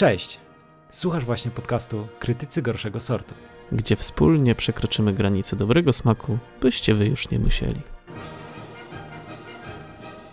Cześć! 0.00 0.38
Słuchasz 0.90 1.24
właśnie 1.24 1.50
podcastu 1.50 2.08
Krytycy 2.18 2.62
Gorszego 2.62 3.00
Sortu. 3.00 3.34
Gdzie 3.72 3.96
wspólnie 3.96 4.54
przekroczymy 4.54 5.12
granice 5.12 5.56
dobrego 5.56 5.92
smaku, 5.92 6.38
byście 6.60 6.94
wy 6.94 7.06
już 7.06 7.30
nie 7.30 7.38
musieli. 7.38 7.80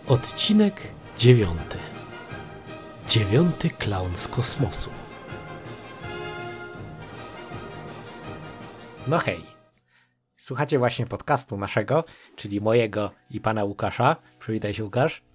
Odcinek 0.08 0.82
dziewiąty. 1.18 1.78
Dziewiąty 3.08 3.70
klaun 3.70 4.16
z 4.16 4.28
kosmosu. 4.28 4.90
No 9.08 9.18
hej. 9.18 9.42
Słuchacie 10.38 10.80
właśnie 10.80 11.06
podcastu 11.06 11.58
naszego, 11.58 12.04
czyli 12.36 12.62
mojego 12.62 13.12
i 13.30 13.42
pana 13.42 13.64
Łukasza. 13.64 14.16
Przywitaj 14.40 14.74
się 14.74 14.84
Łukasz. 14.84 15.28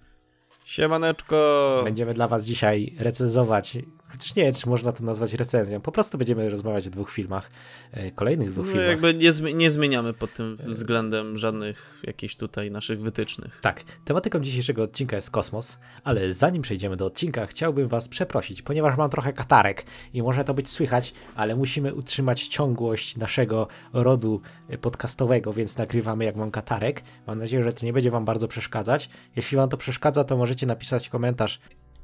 Siemaneczko! 0.65 1.81
Będziemy 1.83 2.13
dla 2.13 2.27
was 2.27 2.43
dzisiaj 2.43 2.95
recenzować 2.99 3.77
Chociaż 4.13 4.35
nie 4.35 4.43
wiem, 4.43 4.53
czy 4.53 4.69
można 4.69 4.91
to 4.91 5.03
nazwać 5.03 5.33
recenzją. 5.33 5.81
Po 5.81 5.91
prostu 5.91 6.17
będziemy 6.17 6.49
rozmawiać 6.49 6.87
o 6.87 6.89
dwóch 6.89 7.11
filmach, 7.11 7.51
e, 7.91 8.11
kolejnych 8.11 8.51
dwóch 8.51 8.65
no, 8.65 8.71
filmach. 8.71 8.89
Jakby 8.89 9.13
nie, 9.13 9.33
zmi 9.33 9.55
nie 9.55 9.71
zmieniamy 9.71 10.13
pod 10.13 10.33
tym 10.33 10.57
względem 10.65 11.37
żadnych 11.37 12.01
jakichś 12.03 12.35
tutaj 12.35 12.71
naszych 12.71 13.01
wytycznych. 13.01 13.59
Tak, 13.61 13.83
tematyką 14.05 14.39
dzisiejszego 14.39 14.83
odcinka 14.83 15.15
jest 15.15 15.31
kosmos, 15.31 15.79
ale 16.03 16.33
zanim 16.33 16.61
przejdziemy 16.61 16.97
do 16.97 17.05
odcinka, 17.05 17.45
chciałbym 17.45 17.87
was 17.87 18.07
przeprosić, 18.07 18.61
ponieważ 18.61 18.97
mam 18.97 19.09
trochę 19.09 19.33
katarek 19.33 19.85
i 20.13 20.21
może 20.21 20.43
to 20.43 20.53
być 20.53 20.69
słychać, 20.69 21.13
ale 21.35 21.55
musimy 21.55 21.93
utrzymać 21.93 22.47
ciągłość 22.47 23.17
naszego 23.17 23.67
rodu 23.93 24.41
podcastowego, 24.81 25.53
więc 25.53 25.77
nagrywamy 25.77 26.25
jak 26.25 26.35
mam 26.35 26.51
katarek. 26.51 27.03
Mam 27.27 27.39
nadzieję, 27.39 27.63
że 27.63 27.73
to 27.73 27.85
nie 27.85 27.93
będzie 27.93 28.11
wam 28.11 28.25
bardzo 28.25 28.47
przeszkadzać. 28.47 29.09
Jeśli 29.35 29.57
wam 29.57 29.69
to 29.69 29.77
przeszkadza, 29.77 30.23
to 30.23 30.37
możecie 30.37 30.65
napisać 30.65 31.09
komentarz 31.09 31.59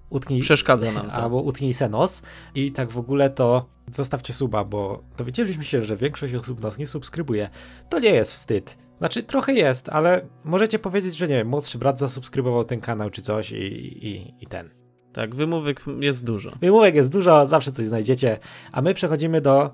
Utnij, 0.09 0.41
Przeszkadza 0.41 0.91
nam 0.91 1.05
to. 1.05 1.13
Albo 1.13 1.41
utnij 1.41 1.73
se 1.73 1.89
nos 1.89 2.21
i 2.55 2.71
tak 2.71 2.91
w 2.91 2.97
ogóle 2.97 3.29
to 3.29 3.65
zostawcie 3.91 4.33
suba, 4.33 4.63
bo 4.63 5.03
dowiedzieliśmy 5.17 5.63
się, 5.63 5.83
że 5.83 5.95
większość 5.95 6.33
osób 6.33 6.61
nas 6.61 6.77
nie 6.77 6.88
subskrybuje. 6.88 7.49
To 7.89 7.99
nie 7.99 8.09
jest 8.09 8.31
wstyd. 8.31 8.77
Znaczy 8.97 9.23
trochę 9.23 9.53
jest, 9.53 9.89
ale 9.89 10.21
możecie 10.43 10.79
powiedzieć, 10.79 11.17
że 11.17 11.27
nie 11.27 11.35
wiem, 11.35 11.47
młodszy 11.47 11.77
brat 11.77 11.99
zasubskrybował 11.99 12.63
ten 12.63 12.79
kanał 12.81 13.09
czy 13.09 13.21
coś 13.21 13.51
i, 13.51 13.55
i, 14.07 14.33
i 14.41 14.47
ten. 14.47 14.69
Tak, 15.13 15.35
wymówek 15.35 15.83
jest 15.99 16.25
dużo. 16.25 16.51
Wymówek 16.61 16.95
jest 16.95 17.11
dużo, 17.11 17.45
zawsze 17.45 17.71
coś 17.71 17.88
znajdziecie. 17.88 18.39
A 18.71 18.81
my 18.81 18.94
przechodzimy 18.94 19.41
do, 19.41 19.71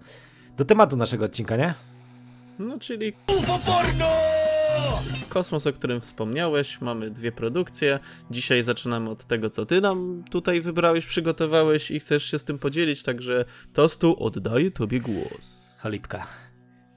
do 0.58 0.66
tematu 0.66 0.97
naszego 0.97 1.25
odcinka, 1.25 1.58
nie? 1.58 1.73
No, 2.59 2.80
czyli... 2.80 3.14
UFO 3.27 3.59
porno! 3.66 4.34
Kosmos, 5.30 5.68
o 5.68 5.74
którym 5.74 6.02
wspomniałeś, 6.02 6.82
mamy 6.82 7.12
dwie 7.12 7.32
produkcje. 7.32 8.00
Dzisiaj 8.32 8.64
zaczynamy 8.64 9.10
od 9.10 9.26
tego, 9.26 9.50
co 9.50 9.66
ty 9.66 9.82
nam 9.82 10.24
tutaj 10.32 10.62
wybrałeś, 10.62 11.06
przygotowałeś 11.06 11.92
i 11.92 12.00
chcesz 12.00 12.24
się 12.24 12.40
z 12.40 12.44
tym 12.44 12.60
podzielić, 12.60 13.04
także 13.04 13.46
Tostu 13.73 14.23
oddaję 14.23 14.72
tobie 14.72 15.02
głos. 15.02 15.76
Cholipka. 15.80 16.28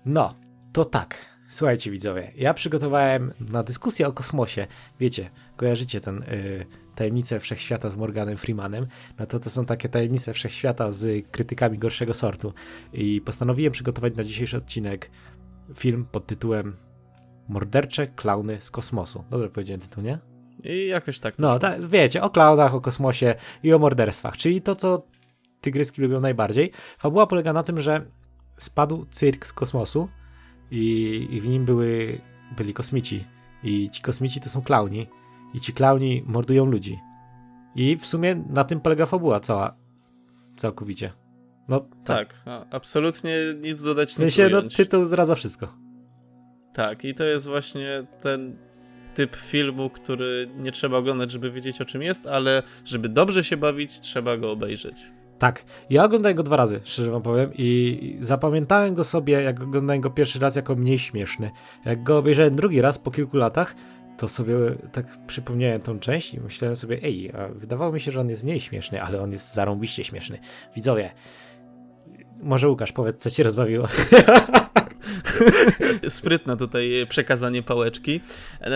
No, 0.04 0.34
to 0.72 0.84
tak. 0.84 1.26
Słuchajcie 1.50 1.90
widzowie, 1.90 2.32
ja 2.36 2.54
przygotowałem 2.54 3.32
na 3.40 3.62
dyskusję 3.62 4.08
o 4.08 4.12
kosmosie, 4.12 4.66
wiecie, 5.00 5.30
kojarzycie 5.56 6.00
ten 6.00 6.22
y, 6.22 6.66
tajemnice 6.94 7.40
wszechświata 7.40 7.90
z 7.90 7.96
Morganem 7.96 8.36
Freemanem, 8.36 8.86
no 9.18 9.26
to 9.26 9.40
to 9.40 9.50
są 9.50 9.66
takie 9.66 9.88
tajemnice 9.88 10.32
wszechświata 10.32 10.92
z 10.92 11.26
krytykami 11.30 11.78
gorszego 11.78 12.14
sortu 12.14 12.52
i 12.92 13.20
postanowiłem 13.20 13.72
przygotować 13.72 14.16
na 14.16 14.24
dzisiejszy 14.24 14.56
odcinek 14.56 15.10
film 15.74 16.06
pod 16.12 16.26
tytułem 16.26 16.76
Mordercze 17.48 18.06
klauny 18.06 18.60
z 18.60 18.70
kosmosu. 18.70 19.24
Dobrze 19.30 19.50
powiedziałem 19.50 19.80
tytuł, 19.80 20.02
nie? 20.02 20.18
I 20.64 20.86
jakoś 20.86 21.20
tak. 21.20 21.34
No, 21.38 21.58
ta, 21.58 21.78
wiecie, 21.78 22.22
o 22.22 22.30
klaunach, 22.30 22.74
o 22.74 22.80
kosmosie 22.80 23.34
i 23.62 23.72
o 23.72 23.78
morderstwach, 23.78 24.36
czyli 24.36 24.62
to, 24.62 24.76
co 24.76 25.06
tygryski 25.60 26.02
lubią 26.02 26.20
najbardziej. 26.20 26.72
Fabuła 26.98 27.26
polega 27.26 27.52
na 27.52 27.62
tym, 27.62 27.80
że 27.80 28.06
spadł 28.58 29.06
cyrk 29.10 29.46
z 29.46 29.52
kosmosu 29.52 30.08
i, 30.70 31.28
i 31.30 31.40
w 31.40 31.48
nim 31.48 31.64
były, 31.64 32.20
byli 32.56 32.74
kosmici. 32.74 33.24
I 33.62 33.90
ci 33.90 34.02
kosmici 34.02 34.40
to 34.40 34.48
są 34.48 34.62
klauni. 34.62 35.06
I 35.54 35.60
ci 35.60 35.72
klauni 35.72 36.22
mordują 36.26 36.64
ludzi. 36.64 36.98
I 37.76 37.96
w 37.96 38.06
sumie 38.06 38.34
na 38.34 38.64
tym 38.64 38.80
polega 38.80 39.06
fabuła 39.06 39.40
cała. 39.40 39.76
Całkowicie. 40.56 41.12
No, 41.68 41.80
tak. 42.04 42.42
tak 42.44 42.64
absolutnie 42.70 43.34
nic 43.60 43.82
dodać, 43.82 44.18
nie 44.18 44.26
W 44.26 44.32
sensie, 44.34 44.48
no, 44.48 44.62
tytuł 44.62 45.04
zdradza 45.04 45.34
wszystko. 45.34 45.87
Tak, 46.78 47.04
i 47.04 47.14
to 47.14 47.24
jest 47.24 47.46
właśnie 47.46 48.04
ten 48.20 48.56
typ 49.14 49.36
filmu, 49.36 49.90
który 49.90 50.48
nie 50.56 50.72
trzeba 50.72 50.98
oglądać, 50.98 51.32
żeby 51.32 51.50
wiedzieć 51.50 51.80
o 51.80 51.84
czym 51.84 52.02
jest, 52.02 52.26
ale 52.26 52.62
żeby 52.84 53.08
dobrze 53.08 53.44
się 53.44 53.56
bawić, 53.56 54.00
trzeba 54.00 54.36
go 54.36 54.50
obejrzeć. 54.50 55.02
Tak, 55.38 55.64
ja 55.90 56.04
oglądałem 56.04 56.36
go 56.36 56.42
dwa 56.42 56.56
razy, 56.56 56.80
szczerze 56.84 57.10
wam 57.10 57.22
powiem, 57.22 57.50
i 57.54 58.16
zapamiętałem 58.20 58.94
go 58.94 59.04
sobie, 59.04 59.42
jak 59.42 59.62
oglądałem 59.62 60.00
go 60.00 60.10
pierwszy 60.10 60.38
raz, 60.38 60.56
jako 60.56 60.76
mniej 60.76 60.98
śmieszny. 60.98 61.50
Jak 61.84 62.02
go 62.02 62.18
obejrzałem 62.18 62.56
drugi 62.56 62.80
raz 62.80 62.98
po 62.98 63.10
kilku 63.10 63.36
latach, 63.36 63.74
to 64.18 64.28
sobie 64.28 64.54
tak 64.92 65.26
przypomniałem 65.26 65.80
tą 65.80 65.98
część 65.98 66.34
i 66.34 66.40
myślałem 66.40 66.76
sobie, 66.76 66.98
ej, 67.02 67.32
wydawało 67.54 67.92
mi 67.92 68.00
się, 68.00 68.12
że 68.12 68.20
on 68.20 68.28
jest 68.28 68.44
mniej 68.44 68.60
śmieszny, 68.60 69.02
ale 69.02 69.20
on 69.20 69.32
jest 69.32 69.54
zarąbiście 69.54 70.04
śmieszny. 70.04 70.38
Widzowie, 70.76 71.10
może 72.42 72.68
Łukasz, 72.68 72.92
powiedz, 72.92 73.16
co 73.16 73.30
cię 73.30 73.42
rozbawiło. 73.42 73.88
Sprytne 76.08 76.56
tutaj 76.56 77.06
przekazanie 77.08 77.62
pałeczki. 77.62 78.20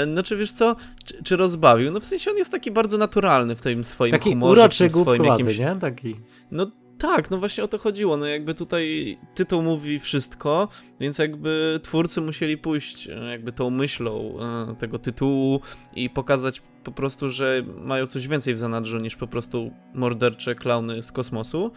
No 0.07 0.23
czy 0.23 0.37
wiesz 0.37 0.53
co, 0.53 0.77
czy, 1.05 1.23
czy, 1.23 1.37
rozbawił? 1.37 1.93
No 1.93 2.01
w 2.01 2.07
sensie 2.07 2.31
on 2.31 2.37
jest 2.37 2.51
taki 2.51 2.71
bardzo 2.71 2.99
naturalny 2.99 3.57
w 3.57 3.63
tym 3.63 3.85
swoim 3.85 4.13
taki 4.13 4.31
humorze. 4.31 4.61
Uroczy, 4.61 4.89
w 4.89 4.93
swoim 4.93 5.25
jakimś... 5.25 5.59
nie? 5.59 5.77
Taki... 5.81 6.17
No 6.51 6.67
tak, 7.03 7.31
no 7.31 7.39
właśnie 7.39 7.65
o 7.65 7.69
to 7.69 7.79
chodziło. 7.79 8.17
No 8.17 8.27
jakby 8.27 8.55
tutaj 8.55 9.19
tytuł 9.35 9.63
mówi 9.63 9.99
wszystko, 9.99 10.69
więc 11.01 11.19
jakby 11.19 11.81
twórcy 11.83 12.21
musieli 12.21 12.59
pójść 12.59 13.09
e, 13.09 13.15
jakby 13.31 13.53
tą 13.53 13.71
myślą 13.71 14.39
e, 14.41 14.77
tego 14.77 14.99
tytułu 14.99 15.61
i 15.95 16.11
pokazać 16.11 16.63
po 16.85 16.93
prostu, 16.93 17.31
że 17.31 17.63
mają 17.85 18.07
coś 18.07 18.29
więcej 18.29 18.55
w 18.55 18.59
zanadrzu 18.59 18.99
niż 18.99 19.17
po 19.17 19.27
prostu 19.27 19.71
mordercze 19.95 20.55
klauny 20.55 21.03
z 21.03 21.13
kosmosu. 21.13 21.73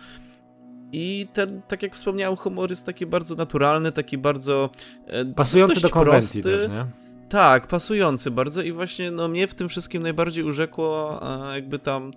I 0.97 1.27
ten, 1.33 1.61
tak 1.67 1.83
jak 1.83 1.95
wspomniałem, 1.95 2.37
humor 2.37 2.69
jest 2.69 2.85
taki 2.85 3.05
bardzo 3.05 3.35
naturalny, 3.35 3.91
taki 3.91 4.17
bardzo. 4.17 4.69
E, 5.07 5.25
pasujący 5.25 5.81
do 5.81 5.89
konwencji 5.89 6.41
prosty. 6.41 6.59
też, 6.59 6.71
nie? 6.71 6.85
Tak, 7.29 7.67
pasujący 7.67 8.31
bardzo 8.31 8.61
i 8.61 8.71
właśnie 8.71 9.11
no, 9.11 9.27
mnie 9.27 9.47
w 9.47 9.55
tym 9.55 9.69
wszystkim 9.69 10.01
najbardziej 10.01 10.43
urzekło 10.43 11.21
jakby 11.53 11.79
tam 11.79 12.11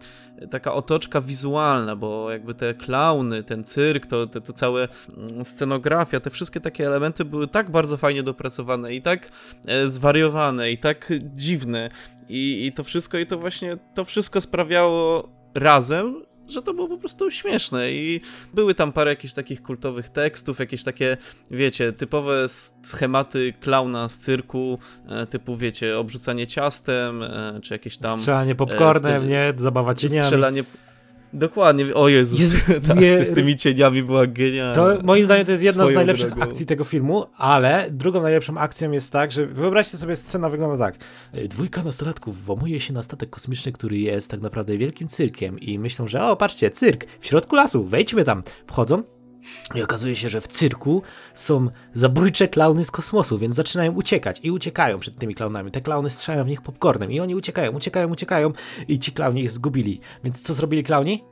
taka 0.50 0.72
otoczka 0.72 1.21
wizualna, 1.21 1.97
bo 1.97 2.31
jakby 2.31 2.55
te 2.55 2.75
klauny, 2.75 3.43
ten 3.43 3.65
cyrk, 3.65 4.06
to, 4.06 4.27
to, 4.27 4.41
to 4.41 4.53
całe 4.53 4.88
mm, 5.17 5.44
scenografia, 5.44 6.21
te 6.21 6.31
wszystkie 6.31 6.61
takie 6.61 6.87
elementy 6.87 7.25
były 7.25 7.49
tak 7.49 7.71
bardzo 7.71 7.97
fajnie 7.97 8.22
dopracowane 8.22 8.94
i 8.94 9.03
tak 9.03 9.28
e, 9.67 9.91
zwariowane 9.91 10.71
i 10.71 10.78
tak 10.78 11.12
dziwne 11.37 11.91
i, 12.28 12.67
i 12.67 12.72
to 12.72 12.84
wszystko 12.84 13.19
i 13.19 13.27
to 13.27 13.38
właśnie 13.38 13.78
to 13.94 14.05
wszystko 14.05 14.41
sprawiało 14.41 15.28
razem, 15.55 16.22
że 16.48 16.62
to 16.62 16.75
było 16.75 16.88
po 16.88 16.98
prostu 16.98 17.31
śmieszne 17.31 17.92
i 17.92 18.20
były 18.54 18.75
tam 18.75 18.92
parę 18.92 19.10
jakichś 19.10 19.34
takich 19.34 19.62
kultowych 19.62 20.09
tekstów, 20.09 20.59
jakieś 20.59 20.84
takie, 20.84 21.16
wiecie, 21.50 21.92
typowe 21.92 22.47
schematy 22.82 23.54
klauna 23.60 24.09
z 24.09 24.19
cyrku, 24.19 24.78
e, 25.08 25.26
typu, 25.26 25.56
wiecie, 25.56 25.98
obrzucanie 25.98 26.47
ciastem, 26.47 27.22
e, 27.22 27.60
czy 27.62 27.75
jakieś 27.75 27.98
tam... 27.98 28.19
Strzelanie 28.19 28.54
popcornem, 28.54 29.22
e, 29.22 29.26
nie? 29.26 29.53
Zabawa 29.56 29.94
cieniami. 29.94 30.26
Strzelanie... 30.26 30.64
Dokładnie, 31.33 31.94
o 31.94 32.09
Jezus, 32.09 32.41
Jezu, 32.41 32.59
tak, 32.89 33.00
nie, 33.00 33.25
z 33.25 33.34
tymi 33.34 33.56
cieniami 33.56 34.03
była 34.03 34.27
genialna. 34.27 34.75
To 34.75 34.99
moim 35.05 35.25
zdaniem 35.25 35.47
to 35.47 35.53
jest 35.53 35.65
jedna 35.65 35.87
z 35.87 35.94
najlepszych 35.94 36.31
drogą. 36.31 36.43
akcji 36.43 36.66
tego 36.66 36.84
filmu, 36.84 37.27
ale 37.37 37.89
drugą 37.91 38.22
najlepszą 38.22 38.59
akcją 38.59 38.93
jest 38.93 39.12
tak, 39.12 39.33
że 39.33 39.47
wyobraźcie 39.47 39.97
sobie, 39.97 40.17
scena 40.17 40.50
wygląda 40.50 40.84
tak. 40.87 40.97
E, 41.33 41.49
dwójka 41.49 41.83
nastolatków 41.83 42.44
włamuje 42.44 42.81
się 42.81 42.93
na 42.93 43.03
statek 43.03 43.31
kosmiczny, 43.31 43.72
który 43.72 43.99
jest 43.99 44.31
tak 44.31 44.41
naprawdę 44.41 44.78
wielkim 44.78 45.09
cyrkiem 45.09 45.59
i 45.59 45.78
myślą, 45.78 46.06
że 46.06 46.25
o, 46.25 46.37
patrzcie, 46.37 46.71
cyrk, 46.71 47.06
w 47.21 47.27
środku 47.27 47.56
lasu, 47.56 47.84
wejdźmy 47.84 48.25
tam. 48.25 48.43
Wchodzą, 48.67 49.02
i 49.75 49.83
okazuje 49.83 50.17
się, 50.17 50.29
że 50.29 50.41
w 50.41 50.49
cyrku 50.49 51.03
są 51.35 51.71
zabójcze 51.95 52.49
klauny 52.49 52.85
z 52.85 52.91
kosmosu, 52.91 53.39
więc 53.39 53.55
zaczynają 53.55 53.93
uciekać 53.93 54.41
i 54.43 54.50
uciekają 54.50 54.99
przed 54.99 55.17
tymi 55.19 55.35
klaunami. 55.35 55.71
Te 55.71 55.81
klauny 55.81 56.11
strzelają 56.11 56.45
w 56.45 56.49
nich 56.49 56.62
popcornem 56.62 57.12
i 57.12 57.21
oni 57.21 57.35
uciekają, 57.35 57.73
uciekają, 57.73 58.09
uciekają 58.09 58.53
i 58.89 58.99
ci 58.99 59.12
klauni 59.12 59.43
ich 59.43 59.50
zgubili. 59.50 60.00
Więc 60.25 60.43
co 60.43 60.55
zrobili 60.55 60.83
klauni? 60.83 61.25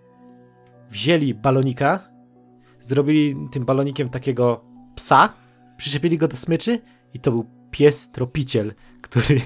Wzięli 0.90 1.34
balonika, 1.34 2.08
zrobili 2.80 3.36
tym 3.52 3.64
balonikiem 3.64 4.08
takiego 4.08 4.64
psa, 4.94 5.28
przyczepili 5.76 6.18
go 6.18 6.28
do 6.28 6.36
smyczy 6.36 6.78
i 7.14 7.20
to 7.20 7.30
był 7.30 7.46
pies 7.70 8.10
tropiciel, 8.10 8.74
który... 9.02 9.40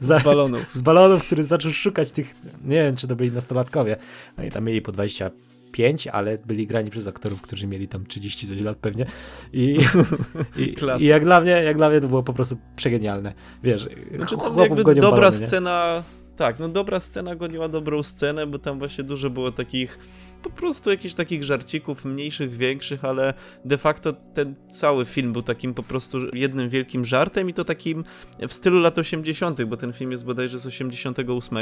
Z 0.00 0.24
balonów. 0.24 0.74
Z 0.74 0.82
balonów, 0.82 1.26
który 1.26 1.44
zaczął 1.44 1.72
szukać 1.72 2.12
tych... 2.12 2.34
Nie 2.64 2.76
wiem, 2.76 2.96
czy 2.96 3.08
to 3.08 3.16
byli 3.16 3.32
nastolatkowie. 3.32 3.96
Oni 4.38 4.50
tam 4.50 4.64
mieli 4.64 4.82
po 4.82 4.92
20 4.92 5.30
5, 5.74 6.06
ale 6.06 6.38
byli 6.38 6.66
grani 6.66 6.90
przez 6.90 7.06
aktorów, 7.06 7.42
którzy 7.42 7.66
mieli 7.66 7.88
tam 7.88 8.06
30 8.06 8.48
coś 8.48 8.60
lat 8.60 8.78
pewnie. 8.78 9.06
I, 9.52 9.78
i, 10.56 10.74
i, 10.98 11.06
jak, 11.06 11.24
dla 11.24 11.40
mnie, 11.40 11.50
jak 11.50 11.76
dla 11.76 11.90
mnie 11.90 12.00
to 12.00 12.08
było 12.08 12.22
po 12.22 12.32
prostu 12.32 12.56
przegenialne. 12.76 13.32
Wiesz, 13.62 13.88
znaczy, 14.16 14.36
tam 14.36 14.58
jakby 14.58 14.94
dobra 14.94 15.30
balony, 15.30 15.46
scena 15.46 16.02
tak, 16.36 16.58
no 16.58 16.68
dobra 16.68 17.00
scena 17.00 17.36
goniła 17.36 17.68
dobrą 17.68 18.02
scenę, 18.02 18.46
bo 18.46 18.58
tam 18.58 18.78
właśnie 18.78 19.04
dużo 19.04 19.30
było 19.30 19.52
takich 19.52 19.98
po 20.44 20.50
prostu 20.50 20.90
jakichś 20.90 21.14
takich 21.14 21.44
żarcików, 21.44 22.04
mniejszych, 22.04 22.56
większych, 22.56 23.04
ale 23.04 23.34
de 23.64 23.78
facto 23.78 24.12
ten 24.34 24.54
cały 24.70 25.04
film 25.04 25.32
był 25.32 25.42
takim 25.42 25.74
po 25.74 25.82
prostu 25.82 26.18
jednym 26.32 26.68
wielkim 26.68 27.04
żartem 27.04 27.50
i 27.50 27.54
to 27.54 27.64
takim 27.64 28.04
w 28.48 28.52
stylu 28.52 28.80
lat 28.80 28.98
80., 28.98 29.64
bo 29.64 29.76
ten 29.76 29.92
film 29.92 30.12
jest 30.12 30.24
bodajże 30.24 30.58
z 30.58 30.66
88 30.66 31.58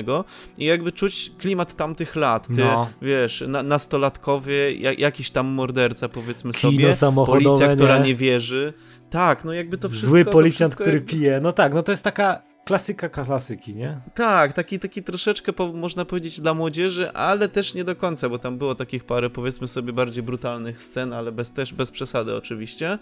i 0.59 0.65
jakby 0.65 0.93
czuć 0.93 1.33
klimat 1.39 1.75
tamtych 1.75 2.17
lat, 2.17 2.49
ty, 2.49 2.65
no. 2.65 2.89
wiesz, 3.03 3.45
na, 3.49 3.63
nastolatkowie, 3.63 4.73
jak, 4.73 4.99
jakiś 4.99 5.31
tam 5.31 5.47
morderca 5.47 6.09
powiedzmy 6.09 6.53
Kino 6.53 6.95
sobie, 6.95 7.27
policja, 7.27 7.75
która 7.75 7.99
nie 7.99 8.17
wierzy. 8.17 8.73
Tak, 9.11 9.45
no 9.45 9.53
jakby 9.53 9.79
to 9.79 9.89
wszystko... 9.89 10.11
Zły 10.11 10.25
policjant, 10.25 10.75
który 10.75 11.01
pije, 11.01 11.41
no 11.41 11.53
tak, 11.53 11.75
no 11.75 11.83
to 11.83 11.93
jest 11.93 12.05
taka 12.05 12.52
klasyka 12.65 13.09
klasyki, 13.09 13.75
nie? 13.75 14.01
Tak, 14.15 14.53
taki, 14.53 14.79
taki 14.79 15.03
troszeczkę 15.03 15.53
po, 15.53 15.73
można 15.73 16.05
powiedzieć 16.05 16.41
dla 16.41 16.55
młodzieży, 16.55 17.13
ale 17.13 17.49
też 17.49 17.75
nie 17.75 17.85
do 17.85 17.97
końca, 17.97 18.29
bo 18.29 18.39
tam 18.39 18.59
było 18.59 18.75
takich 18.75 19.05
parę 19.05 19.31
powiedzmy 19.31 19.69
sobie 19.69 19.93
bardziej 19.93 20.23
brutalnych 20.23 20.83
scen, 20.83 21.13
ale 21.13 21.33
bez, 21.33 21.51
też 21.51 21.73
bez 21.73 21.91
przesady 21.91 22.37
oczywiście. 22.37 22.99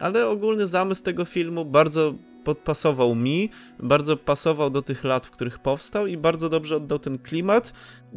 Ale 0.00 0.28
ogólny 0.28 0.66
zamysł 0.66 1.02
tego 1.02 1.24
filmu 1.24 1.64
bardzo 1.64 2.14
podpasował 2.46 3.14
mi, 3.14 3.50
bardzo 3.78 4.16
pasował 4.16 4.70
do 4.70 4.82
tych 4.82 5.04
lat, 5.04 5.26
w 5.26 5.30
których 5.30 5.58
powstał 5.58 6.06
i 6.06 6.16
bardzo 6.16 6.48
dobrze 6.48 6.76
oddał 6.76 6.98
ten 6.98 7.18
klimat. 7.18 7.72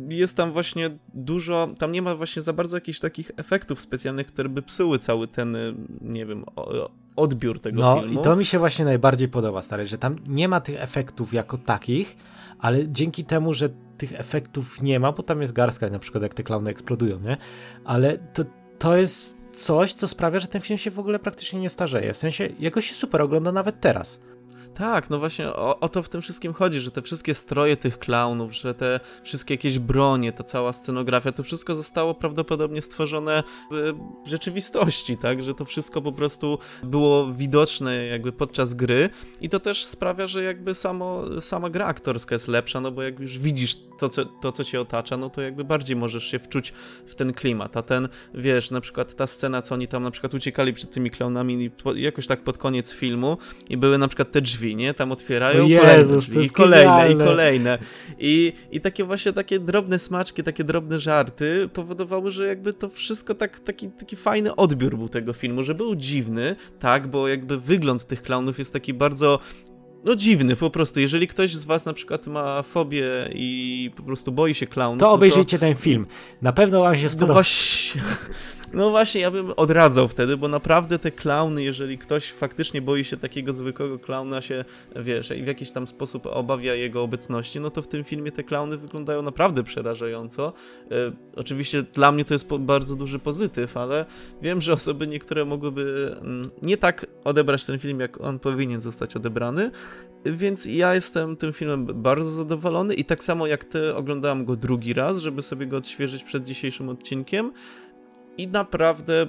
Jest 0.10 0.38
tam 0.38 0.52
właśnie 0.52 0.98
dużo, 1.14 1.68
tam 1.78 1.92
nie 1.92 2.02
ma 2.02 2.16
właśnie 2.16 2.42
za 2.42 2.54
bardzo 2.54 2.78
jakichś 2.78 3.00
takich 3.00 3.32
efektów 3.38 3.82
specjalnych, 3.82 4.28
które 4.28 4.50
by 4.50 4.62
psuły 4.62 5.00
cały 5.00 5.28
ten, 5.28 5.58
nie 6.02 6.26
wiem, 6.26 6.46
odbiór 7.16 7.60
tego 7.60 7.82
no, 7.82 8.00
filmu. 8.00 8.14
No 8.14 8.22
i 8.22 8.24
to 8.24 8.36
mi 8.36 8.46
się 8.46 8.60
właśnie 8.60 8.86
najbardziej 8.86 9.30
podoba, 9.30 9.62
stary, 9.62 9.88
że 9.88 9.98
tam 9.98 10.16
nie 10.28 10.48
ma 10.48 10.62
tych 10.62 10.82
efektów 10.84 11.34
jako 11.34 11.58
takich, 11.58 12.18
ale 12.60 12.88
dzięki 12.88 13.26
temu, 13.26 13.54
że 13.54 13.70
tych 13.98 14.20
efektów 14.20 14.82
nie 14.82 15.00
ma, 15.00 15.12
bo 15.12 15.24
tam 15.24 15.42
jest 15.42 15.54
garstka, 15.54 15.90
na 15.90 16.00
przykład 16.00 16.24
jak 16.24 16.34
te 16.34 16.44
klauny 16.44 16.70
eksplodują, 16.70 17.20
nie? 17.20 17.38
Ale 17.86 18.18
to, 18.18 18.44
to 18.80 18.98
jest 18.98 19.39
coś, 19.60 19.94
co 19.94 20.08
sprawia, 20.08 20.40
że 20.40 20.48
ten 20.48 20.62
film 20.62 20.78
się 20.78 20.92
w 20.92 21.00
ogóle 21.00 21.20
praktycznie 21.20 21.60
nie 21.60 21.70
starzeje. 21.70 22.14
W 22.14 22.18
sensie, 22.18 22.50
jego 22.60 22.82
się 22.82 22.96
super 22.96 23.22
ogląda 23.22 23.52
nawet 23.52 23.80
teraz. 23.80 24.20
Tak, 24.80 25.10
no 25.10 25.20
właśnie 25.20 25.48
o, 25.48 25.80
o, 25.80 25.90
to 25.90 26.04
w 26.04 26.10
tym 26.10 26.22
wszystkim 26.22 26.54
chodzi, 26.54 26.80
że 26.80 26.92
te 26.92 27.02
wszystkie 27.02 27.34
stroje 27.34 27.78
tych 27.78 28.00
klaunów, 28.00 28.54
że 28.56 28.74
te 28.74 29.00
wszystkie 29.24 29.54
jakieś 29.54 29.80
bronie, 29.80 30.32
ta 30.32 30.44
cała 30.44 30.74
scenografia, 30.74 31.32
to 31.32 31.44
wszystko 31.44 31.76
zostało 31.76 32.14
prawdopodobnie 32.14 32.82
stworzone 32.82 33.44
w 33.72 33.94
rzeczywistości, 34.30 35.18
tak, 35.18 35.44
że 35.44 35.54
to 35.54 35.66
wszystko 35.66 36.02
po 36.02 36.12
prostu 36.12 36.60
było 36.84 37.34
widoczne 37.34 38.06
jakby 38.06 38.32
podczas 38.32 38.74
gry 38.74 39.10
i 39.42 39.50
to 39.50 39.60
też 39.60 39.86
sprawia, 39.86 40.28
że 40.28 40.44
jakby 40.44 40.76
samo, 40.76 41.24
sama 41.42 41.70
gra 41.70 41.86
aktorska 41.86 42.36
jest 42.36 42.48
lepsza, 42.48 42.82
no 42.82 42.92
bo 42.92 43.02
jak 43.02 43.20
już 43.20 43.38
widzisz 43.38 43.78
to 44.00 44.10
co, 44.10 44.26
to, 44.26 44.52
co 44.52 44.64
cię 44.64 44.82
otacza, 44.82 45.18
no 45.18 45.30
to 45.30 45.42
jakby 45.42 45.64
bardziej 45.64 45.96
możesz 45.96 46.24
się 46.24 46.40
wczuć 46.40 46.74
w 47.06 47.16
ten 47.16 47.34
klimat, 47.34 47.78
a 47.78 47.82
ten, 47.82 48.10
wiesz, 48.34 48.72
na 48.72 48.82
przykład 48.82 49.16
ta 49.16 49.28
scena, 49.28 49.62
co 49.62 49.76
oni 49.76 49.88
tam 49.88 50.04
na 50.04 50.12
przykład 50.12 50.34
uciekali 50.34 50.74
przed 50.74 50.92
tymi 50.92 51.12
klaunami 51.12 51.72
jakoś 51.96 52.28
tak 52.28 52.44
pod 52.44 52.58
koniec 52.58 52.94
filmu 52.94 53.38
i 53.70 53.78
były 53.78 53.98
na 53.98 54.08
przykład 54.08 54.32
te 54.32 54.42
drzwi, 54.42 54.69
drzwi, 54.70 54.76
nie? 54.76 54.94
Tam 54.94 55.12
otwierają 55.12 55.68
Jezus, 55.68 55.82
kolejne 55.82 56.22
drzwi, 56.22 56.46
i 56.46 56.50
kolejne, 56.50 56.86
genialne. 56.86 57.24
i 57.24 57.28
kolejne. 57.28 57.78
I, 58.20 58.54
I 58.72 58.82
takie 58.82 59.04
właśnie 59.04 59.34
takie 59.34 59.60
drobne 59.60 60.00
smaczki, 60.00 60.44
takie 60.44 60.64
drobne 60.64 61.00
żarty 61.00 61.70
powodowały, 61.74 62.32
że 62.32 62.48
jakby 62.48 62.74
to 62.74 62.90
wszystko 62.90 63.36
tak, 63.36 63.60
taki, 63.60 63.90
taki 63.90 64.16
fajny 64.16 64.56
odbiór 64.56 64.98
był 64.98 65.10
tego 65.10 65.34
filmu, 65.34 65.64
że 65.64 65.76
był 65.76 65.96
dziwny, 65.96 66.56
tak, 66.80 67.08
bo 67.08 67.28
jakby 67.28 67.60
wygląd 67.60 68.08
tych 68.08 68.22
klaunów 68.22 68.60
jest 68.60 68.74
taki 68.74 68.94
bardzo 68.94 69.40
no 70.04 70.16
dziwny 70.16 70.56
po 70.56 70.70
prostu. 70.70 71.00
Jeżeli 71.00 71.28
ktoś 71.28 71.56
z 71.56 71.64
was 71.64 71.86
na 71.86 71.94
przykład 71.94 72.28
ma 72.28 72.64
fobię 72.64 73.06
i 73.34 73.92
po 73.96 74.04
prostu 74.04 74.32
boi 74.32 74.54
się 74.56 74.68
klaunów, 74.68 75.00
to 75.00 75.12
obejrzyjcie 75.12 75.58
no 75.58 75.60
to... 75.60 75.66
ten 75.66 75.76
film. 75.76 76.06
Na 76.42 76.54
pewno 76.54 76.82
wam 76.82 76.96
się 76.96 77.04
no 77.04 77.10
spodoba. 77.10 77.28
No 77.28 77.34
właśnie... 77.34 78.02
No 78.74 78.90
właśnie, 78.90 79.22
ja 79.22 79.32
bym 79.32 79.54
odradzał 79.58 80.08
wtedy, 80.08 80.38
bo 80.38 80.48
naprawdę 80.48 81.00
te 81.00 81.12
klauny, 81.12 81.64
jeżeli 81.64 81.98
ktoś 81.98 82.32
faktycznie 82.32 82.82
boi 82.82 83.04
się 83.04 83.18
takiego 83.18 83.54
zwykłego 83.54 84.00
klauna, 84.00 84.42
się, 84.42 84.66
wiesz, 84.96 85.32
i 85.32 85.44
w 85.44 85.48
jakiś 85.48 85.72
tam 85.72 85.88
sposób 85.88 86.26
obawia 86.26 86.76
jego 86.76 87.04
obecności, 87.04 87.60
no 87.60 87.70
to 87.70 87.82
w 87.82 87.88
tym 87.88 88.04
filmie 88.04 88.32
te 88.32 88.44
klauny 88.44 88.78
wyglądają 88.78 89.22
naprawdę 89.22 89.64
przerażająco. 89.64 90.54
E, 90.92 91.12
oczywiście 91.36 91.84
dla 91.84 92.12
mnie 92.12 92.26
to 92.26 92.34
jest 92.34 92.48
bardzo 92.60 92.96
duży 92.96 93.20
pozytyw, 93.20 93.78
ale 93.78 94.06
wiem, 94.42 94.62
że 94.62 94.74
osoby 94.74 95.08
niektóre 95.08 95.46
mogłyby 95.46 96.16
mm, 96.22 96.42
nie 96.62 96.78
tak 96.78 97.06
odebrać 97.24 97.66
ten 97.66 97.80
film, 97.80 98.00
jak 98.00 98.22
on 98.22 98.40
powinien 98.40 98.82
zostać 98.82 99.16
odebrany, 99.16 99.72
więc 100.26 100.66
ja 100.66 100.96
jestem 100.96 101.36
tym 101.36 101.54
filmem 101.54 101.86
bardzo 101.86 102.32
zadowolony 102.32 102.94
i 102.94 103.06
tak 103.06 103.24
samo 103.24 103.48
jak 103.48 103.66
ty 103.66 103.96
oglądałem 103.96 104.46
go 104.46 104.56
drugi 104.56 104.94
raz, 104.94 105.18
żeby 105.18 105.42
sobie 105.42 105.68
go 105.68 105.78
odświeżyć 105.78 106.24
przed 106.24 106.44
dzisiejszym 106.44 106.90
odcinkiem 106.90 107.52
i 108.40 108.48
naprawdę 108.48 109.28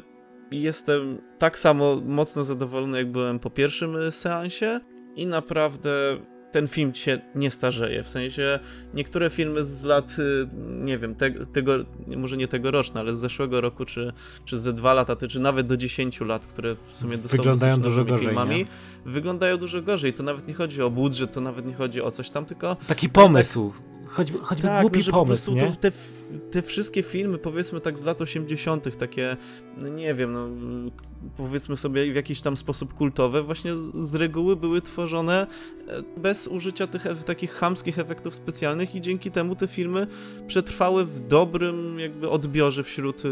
jestem 0.51 1.19
tak 1.39 1.59
samo 1.59 2.01
mocno 2.07 2.45
zadowolony, 2.45 2.99
jak 2.99 3.13
byłem 3.13 3.39
po 3.39 3.51
pierwszym 3.51 4.13
seansie 4.13 4.81
i 5.17 5.27
naprawdę 5.27 5.91
ten 6.53 6.69
film 6.69 6.95
się 6.95 7.21
nie 7.35 7.51
starzeje. 7.51 8.03
W 8.03 8.09
sensie 8.09 8.59
niektóre 8.95 9.31
filmy 9.31 9.65
z 9.65 9.85
lat, 9.85 10.17
y, 10.19 10.49
nie 10.69 10.99
wiem, 10.99 11.15
te, 11.15 11.31
tego, 11.31 11.73
może 12.17 12.37
nie 12.37 12.49
tegoroczne, 12.49 13.01
ale 13.01 13.15
z 13.15 13.19
zeszłego 13.19 13.61
roku, 13.61 13.85
czy, 13.85 14.13
czy 14.45 14.59
ze 14.59 14.73
dwa 14.73 14.95
lata, 14.95 15.17
czy 15.17 15.41
nawet 15.41 15.67
do 15.67 15.77
10 15.77 16.21
lat, 16.21 16.47
które 16.47 16.77
w 16.93 16.97
sumie 16.97 17.17
wyglądają 17.17 17.77
dużo 17.77 18.05
gorzej, 18.05 18.27
filmami, 18.27 18.57
nie? 18.57 18.67
wyglądają 19.13 19.57
dużo 19.57 19.83
gorzej. 19.83 20.13
To 20.13 20.23
nawet 20.23 20.49
nie 20.49 20.55
chodzi 20.55 20.83
o 20.83 20.91
budżet, 20.91 21.33
to 21.33 21.41
nawet 21.41 21.67
nie 21.67 21.75
chodzi 21.75 22.03
o 22.03 22.11
coś 22.11 22.31
tam, 22.31 22.45
tylko... 22.45 22.77
Taki 22.87 23.09
pomysł. 23.09 23.73
Choćby, 24.11 24.39
choćby 24.39 24.69
tak, 24.69 24.83
głupi 24.83 25.01
no, 25.07 25.13
pomysł, 25.13 25.55
nie? 25.55 25.77
Te, 25.81 25.93
te 26.51 26.63
wszystkie 26.63 27.03
filmy, 27.03 27.39
powiedzmy 27.39 27.81
tak 27.81 27.99
z 27.99 28.03
lat 28.03 28.21
80., 28.21 28.99
takie, 28.99 29.37
no 29.77 29.89
nie 29.89 30.15
wiem, 30.15 30.33
no, 30.33 30.49
powiedzmy 31.37 31.77
sobie 31.77 32.13
w 32.13 32.15
jakiś 32.15 32.41
tam 32.41 32.57
sposób 32.57 32.95
kultowe, 32.95 33.43
właśnie 33.43 33.77
z, 34.01 34.15
reguły 34.15 34.57
były 34.57 34.83
tworzone 34.83 35.47
e, 35.89 36.03
bez 36.17 36.47
użycia 36.47 36.87
tych 36.87 37.25
takich 37.25 37.53
chamskich 37.53 37.99
efektów 37.99 38.35
specjalnych 38.35 38.95
i 38.95 39.01
dzięki 39.01 39.31
temu 39.31 39.57
te 39.57 39.67
filmy 39.69 40.07
przetrwały 40.47 41.05
w 41.05 41.21
dobrym 41.21 42.01
jakby 42.01 42.31
odbiorze 42.31 42.83
wśród 42.83 43.25
y, 43.25 43.29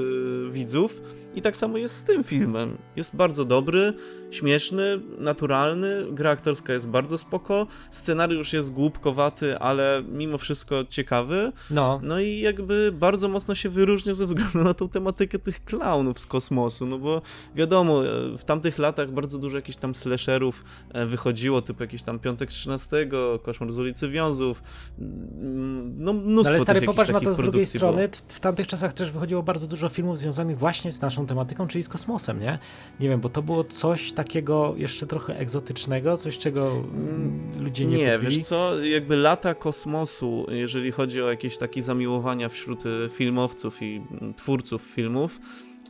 widzów 0.50 1.00
i 1.38 1.42
tak 1.42 1.56
samo 1.56 1.78
jest 1.78 1.96
z 1.96 2.04
tym 2.04 2.24
filmem. 2.24 2.78
Jest 2.96 3.16
bardzo 3.16 3.44
dobry, 3.44 3.92
śmieszny, 4.30 5.00
naturalny, 5.18 6.04
gra 6.12 6.30
aktorska 6.30 6.72
jest 6.72 6.88
bardzo 6.88 7.18
spoko, 7.18 7.66
scenariusz 7.90 8.52
jest 8.52 8.72
głupkowaty, 8.72 9.58
ale 9.58 10.02
mimo 10.08 10.38
wszystko 10.38 10.84
ciekawy. 10.84 11.52
No. 11.70 12.00
No 12.02 12.20
i 12.20 12.40
jakby 12.40 12.92
bardzo 12.92 13.28
mocno 13.28 13.54
się 13.54 13.68
wyróżnia 13.68 14.14
ze 14.14 14.26
względu 14.26 14.64
na 14.64 14.74
tą 14.74 14.88
tematykę 14.88 15.38
tych 15.38 15.64
klaunów 15.64 16.20
z 16.20 16.26
kosmosu, 16.26 16.86
no 16.86 16.98
bo 16.98 17.22
wiadomo, 17.54 18.02
w 18.38 18.44
tamtych 18.44 18.78
latach 18.78 19.12
bardzo 19.12 19.38
dużo 19.38 19.56
jakichś 19.56 19.78
tam 19.78 19.94
slasherów 19.94 20.64
e, 20.92 21.06
wychodziło, 21.06 21.62
typu 21.62 21.82
jakiś 21.82 22.02
tam 22.02 22.18
Piątek 22.18 22.50
13, 22.50 23.08
Koszmar 23.42 23.72
z 23.72 23.78
ulicy 23.78 24.08
Wiązów, 24.08 24.62
mm, 24.98 26.04
no 26.04 26.12
mnóstwo 26.12 26.42
no 26.42 26.48
Ale 26.48 26.60
stary, 26.60 26.82
popatrz 26.82 27.10
na 27.10 27.20
to 27.20 27.32
z 27.32 27.36
drugiej 27.36 27.66
strony, 27.66 28.08
w 28.28 28.40
tamtych 28.40 28.66
czasach 28.66 28.92
też 28.92 29.10
wychodziło 29.10 29.42
bardzo 29.42 29.66
dużo 29.66 29.88
filmów 29.88 30.18
związanych 30.18 30.58
właśnie 30.58 30.92
z 30.92 31.00
naszą 31.00 31.26
tematyką, 31.28 31.66
czyli 31.66 31.84
z 31.84 31.88
kosmosem, 31.88 32.40
nie? 32.40 32.58
Nie 33.00 33.08
wiem, 33.08 33.20
bo 33.20 33.28
to 33.28 33.42
było 33.42 33.64
coś 33.64 34.12
takiego 34.12 34.74
jeszcze 34.76 35.06
trochę 35.06 35.38
egzotycznego, 35.38 36.16
coś 36.16 36.38
czego 36.38 36.70
mm, 36.70 37.62
ludzie 37.62 37.86
nie 37.86 37.96
Nie, 37.96 38.18
wiesz 38.18 38.40
co, 38.40 38.84
jakby 38.84 39.16
lata 39.16 39.54
kosmosu, 39.54 40.46
jeżeli 40.48 40.92
chodzi 40.92 41.22
o 41.22 41.30
jakieś 41.30 41.58
takie 41.58 41.82
zamiłowania 41.82 42.48
wśród 42.48 42.84
e, 42.86 43.08
filmowców 43.08 43.82
i 43.82 44.02
mm, 44.20 44.34
twórców 44.34 44.82
filmów, 44.82 45.40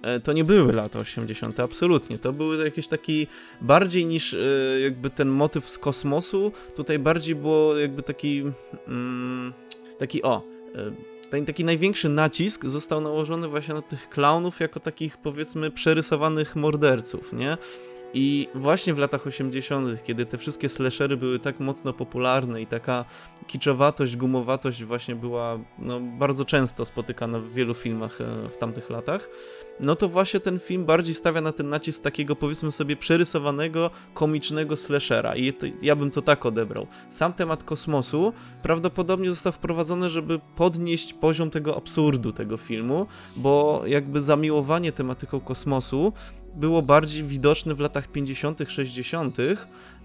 e, 0.02 0.20
to 0.20 0.32
nie 0.32 0.44
były 0.44 0.72
lata 0.72 0.98
80. 0.98 1.60
absolutnie. 1.60 2.18
To 2.18 2.32
były 2.32 2.64
jakiś 2.64 2.88
taki 2.88 3.26
bardziej 3.60 4.06
niż 4.06 4.34
e, 4.34 4.38
jakby 4.80 5.10
ten 5.10 5.28
motyw 5.28 5.68
z 5.68 5.78
kosmosu, 5.78 6.52
tutaj 6.76 6.98
bardziej 6.98 7.34
było 7.34 7.76
jakby 7.76 8.02
taki 8.02 8.42
mm, 8.88 9.52
taki 9.98 10.22
o 10.22 10.42
ten 11.30 11.46
taki 11.46 11.64
największy 11.64 12.08
nacisk 12.08 12.66
został 12.66 13.00
nałożony 13.00 13.48
właśnie 13.48 13.74
na 13.74 13.82
tych 13.82 14.08
klaunów 14.08 14.60
jako 14.60 14.80
takich 14.80 15.16
powiedzmy 15.16 15.70
przerysowanych 15.70 16.56
morderców, 16.56 17.32
nie? 17.32 17.56
I 18.14 18.48
właśnie 18.54 18.94
w 18.94 18.98
latach 18.98 19.26
80., 19.26 20.04
kiedy 20.04 20.26
te 20.26 20.38
wszystkie 20.38 20.68
slashery 20.68 21.16
były 21.16 21.38
tak 21.38 21.60
mocno 21.60 21.92
popularne 21.92 22.62
i 22.62 22.66
taka 22.66 23.04
kiczowatość, 23.46 24.16
gumowatość 24.16 24.84
właśnie 24.84 25.14
była 25.14 25.58
no, 25.78 26.00
bardzo 26.00 26.44
często 26.44 26.84
spotykana 26.84 27.38
w 27.38 27.52
wielu 27.52 27.74
filmach 27.74 28.20
e, 28.20 28.48
w 28.48 28.56
tamtych 28.56 28.90
latach, 28.90 29.28
no 29.80 29.96
to 29.96 30.08
właśnie 30.08 30.40
ten 30.40 30.58
film 30.58 30.84
bardziej 30.84 31.14
stawia 31.14 31.40
na 31.40 31.52
ten 31.52 31.68
nacisk 31.68 32.02
takiego 32.02 32.36
powiedzmy 32.36 32.72
sobie 32.72 32.96
przerysowanego, 32.96 33.90
komicznego 34.14 34.76
slashera 34.76 35.36
i 35.36 35.52
to, 35.52 35.66
ja 35.82 35.96
bym 35.96 36.10
to 36.10 36.22
tak 36.22 36.46
odebrał. 36.46 36.86
Sam 37.10 37.32
temat 37.32 37.64
kosmosu 37.64 38.32
prawdopodobnie 38.62 39.30
został 39.30 39.52
wprowadzony, 39.52 40.10
żeby 40.10 40.40
podnieść 40.56 41.12
poziom 41.12 41.50
tego 41.50 41.76
absurdu 41.76 42.32
tego 42.32 42.56
filmu, 42.56 43.06
bo 43.36 43.82
jakby 43.86 44.20
zamiłowanie 44.20 44.92
tematyką 44.92 45.40
kosmosu 45.40 46.12
było 46.58 46.82
bardziej 46.82 47.24
widoczne 47.24 47.74
w 47.74 47.80
latach 47.80 48.08
50., 48.08 48.60
60., 48.68 49.36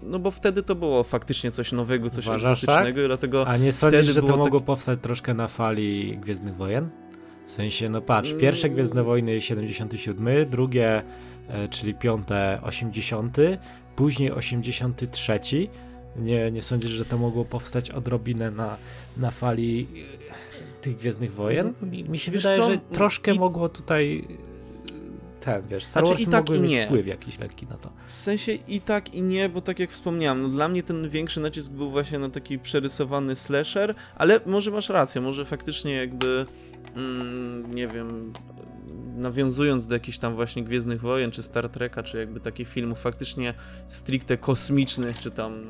no 0.02 0.18
bo 0.18 0.30
wtedy 0.30 0.62
to 0.62 0.74
było 0.74 1.04
faktycznie 1.04 1.50
coś 1.50 1.72
nowego, 1.72 2.10
coś 2.10 2.26
Uważasz, 2.26 2.62
egzotycznego 2.62 2.96
tak? 2.96 3.04
i 3.04 3.06
dlatego. 3.06 3.46
A 3.46 3.56
nie 3.56 3.72
sądzisz, 3.72 4.06
że 4.06 4.22
to 4.22 4.36
mogło 4.36 4.60
tak... 4.60 4.66
powstać 4.66 4.98
troszkę 5.02 5.34
na 5.34 5.48
fali 5.48 6.18
Gwiezdnych 6.18 6.56
Wojen? 6.56 6.90
W 7.46 7.52
sensie, 7.52 7.88
no 7.88 8.00
patrz, 8.00 8.34
pierwsze 8.40 8.66
mm. 8.66 8.74
Gwiezdne 8.74 9.02
Wojny 9.02 9.40
77, 9.40 10.50
drugie, 10.50 11.02
e, 11.48 11.68
czyli 11.68 11.94
piąte 11.94 12.58
80, 12.62 13.36
później 13.96 14.32
83. 14.32 15.40
Nie, 16.16 16.50
nie 16.50 16.62
sądzisz, 16.62 16.90
że 16.90 17.04
to 17.04 17.18
mogło 17.18 17.44
powstać 17.44 17.90
odrobinę 17.90 18.50
na, 18.50 18.76
na 19.16 19.30
fali 19.30 19.88
e, 20.30 20.82
tych 20.82 20.96
Gwiezdnych 20.96 21.34
Wojen? 21.34 21.72
Mm. 21.82 21.90
Mi, 21.90 22.04
mi 22.04 22.18
się 22.18 22.32
wiesz 22.32 22.42
wydaje, 22.42 22.62
co? 22.62 22.70
że 22.70 22.78
troszkę 22.78 23.34
I... 23.34 23.38
mogło 23.38 23.68
tutaj 23.68 24.24
ten, 25.44 25.66
wiesz, 25.66 25.84
Star 25.84 26.06
znaczy, 26.06 26.24
Wars 26.24 26.28
i 26.28 26.32
tak, 26.32 26.56
i 26.56 26.60
nie. 26.60 26.86
wpływ 26.86 27.06
jakiś 27.06 27.38
lekki 27.38 27.66
na 27.66 27.76
to. 27.76 27.90
W 28.06 28.12
sensie 28.12 28.52
i 28.52 28.80
tak 28.80 29.14
i 29.14 29.22
nie, 29.22 29.48
bo 29.48 29.60
tak 29.60 29.78
jak 29.78 29.90
wspomniałem, 29.90 30.42
no 30.42 30.48
dla 30.48 30.68
mnie 30.68 30.82
ten 30.82 31.08
większy 31.08 31.40
nacisk 31.40 31.72
był 31.72 31.90
właśnie 31.90 32.18
na 32.18 32.30
taki 32.30 32.58
przerysowany 32.58 33.36
slasher, 33.36 33.94
ale 34.16 34.40
może 34.46 34.70
masz 34.70 34.88
rację, 34.88 35.20
może 35.20 35.44
faktycznie 35.44 35.94
jakby, 35.94 36.46
mm, 36.96 37.74
nie 37.74 37.88
wiem, 37.88 38.32
nawiązując 39.16 39.86
do 39.86 39.94
jakichś 39.94 40.18
tam 40.18 40.34
właśnie 40.34 40.64
Gwiezdnych 40.64 41.00
Wojen, 41.00 41.30
czy 41.30 41.42
Star 41.42 41.68
Treka, 41.68 42.02
czy 42.02 42.18
jakby 42.18 42.40
takich 42.40 42.68
filmów 42.68 43.00
faktycznie 43.00 43.54
stricte 43.88 44.36
kosmicznych, 44.36 45.18
czy 45.18 45.30
tam 45.30 45.64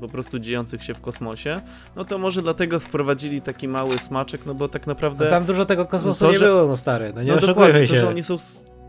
po 0.00 0.08
prostu 0.08 0.38
dziejących 0.38 0.84
się 0.84 0.94
w 0.94 1.00
kosmosie, 1.00 1.60
no 1.96 2.04
to 2.04 2.18
może 2.18 2.42
dlatego 2.42 2.80
wprowadzili 2.80 3.40
taki 3.40 3.68
mały 3.68 3.98
smaczek, 3.98 4.46
no 4.46 4.54
bo 4.54 4.68
tak 4.68 4.86
naprawdę... 4.86 5.24
No 5.24 5.30
tam 5.30 5.44
dużo 5.44 5.64
tego 5.64 5.86
kosmosu 5.86 6.24
to, 6.24 6.32
nie 6.32 6.38
że... 6.38 6.44
było, 6.46 6.66
no 6.66 6.76
stary, 6.76 7.12
no 7.14 7.22
nie 7.22 7.32
no 7.32 7.36
dokładnie, 7.36 7.86
się. 7.86 7.94
To, 7.94 8.00
że 8.00 8.08
oni 8.08 8.22
są 8.22 8.36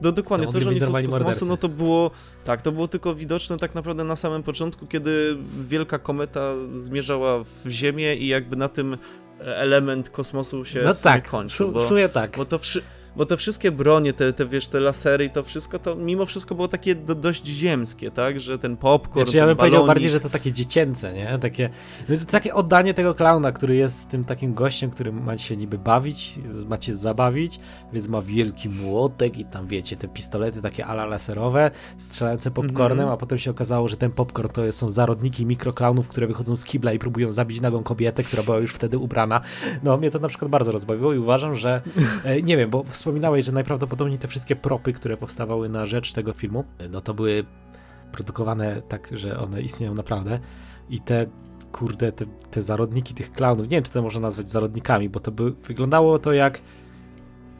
no 0.04 0.12
dokładnie, 0.12 0.48
to, 0.48 0.62
że 0.62 0.70
oni 0.70 0.80
są 0.80 0.94
z 0.94 1.10
kosmosu, 1.10 1.46
no 1.46 1.58
to 1.58 1.70
było, 1.70 2.12
tak, 2.44 2.62
to 2.62 2.72
było 2.72 2.88
tylko 2.88 3.16
widoczne 3.16 3.58
tak 3.58 3.76
naprawdę 3.76 4.04
na 4.04 4.16
samym 4.16 4.44
początku, 4.44 4.88
kiedy 4.88 5.38
wielka 5.68 6.00
kometa 6.00 6.54
zmierzała 6.78 7.44
w 7.44 7.70
Ziemię 7.70 8.16
i 8.16 8.28
jakby 8.28 8.56
na 8.56 8.70
tym 8.70 8.98
element 9.40 10.10
kosmosu 10.10 10.66
się 10.66 10.82
no 10.86 10.94
tak, 10.94 11.30
kończył. 11.30 11.72
Bo, 11.72 11.82
w 11.82 11.86
sumie 11.86 12.10
tak. 12.10 12.38
Bo 12.38 12.46
to 12.46 12.58
wszy 12.58 12.82
bo 13.16 13.26
te 13.26 13.38
wszystkie 13.38 13.72
bronie, 13.72 14.14
te, 14.14 14.34
te 14.34 14.46
wiesz, 14.46 14.68
te 14.68 14.80
lasery 14.80 15.26
i 15.26 15.30
to 15.30 15.44
wszystko, 15.44 15.80
to 15.80 15.96
mimo 15.96 16.26
wszystko 16.26 16.56
było 16.56 16.68
takie 16.68 16.96
do, 16.96 17.16
dość 17.16 17.48
ziemskie, 17.48 18.12
tak, 18.12 18.40
że 18.40 18.60
ten 18.60 18.78
popcorn, 18.78 19.26
znaczy, 19.26 19.38
ja 19.38 19.46
bym 19.46 19.58
powiedział 19.58 19.88
bardziej, 19.88 20.10
że 20.10 20.20
to 20.20 20.30
takie 20.30 20.52
dziecięce, 20.52 21.14
nie, 21.14 21.38
takie, 21.42 21.70
no, 22.10 22.16
takie 22.32 22.54
oddanie 22.54 22.94
tego 22.94 23.16
klauna, 23.16 23.52
który 23.52 23.76
jest 23.76 24.10
tym 24.10 24.24
takim 24.24 24.54
gościem, 24.54 24.92
którym 24.92 25.24
ma 25.24 25.38
się 25.38 25.58
niby 25.58 25.78
bawić, 25.78 26.40
macie 26.68 26.96
zabawić, 26.96 27.60
więc 27.94 28.08
ma 28.08 28.22
wielki 28.22 28.70
młotek 28.70 29.38
i 29.38 29.46
tam 29.46 29.68
wiecie, 29.68 29.96
te 29.96 30.08
pistolety 30.08 30.62
takie 30.62 30.86
ala 30.86 31.06
laserowe, 31.06 31.72
strzelające 31.98 32.52
popcornem, 32.52 33.00
mm 33.00 33.12
-hmm. 33.12 33.14
a 33.14 33.18
potem 33.18 33.38
się 33.38 33.52
okazało, 33.52 33.88
że 33.88 33.98
ten 33.98 34.12
popcorn 34.12 34.50
to 34.54 34.72
są 34.72 34.92
zarodniki 34.92 35.46
mikroklaunów, 35.46 36.08
które 36.08 36.28
wychodzą 36.28 36.56
z 36.56 36.66
kibla 36.66 36.94
i 36.94 37.00
próbują 37.00 37.32
zabić 37.32 37.62
nagą 37.62 37.84
kobietę, 37.84 38.24
która 38.24 38.44
była 38.44 38.58
już 38.58 38.74
wtedy 38.74 38.98
ubrana. 38.98 39.42
No, 39.84 39.98
mnie 39.98 40.12
to 40.12 40.20
na 40.20 40.28
przykład 40.28 40.52
bardzo 40.52 40.72
rozbawiło 40.72 41.14
i 41.14 41.18
uważam, 41.18 41.56
że, 41.56 41.82
e, 42.24 42.42
nie 42.42 42.58
wiem, 42.58 42.70
bo 42.70 42.84
wspominałeś, 43.04 43.46
że 43.46 43.52
najprawdopodobniej 43.52 44.20
te 44.20 44.28
wszystkie 44.28 44.56
propy, 44.56 44.94
które 44.94 45.18
powstawały 45.18 45.70
na 45.70 45.86
rzecz 45.86 46.14
tego 46.14 46.34
filmu, 46.34 46.64
no 46.90 47.02
to 47.02 47.14
były 47.14 47.44
produkowane 48.12 48.82
tak, 48.82 49.10
że 49.12 49.40
one 49.40 49.62
istnieją 49.62 49.94
naprawdę 49.94 50.40
i 50.90 51.00
te 51.00 51.26
kurde, 51.72 52.12
te, 52.12 52.26
te 52.52 52.62
zarodniki 52.62 53.14
tych 53.14 53.32
klaunów, 53.32 53.64
nie 53.64 53.78
wiem, 53.78 53.84
czy 53.84 53.92
to 53.92 54.02
można 54.02 54.22
nazwać 54.22 54.50
zarodnikami, 54.50 55.10
bo 55.10 55.20
to 55.20 55.32
by, 55.32 55.52
wyglądało 55.52 56.20
to 56.20 56.34
jak 56.34 56.62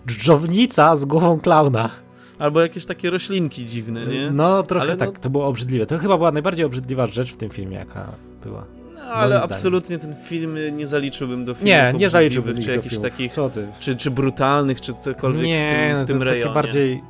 dżdżownica 0.08 0.96
z 0.96 1.06
głową 1.06 1.40
klauna. 1.40 1.90
Albo 2.40 2.62
jakieś 2.62 2.86
takie 2.86 3.10
roślinki 3.10 3.66
dziwne, 3.66 4.06
nie? 4.06 4.32
No, 4.32 4.64
trochę 4.64 4.86
Ale 4.86 4.98
tak, 4.98 5.14
no... 5.14 5.20
to 5.20 5.30
było 5.30 5.48
obrzydliwe. 5.48 5.86
To 5.86 5.98
chyba 5.98 6.18
była 6.18 6.32
najbardziej 6.32 6.66
obrzydliwa 6.66 7.08
rzecz 7.08 7.34
w 7.34 7.38
tym 7.38 7.50
filmie, 7.50 7.78
jaka 7.78 8.12
była 8.44 8.66
ale 9.08 9.42
absolutnie 9.42 10.00
ten 10.00 10.16
film 10.24 10.58
nie 10.78 10.88
zaliczyłbym 10.88 11.46
do 11.46 11.54
filmów 11.54 11.68
Nie, 11.68 11.94
nie 12.00 12.10
zaliczyłbym 12.10 12.58
czy 12.58 12.72
jakichś 12.72 12.98
takich? 12.98 13.34
Czy, 13.80 13.96
czy 13.96 14.12
brutalnych, 14.12 14.82
czy 14.82 14.94
cokolwiek 14.94 15.46
nie, 15.46 15.94
w 15.94 15.98
tym, 15.98 16.06
w 16.06 16.08
tym 16.08 16.18
no, 16.18 16.24
rejonie. 16.24 16.44
Takie 16.44 16.54
bardziej 16.54 17.04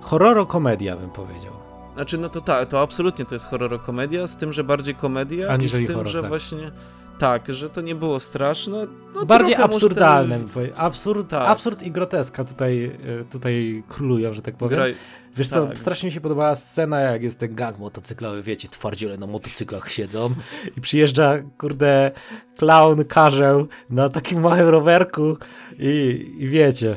horror-komedia 0.00 0.96
bym 0.96 1.10
powiedział. 1.10 1.52
Znaczy, 1.94 2.18
no 2.18 2.28
to 2.28 2.40
tak, 2.40 2.68
to 2.68 2.80
absolutnie 2.80 3.24
to 3.24 3.34
jest 3.34 3.46
horror-komedia, 3.46 4.26
z 4.26 4.36
tym, 4.36 4.52
że 4.52 4.64
bardziej 4.64 4.94
komedia 4.94 5.48
Aniżeli 5.48 5.82
i 5.82 5.86
z 5.86 5.88
tym, 5.88 5.96
horror, 5.96 6.12
że 6.12 6.20
tak. 6.20 6.28
właśnie 6.28 6.70
tak, 7.20 7.54
że 7.54 7.70
to 7.70 7.80
nie 7.80 7.94
było 7.94 8.20
straszne. 8.20 8.86
No, 9.14 9.26
Bardziej 9.26 9.54
absurdalne. 9.54 10.40
Ten... 10.54 10.70
Absurd, 10.76 11.30
tak. 11.30 11.48
absurd 11.48 11.82
i 11.82 11.90
groteska 11.90 12.44
tutaj, 12.44 12.84
e, 13.20 13.24
tutaj 13.24 13.82
królują, 13.88 14.32
że 14.32 14.42
tak 14.42 14.56
powiem. 14.56 14.76
Graj... 14.76 14.94
Wiesz 15.36 15.48
tak. 15.48 15.70
co, 15.70 15.76
strasznie 15.76 16.06
mi 16.06 16.12
się 16.12 16.20
podobała 16.20 16.54
scena, 16.54 17.00
jak 17.00 17.22
jest 17.22 17.38
ten 17.38 17.54
gang 17.54 17.78
motocyklowy, 17.78 18.42
wiecie, 18.42 18.68
twardziele 18.68 19.16
na 19.16 19.26
motocyklach 19.26 19.90
siedzą 19.90 20.34
i 20.76 20.80
przyjeżdża, 20.80 21.36
kurde, 21.58 22.10
clown, 22.56 23.04
karzeł 23.04 23.68
na 23.90 24.08
takim 24.08 24.40
małym 24.40 24.68
rowerku 24.68 25.36
i, 25.78 26.26
i 26.38 26.48
wiecie... 26.48 26.96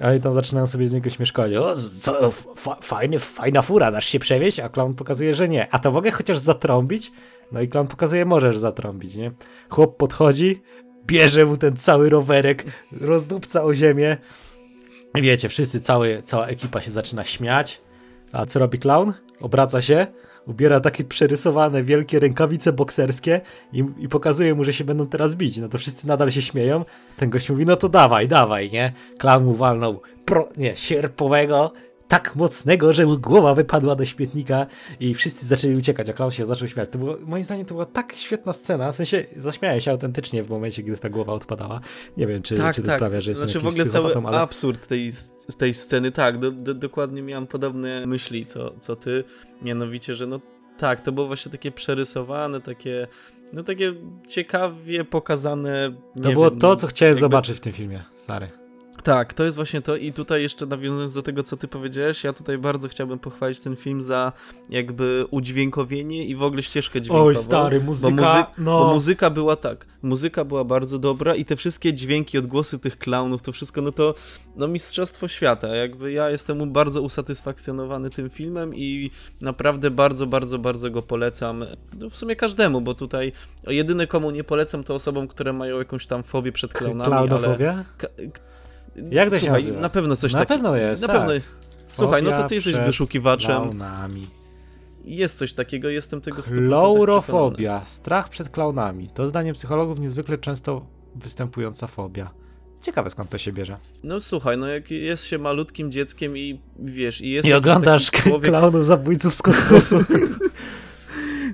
A 0.00 0.14
i 0.14 0.20
tam 0.20 0.32
zaczynają 0.32 0.66
sobie 0.66 0.88
z 0.88 0.92
niego 0.92 1.10
śmieszkować. 1.10 1.54
O, 1.54 1.76
co, 2.00 2.30
fa, 2.30 2.76
fajny, 2.82 3.18
fajna 3.18 3.62
fura, 3.62 3.90
dasz 3.90 4.06
się 4.06 4.18
przewieźć? 4.18 4.60
A 4.60 4.68
clown 4.68 4.94
pokazuje, 4.94 5.34
że 5.34 5.48
nie. 5.48 5.74
A 5.74 5.78
to 5.78 5.90
mogę 5.90 6.10
chociaż 6.10 6.38
zatrąbić? 6.38 7.12
No 7.52 7.60
i 7.60 7.68
klan 7.68 7.88
pokazuje, 7.88 8.24
możesz 8.24 8.58
zatrąbić, 8.58 9.14
nie? 9.14 9.32
Chłop 9.68 9.96
podchodzi, 9.96 10.62
bierze 11.06 11.46
mu 11.46 11.56
ten 11.56 11.76
cały 11.76 12.10
rowerek, 12.10 12.64
rozdupca 13.00 13.64
o 13.64 13.74
ziemię. 13.74 14.16
Wiecie, 15.14 15.48
wszyscy, 15.48 15.80
cały, 15.80 16.22
cała 16.24 16.46
ekipa 16.46 16.80
się 16.80 16.90
zaczyna 16.90 17.24
śmiać. 17.24 17.80
A 18.32 18.46
co 18.46 18.58
robi 18.58 18.78
clown? 18.78 19.12
Obraca 19.40 19.82
się, 19.82 20.06
ubiera 20.46 20.80
takie 20.80 21.04
przerysowane 21.04 21.82
wielkie 21.82 22.20
rękawice 22.20 22.72
bokserskie 22.72 23.40
i, 23.72 23.84
i, 23.98 24.08
pokazuje 24.08 24.54
mu, 24.54 24.64
że 24.64 24.72
się 24.72 24.84
będą 24.84 25.06
teraz 25.06 25.34
bić. 25.34 25.56
No 25.56 25.68
to 25.68 25.78
wszyscy 25.78 26.06
nadal 26.06 26.30
się 26.30 26.42
śmieją. 26.42 26.84
Ten 27.16 27.30
gość 27.30 27.50
mówi, 27.50 27.66
no 27.66 27.76
to 27.76 27.88
dawaj, 27.88 28.28
dawaj, 28.28 28.70
nie? 28.70 28.92
Clown 29.18 29.44
mu 29.44 29.54
walnął 29.54 30.00
pro, 30.24 30.48
nie, 30.56 30.76
sierpowego, 30.76 31.72
tak 32.12 32.36
mocnego, 32.36 32.92
że 32.92 33.06
mu 33.06 33.18
głowa 33.18 33.54
wypadła 33.54 33.96
do 33.96 34.04
śmietnika 34.04 34.66
i 35.00 35.14
wszyscy 35.14 35.46
zaczęli 35.46 35.76
uciekać, 35.76 36.08
a 36.08 36.12
Klaus 36.12 36.34
się 36.34 36.46
zaczął 36.46 36.68
śmiać. 36.68 36.90
To 36.90 36.98
było, 36.98 37.16
moim 37.26 37.44
zdaniem 37.44 37.66
to 37.66 37.74
była 37.74 37.86
tak 37.86 38.12
świetna 38.16 38.52
scena, 38.52 38.92
w 38.92 38.96
sensie 38.96 39.24
zaśmiałem 39.36 39.80
się 39.80 39.90
autentycznie 39.90 40.42
w 40.42 40.50
momencie, 40.50 40.82
gdy 40.82 40.96
ta 40.96 41.10
głowa 41.10 41.32
odpadała. 41.32 41.80
Nie 42.16 42.26
wiem, 42.26 42.42
czy, 42.42 42.56
tak, 42.56 42.74
czy 42.74 42.82
to 42.82 42.86
tak. 42.86 42.96
sprawia, 42.96 43.20
że 43.20 43.30
jestem 43.30 43.48
Znaczy 43.48 43.60
w 43.64 43.66
ogóle 43.66 43.86
cały 43.86 44.14
ale... 44.14 44.40
absurd 44.40 44.86
tej, 44.86 45.10
tej 45.58 45.74
sceny, 45.74 46.12
tak, 46.12 46.38
do, 46.38 46.50
do, 46.50 46.74
dokładnie 46.74 47.22
miałem 47.22 47.46
podobne 47.46 48.06
myśli, 48.06 48.46
co, 48.46 48.74
co 48.80 48.96
ty, 48.96 49.24
mianowicie, 49.62 50.14
że 50.14 50.26
no 50.26 50.40
tak, 50.78 51.00
to 51.00 51.12
było 51.12 51.26
właśnie 51.26 51.52
takie 51.52 51.72
przerysowane, 51.72 52.60
takie 52.60 53.06
no 53.52 53.62
takie 53.62 53.94
ciekawie 54.28 55.04
pokazane. 55.04 55.92
To 56.22 56.32
było 56.32 56.50
wiem, 56.50 56.58
to, 56.58 56.76
co 56.76 56.86
chciałem 56.86 57.10
jakby... 57.10 57.20
zobaczyć 57.20 57.56
w 57.56 57.60
tym 57.60 57.72
filmie, 57.72 58.04
stary. 58.14 58.61
Tak, 59.02 59.34
to 59.34 59.44
jest 59.44 59.56
właśnie 59.56 59.82
to 59.82 59.96
i 59.96 60.12
tutaj 60.12 60.42
jeszcze 60.42 60.66
nawiązując 60.66 61.12
do 61.12 61.22
tego, 61.22 61.42
co 61.42 61.56
ty 61.56 61.68
powiedziałeś, 61.68 62.24
ja 62.24 62.32
tutaj 62.32 62.58
bardzo 62.58 62.88
chciałbym 62.88 63.18
pochwalić 63.18 63.60
ten 63.60 63.76
film 63.76 64.02
za 64.02 64.32
jakby 64.70 65.24
udźwiękowienie 65.30 66.26
i 66.26 66.36
w 66.36 66.42
ogóle 66.42 66.62
ścieżkę 66.62 67.00
dźwiękową. 67.00 67.24
Oj, 67.24 67.36
stary, 67.36 67.80
muzyka, 67.80 68.10
bo, 68.10 68.22
muzy 68.22 68.44
no. 68.58 68.80
bo 68.80 68.94
muzyka 68.94 69.30
była 69.30 69.56
tak, 69.56 69.86
muzyka 70.02 70.44
była 70.44 70.64
bardzo 70.64 70.98
dobra 70.98 71.34
i 71.34 71.44
te 71.44 71.56
wszystkie 71.56 71.94
dźwięki, 71.94 72.38
odgłosy 72.38 72.78
tych 72.78 72.98
klaunów, 72.98 73.42
to 73.42 73.52
wszystko, 73.52 73.82
no 73.82 73.92
to 73.92 74.14
no 74.56 74.68
mistrzostwo 74.68 75.28
świata, 75.28 75.68
jakby 75.68 76.12
ja 76.12 76.30
jestem 76.30 76.72
bardzo 76.72 77.02
usatysfakcjonowany 77.02 78.10
tym 78.10 78.30
filmem 78.30 78.74
i 78.74 79.10
naprawdę 79.40 79.90
bardzo, 79.90 80.26
bardzo, 80.26 80.58
bardzo 80.58 80.90
go 80.90 81.02
polecam, 81.02 81.64
no 81.98 82.10
w 82.10 82.16
sumie 82.16 82.36
każdemu, 82.36 82.80
bo 82.80 82.94
tutaj 82.94 83.32
jedyne 83.66 84.06
komu 84.06 84.30
nie 84.30 84.44
polecam 84.44 84.84
to 84.84 84.94
osobom, 84.94 85.28
które 85.28 85.52
mają 85.52 85.78
jakąś 85.78 86.06
tam 86.06 86.22
fobię 86.22 86.52
przed 86.52 86.72
klaunami, 86.72 87.30
ale... 87.30 87.84
Jak 89.10 89.30
to 89.30 89.34
się 89.34 89.40
Słuchaj, 89.40 89.62
nazywa? 89.62 89.80
na 89.80 89.88
pewno 89.88 90.16
coś 90.16 90.32
takiego. 90.32 90.54
Na 90.54 90.56
pewno 90.56 90.76
jest, 90.76 91.02
Na 91.02 91.08
tak. 91.08 91.16
pewno. 91.16 91.32
Słuchaj, 91.92 92.22
no 92.22 92.30
to 92.30 92.48
ty 92.48 92.54
jesteś 92.54 92.76
wyszukiwaczem. 92.76 93.46
Klaunami. 93.62 94.26
Jest 95.04 95.38
coś 95.38 95.52
takiego, 95.52 95.88
jestem 95.88 96.20
tego 96.20 96.42
Klaurofobia, 96.42 97.82
strach 97.86 98.28
przed 98.28 98.48
klaunami. 98.48 99.08
To 99.08 99.26
zdaniem 99.26 99.54
psychologów 99.54 99.98
niezwykle 99.98 100.38
często 100.38 100.86
występująca 101.14 101.86
fobia. 101.86 102.30
Ciekawe 102.82 103.10
skąd 103.10 103.30
to 103.30 103.38
się 103.38 103.52
bierze. 103.52 103.76
No 104.04 104.20
słuchaj, 104.20 104.58
no 104.58 104.66
jak 104.66 104.90
jest 104.90 105.24
się 105.24 105.38
malutkim 105.38 105.92
dzieckiem 105.92 106.36
i 106.38 106.60
wiesz, 106.78 107.20
i 107.20 107.30
jest. 107.30 107.48
I 107.48 107.52
oglądasz 107.52 108.10
człowiek... 108.10 108.50
klaunów 108.50 108.86
zabójców 108.86 109.34
z 109.34 109.42
kosmosu. 109.42 109.98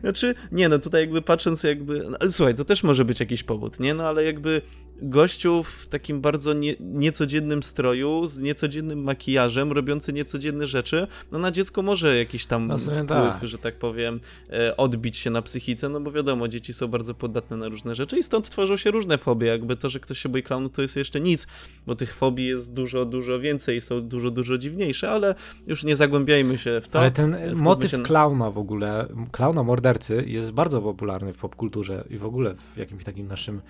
Znaczy, 0.00 0.34
nie 0.52 0.68
no, 0.68 0.78
tutaj 0.78 1.00
jakby 1.00 1.22
patrząc 1.22 1.62
jakby, 1.62 2.04
no, 2.10 2.18
słuchaj, 2.30 2.54
to 2.54 2.64
też 2.64 2.82
może 2.82 3.04
być 3.04 3.20
jakiś 3.20 3.42
powód, 3.42 3.80
nie? 3.80 3.94
No 3.94 4.08
ale 4.08 4.24
jakby 4.24 4.62
gościu 5.02 5.62
w 5.62 5.86
takim 5.86 6.20
bardzo 6.20 6.52
nie, 6.52 6.74
niecodziennym 6.80 7.62
stroju, 7.62 8.26
z 8.26 8.38
niecodziennym 8.38 9.02
makijażem, 9.02 9.72
robiący 9.72 10.12
niecodzienne 10.12 10.66
rzeczy, 10.66 11.06
no 11.32 11.38
na 11.38 11.50
dziecko 11.50 11.82
może 11.82 12.18
jakiś 12.18 12.46
tam 12.46 12.66
no, 12.66 12.78
wpływ, 12.78 13.06
tak. 13.06 13.48
że 13.48 13.58
tak 13.58 13.78
powiem, 13.78 14.20
e, 14.50 14.76
odbić 14.76 15.16
się 15.16 15.30
na 15.30 15.42
psychice, 15.42 15.88
no 15.88 16.00
bo 16.00 16.12
wiadomo, 16.12 16.48
dzieci 16.48 16.74
są 16.74 16.88
bardzo 16.88 17.14
podatne 17.14 17.56
na 17.56 17.68
różne 17.68 17.94
rzeczy 17.94 18.18
i 18.18 18.22
stąd 18.22 18.50
tworzą 18.50 18.76
się 18.76 18.90
różne 18.90 19.18
fobie, 19.18 19.46
jakby 19.48 19.76
to, 19.76 19.90
że 19.90 20.00
ktoś 20.00 20.18
się 20.18 20.28
boi 20.28 20.42
klaunu, 20.42 20.68
to 20.68 20.82
jest 20.82 20.96
jeszcze 20.96 21.20
nic, 21.20 21.46
bo 21.86 21.94
tych 21.94 22.14
fobii 22.14 22.46
jest 22.46 22.72
dużo, 22.72 23.04
dużo 23.04 23.40
więcej 23.40 23.76
i 23.76 23.80
są 23.80 24.00
dużo, 24.00 24.30
dużo 24.30 24.58
dziwniejsze, 24.58 25.10
ale 25.10 25.34
już 25.66 25.84
nie 25.84 25.96
zagłębiajmy 25.96 26.58
się 26.58 26.80
w 26.80 26.88
to. 26.88 26.98
Ale 27.00 27.10
ten 27.10 27.36
motyw 27.60 27.90
się... 27.90 27.98
klauna 27.98 28.50
w 28.50 28.58
ogóle, 28.58 29.06
klauna 29.32 29.62
mordercy 29.88 30.24
jest 30.26 30.50
bardzo 30.50 30.82
popularny 30.82 31.32
w 31.32 31.38
popkulturze 31.38 32.04
i 32.10 32.18
w 32.18 32.24
ogóle 32.24 32.54
w 32.54 32.76
jakimś 32.76 33.04
takim 33.04 33.26
naszym 33.26 33.60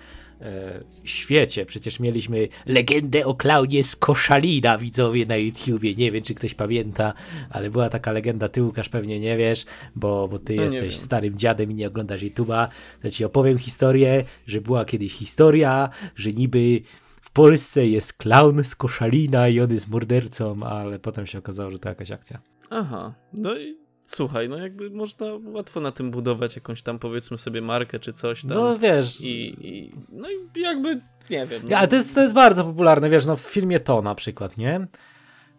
e, 0.41 0.83
świecie. 1.03 1.65
Przecież 1.65 1.99
mieliśmy 1.99 2.47
legendę 2.65 3.25
o 3.25 3.35
klaunie 3.35 3.83
z 3.83 3.95
Koszalina, 3.95 4.77
widzowie 4.77 5.25
na 5.25 5.35
YouTubie. 5.35 5.95
Nie 5.95 6.11
wiem, 6.11 6.23
czy 6.23 6.33
ktoś 6.33 6.53
pamięta, 6.53 7.13
ale 7.49 7.69
była 7.69 7.89
taka 7.89 8.11
legenda, 8.11 8.49
ty 8.49 8.63
Łukasz 8.63 8.89
pewnie 8.89 9.19
nie 9.19 9.37
wiesz, 9.37 9.65
bo, 9.95 10.27
bo 10.27 10.39
ty 10.39 10.55
no 10.55 10.63
jesteś 10.63 10.95
starym 10.95 11.37
dziadem 11.37 11.71
i 11.71 11.75
nie 11.75 11.87
oglądasz 11.87 12.21
YouTube'a. 12.21 12.67
To 13.01 13.11
ci 13.11 13.25
opowiem 13.25 13.57
historię, 13.57 14.23
że 14.47 14.61
była 14.61 14.85
kiedyś 14.85 15.13
historia, 15.13 15.89
że 16.15 16.31
niby 16.31 16.81
w 17.21 17.31
Polsce 17.31 17.87
jest 17.87 18.13
klaun 18.13 18.63
z 18.63 18.75
Koszalina 18.75 19.47
i 19.47 19.59
on 19.59 19.71
jest 19.71 19.87
mordercą, 19.87 20.63
ale 20.63 20.99
potem 20.99 21.25
się 21.27 21.37
okazało, 21.37 21.71
że 21.71 21.79
to 21.79 21.89
jakaś 21.89 22.11
akcja. 22.11 22.39
Aha, 22.69 23.13
no 23.33 23.57
i 23.57 23.88
słuchaj, 24.09 24.49
no 24.49 24.57
jakby 24.57 24.89
można 24.89 25.25
łatwo 25.43 25.81
na 25.81 25.91
tym 25.91 26.11
budować 26.11 26.55
jakąś 26.55 26.81
tam 26.81 26.99
powiedzmy 26.99 27.37
sobie 27.37 27.61
markę 27.61 27.99
czy 27.99 28.13
coś 28.13 28.41
tam. 28.41 28.51
No 28.51 28.77
wiesz. 28.77 29.21
I, 29.21 29.67
i 29.67 29.91
no 30.11 30.29
i 30.29 30.61
jakby, 30.61 31.01
nie 31.29 31.47
wiem. 31.47 31.61
No. 31.69 31.77
Ale 31.77 31.87
to 31.87 31.95
jest, 31.95 32.15
to 32.15 32.21
jest 32.21 32.33
bardzo 32.33 32.63
popularne, 32.63 33.09
wiesz, 33.09 33.25
no 33.25 33.35
w 33.35 33.41
filmie 33.41 33.79
to 33.79 34.01
na 34.01 34.15
przykład, 34.15 34.57
nie? 34.57 34.87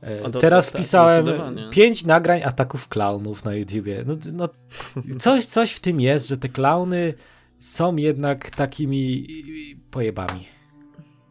E, 0.03 0.31
Teraz 0.31 0.67
tak, 0.67 0.75
wpisałem 0.75 1.27
pięć 1.71 2.05
nagrań 2.05 2.43
ataków 2.43 2.89
klaunów 2.89 3.45
na 3.45 3.55
YouTubie. 3.55 4.05
No, 4.07 4.17
no, 4.33 4.49
coś, 5.19 5.47
coś 5.47 5.73
w 5.73 5.81
tym 5.81 6.01
jest, 6.01 6.29
że 6.29 6.37
te 6.37 6.49
klauny 6.49 7.15
są 7.59 7.97
jednak 7.97 8.51
takimi 8.51 9.27
pojebami. 9.91 10.60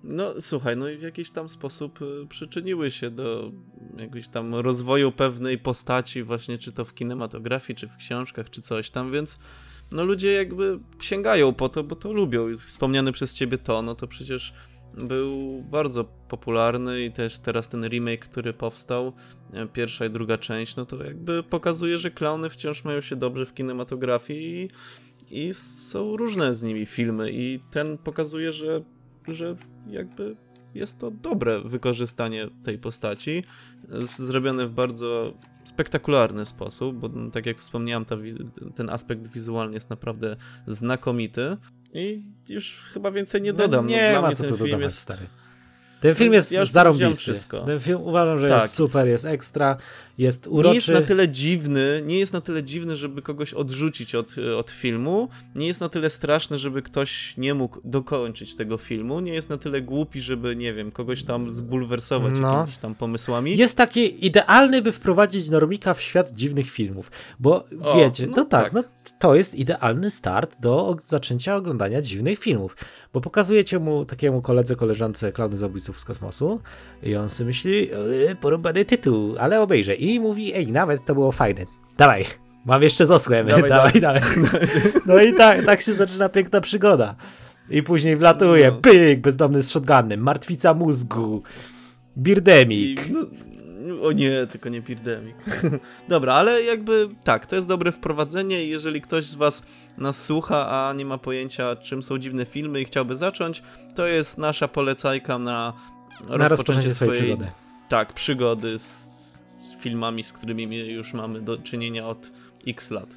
No 0.03 0.41
słuchaj, 0.41 0.77
no 0.77 0.89
i 0.89 0.97
w 0.97 1.01
jakiś 1.01 1.31
tam 1.31 1.49
sposób 1.49 2.01
y, 2.01 2.27
przyczyniły 2.29 2.91
się 2.91 3.11
do 3.11 3.51
jakiegoś 3.97 4.27
tam 4.27 4.55
rozwoju 4.55 5.11
pewnej 5.11 5.57
postaci, 5.57 6.23
właśnie 6.23 6.57
czy 6.57 6.71
to 6.71 6.85
w 6.85 6.93
kinematografii, 6.93 7.77
czy 7.77 7.87
w 7.87 7.97
książkach, 7.97 8.49
czy 8.49 8.61
coś 8.61 8.89
tam, 8.89 9.11
więc 9.11 9.39
no 9.91 10.05
ludzie 10.05 10.31
jakby 10.31 10.79
sięgają 10.99 11.53
po 11.53 11.69
to, 11.69 11.83
bo 11.83 11.95
to 11.95 12.13
lubią. 12.13 12.57
Wspomniany 12.65 13.11
przez 13.11 13.33
ciebie 13.33 13.57
to, 13.57 13.81
no 13.81 13.95
to 13.95 14.07
przecież 14.07 14.53
był 14.93 15.63
bardzo 15.63 16.03
popularny 16.03 17.01
i 17.01 17.11
też 17.11 17.39
teraz 17.39 17.69
ten 17.69 17.85
remake, 17.87 18.25
który 18.25 18.53
powstał, 18.53 19.13
e, 19.53 19.67
pierwsza 19.67 20.05
i 20.05 20.09
druga 20.09 20.37
część, 20.37 20.75
no 20.75 20.85
to 20.85 21.03
jakby 21.03 21.43
pokazuje, 21.43 21.97
że 21.97 22.11
klauny 22.11 22.49
wciąż 22.49 22.83
mają 22.83 23.01
się 23.01 23.15
dobrze 23.15 23.45
w 23.45 23.53
kinematografii 23.53 24.69
i, 25.31 25.47
i 25.47 25.53
są 25.53 26.17
różne 26.17 26.55
z 26.55 26.63
nimi 26.63 26.85
filmy 26.85 27.31
i 27.31 27.59
ten 27.71 27.97
pokazuje, 27.97 28.51
że 28.51 28.83
że 29.27 29.55
jakby 29.87 30.35
jest 30.75 30.99
to 30.99 31.11
dobre 31.11 31.61
wykorzystanie 31.61 32.47
tej 32.63 32.77
postaci, 32.77 33.43
zrobione 34.17 34.67
w 34.67 34.71
bardzo 34.71 35.33
spektakularny 35.63 36.45
sposób, 36.45 36.95
bo 36.95 37.09
tak 37.31 37.45
jak 37.45 37.57
wspomniałem, 37.57 38.05
ten 38.75 38.89
aspekt 38.89 39.27
wizualny 39.27 39.73
jest 39.73 39.89
naprawdę 39.89 40.35
znakomity 40.67 41.57
i 41.93 42.23
już 42.49 42.85
chyba 42.93 43.11
więcej 43.11 43.41
nie 43.41 43.51
no 43.51 43.57
dodam. 43.57 43.85
No, 43.85 43.91
nie 43.91 44.19
ma 44.21 44.35
co 44.35 44.43
tu 44.43 44.57
dodawać, 44.57 44.81
jest... 44.81 44.97
stary. 44.97 45.25
Ten 46.01 46.15
film 46.15 46.33
jest 46.33 46.51
ja 46.51 46.65
zarąbisty. 46.65 47.33
Ten 47.65 47.79
film 47.79 48.01
uważam, 48.01 48.39
że 48.39 48.49
tak. 48.49 48.61
jest 48.61 48.73
super, 48.73 49.07
jest 49.07 49.25
ekstra, 49.25 49.77
jest 50.19 50.47
uroczy. 50.47 50.69
Nie 50.69 50.75
jest 50.75 50.87
na 50.87 51.01
tyle 51.01 51.29
dziwny, 51.29 52.03
nie 52.05 52.19
jest 52.19 52.33
na 52.33 52.41
tyle 52.41 52.63
dziwny, 52.63 52.97
żeby 52.97 53.21
kogoś 53.21 53.53
odrzucić 53.53 54.15
od, 54.15 54.35
od 54.57 54.71
filmu, 54.71 55.29
nie 55.55 55.67
jest 55.67 55.81
na 55.81 55.89
tyle 55.89 56.09
straszny, 56.09 56.57
żeby 56.57 56.81
ktoś 56.81 57.37
nie 57.37 57.53
mógł 57.53 57.81
dokończyć 57.83 58.55
tego 58.55 58.77
filmu, 58.77 59.19
nie 59.19 59.33
jest 59.33 59.49
na 59.49 59.57
tyle 59.57 59.81
głupi, 59.81 60.21
żeby, 60.21 60.55
nie 60.55 60.73
wiem, 60.73 60.91
kogoś 60.91 61.23
tam 61.23 61.51
zbulwersować 61.51 62.33
no. 62.39 62.53
jakimiś 62.53 62.77
tam 62.77 62.95
pomysłami. 62.95 63.57
Jest 63.57 63.77
taki 63.77 64.25
idealny, 64.25 64.81
by 64.81 64.91
wprowadzić 64.91 65.49
normika 65.49 65.93
w 65.93 66.01
świat 66.01 66.31
dziwnych 66.31 66.71
filmów, 66.71 67.11
bo 67.39 67.65
o, 67.81 67.97
wiecie, 67.97 68.27
no, 68.27 68.33
no 68.37 68.45
tak, 68.45 68.63
tak, 68.63 68.73
no 68.73 68.83
to 69.19 69.35
jest 69.35 69.55
idealny 69.55 70.11
start 70.11 70.55
do 70.61 70.97
zaczęcia 71.05 71.55
oglądania 71.55 72.01
dziwnych 72.01 72.39
filmów, 72.39 72.75
bo 73.13 73.21
pokazujecie 73.21 73.79
mu 73.79 74.05
takiemu 74.05 74.41
koledze, 74.41 74.75
koleżance 74.75 75.31
Klauny 75.31 75.57
Zabójców 75.57 75.99
z 75.99 76.05
Kosmosu 76.05 76.59
i 77.03 77.15
on 77.15 77.29
sobie 77.29 77.47
myśli, 77.47 77.89
porąbany 78.41 78.85
tytuł, 78.85 79.35
ale 79.37 79.61
obejrzę 79.61 79.95
i 79.95 80.08
i 80.13 80.19
mówi, 80.19 80.55
ej, 80.55 80.71
nawet 80.71 81.05
to 81.05 81.13
było 81.13 81.31
fajne. 81.31 81.65
Dawaj, 81.97 82.25
mam 82.65 82.83
jeszcze 82.83 83.05
z 83.05 83.11
osłem, 83.11 83.47
dawaj, 83.47 83.69
dawaj, 83.69 84.01
dawaj. 84.01 84.21
No 85.05 85.21
i 85.21 85.33
tak, 85.33 85.65
tak 85.65 85.81
się 85.81 85.93
zaczyna 85.93 86.29
piękna 86.29 86.61
przygoda. 86.61 87.15
I 87.69 87.83
później 87.83 88.17
wlatuje, 88.17 88.71
no. 88.71 88.77
pyk, 88.77 89.21
bezdomny 89.21 89.63
z 89.63 89.71
shotgunem, 89.71 90.19
martwica 90.19 90.73
mózgu, 90.73 91.43
birdemik. 92.17 93.09
I, 93.09 93.11
no, 93.11 93.19
o 94.01 94.11
nie, 94.11 94.47
tylko 94.47 94.69
nie 94.69 94.81
birdemik. 94.81 95.35
Dobra, 96.09 96.33
ale 96.33 96.63
jakby 96.63 97.09
tak, 97.23 97.45
to 97.45 97.55
jest 97.55 97.67
dobre 97.67 97.91
wprowadzenie 97.91 98.65
i 98.65 98.69
jeżeli 98.69 99.01
ktoś 99.01 99.25
z 99.25 99.35
was 99.35 99.63
nas 99.97 100.25
słucha, 100.25 100.69
a 100.69 100.93
nie 100.93 101.05
ma 101.05 101.17
pojęcia 101.17 101.75
czym 101.75 102.03
są 102.03 102.17
dziwne 102.17 102.45
filmy 102.45 102.81
i 102.81 102.85
chciałby 102.85 103.17
zacząć, 103.17 103.63
to 103.95 104.07
jest 104.07 104.37
nasza 104.37 104.67
polecajka 104.67 105.39
na, 105.39 105.73
na 106.29 106.37
rozpoczęcie, 106.37 106.49
rozpoczęcie 106.49 106.93
swojej, 106.93 107.15
swojej 107.15 107.33
przygody. 107.33 107.51
Tak, 107.89 108.13
przygody 108.13 108.79
z 108.79 109.18
filmami, 109.79 110.23
z 110.23 110.33
którymi 110.33 110.77
już 110.77 111.13
mamy 111.13 111.41
do 111.41 111.57
czynienia 111.57 112.07
od 112.07 112.31
x 112.67 112.91
lat. 112.91 113.15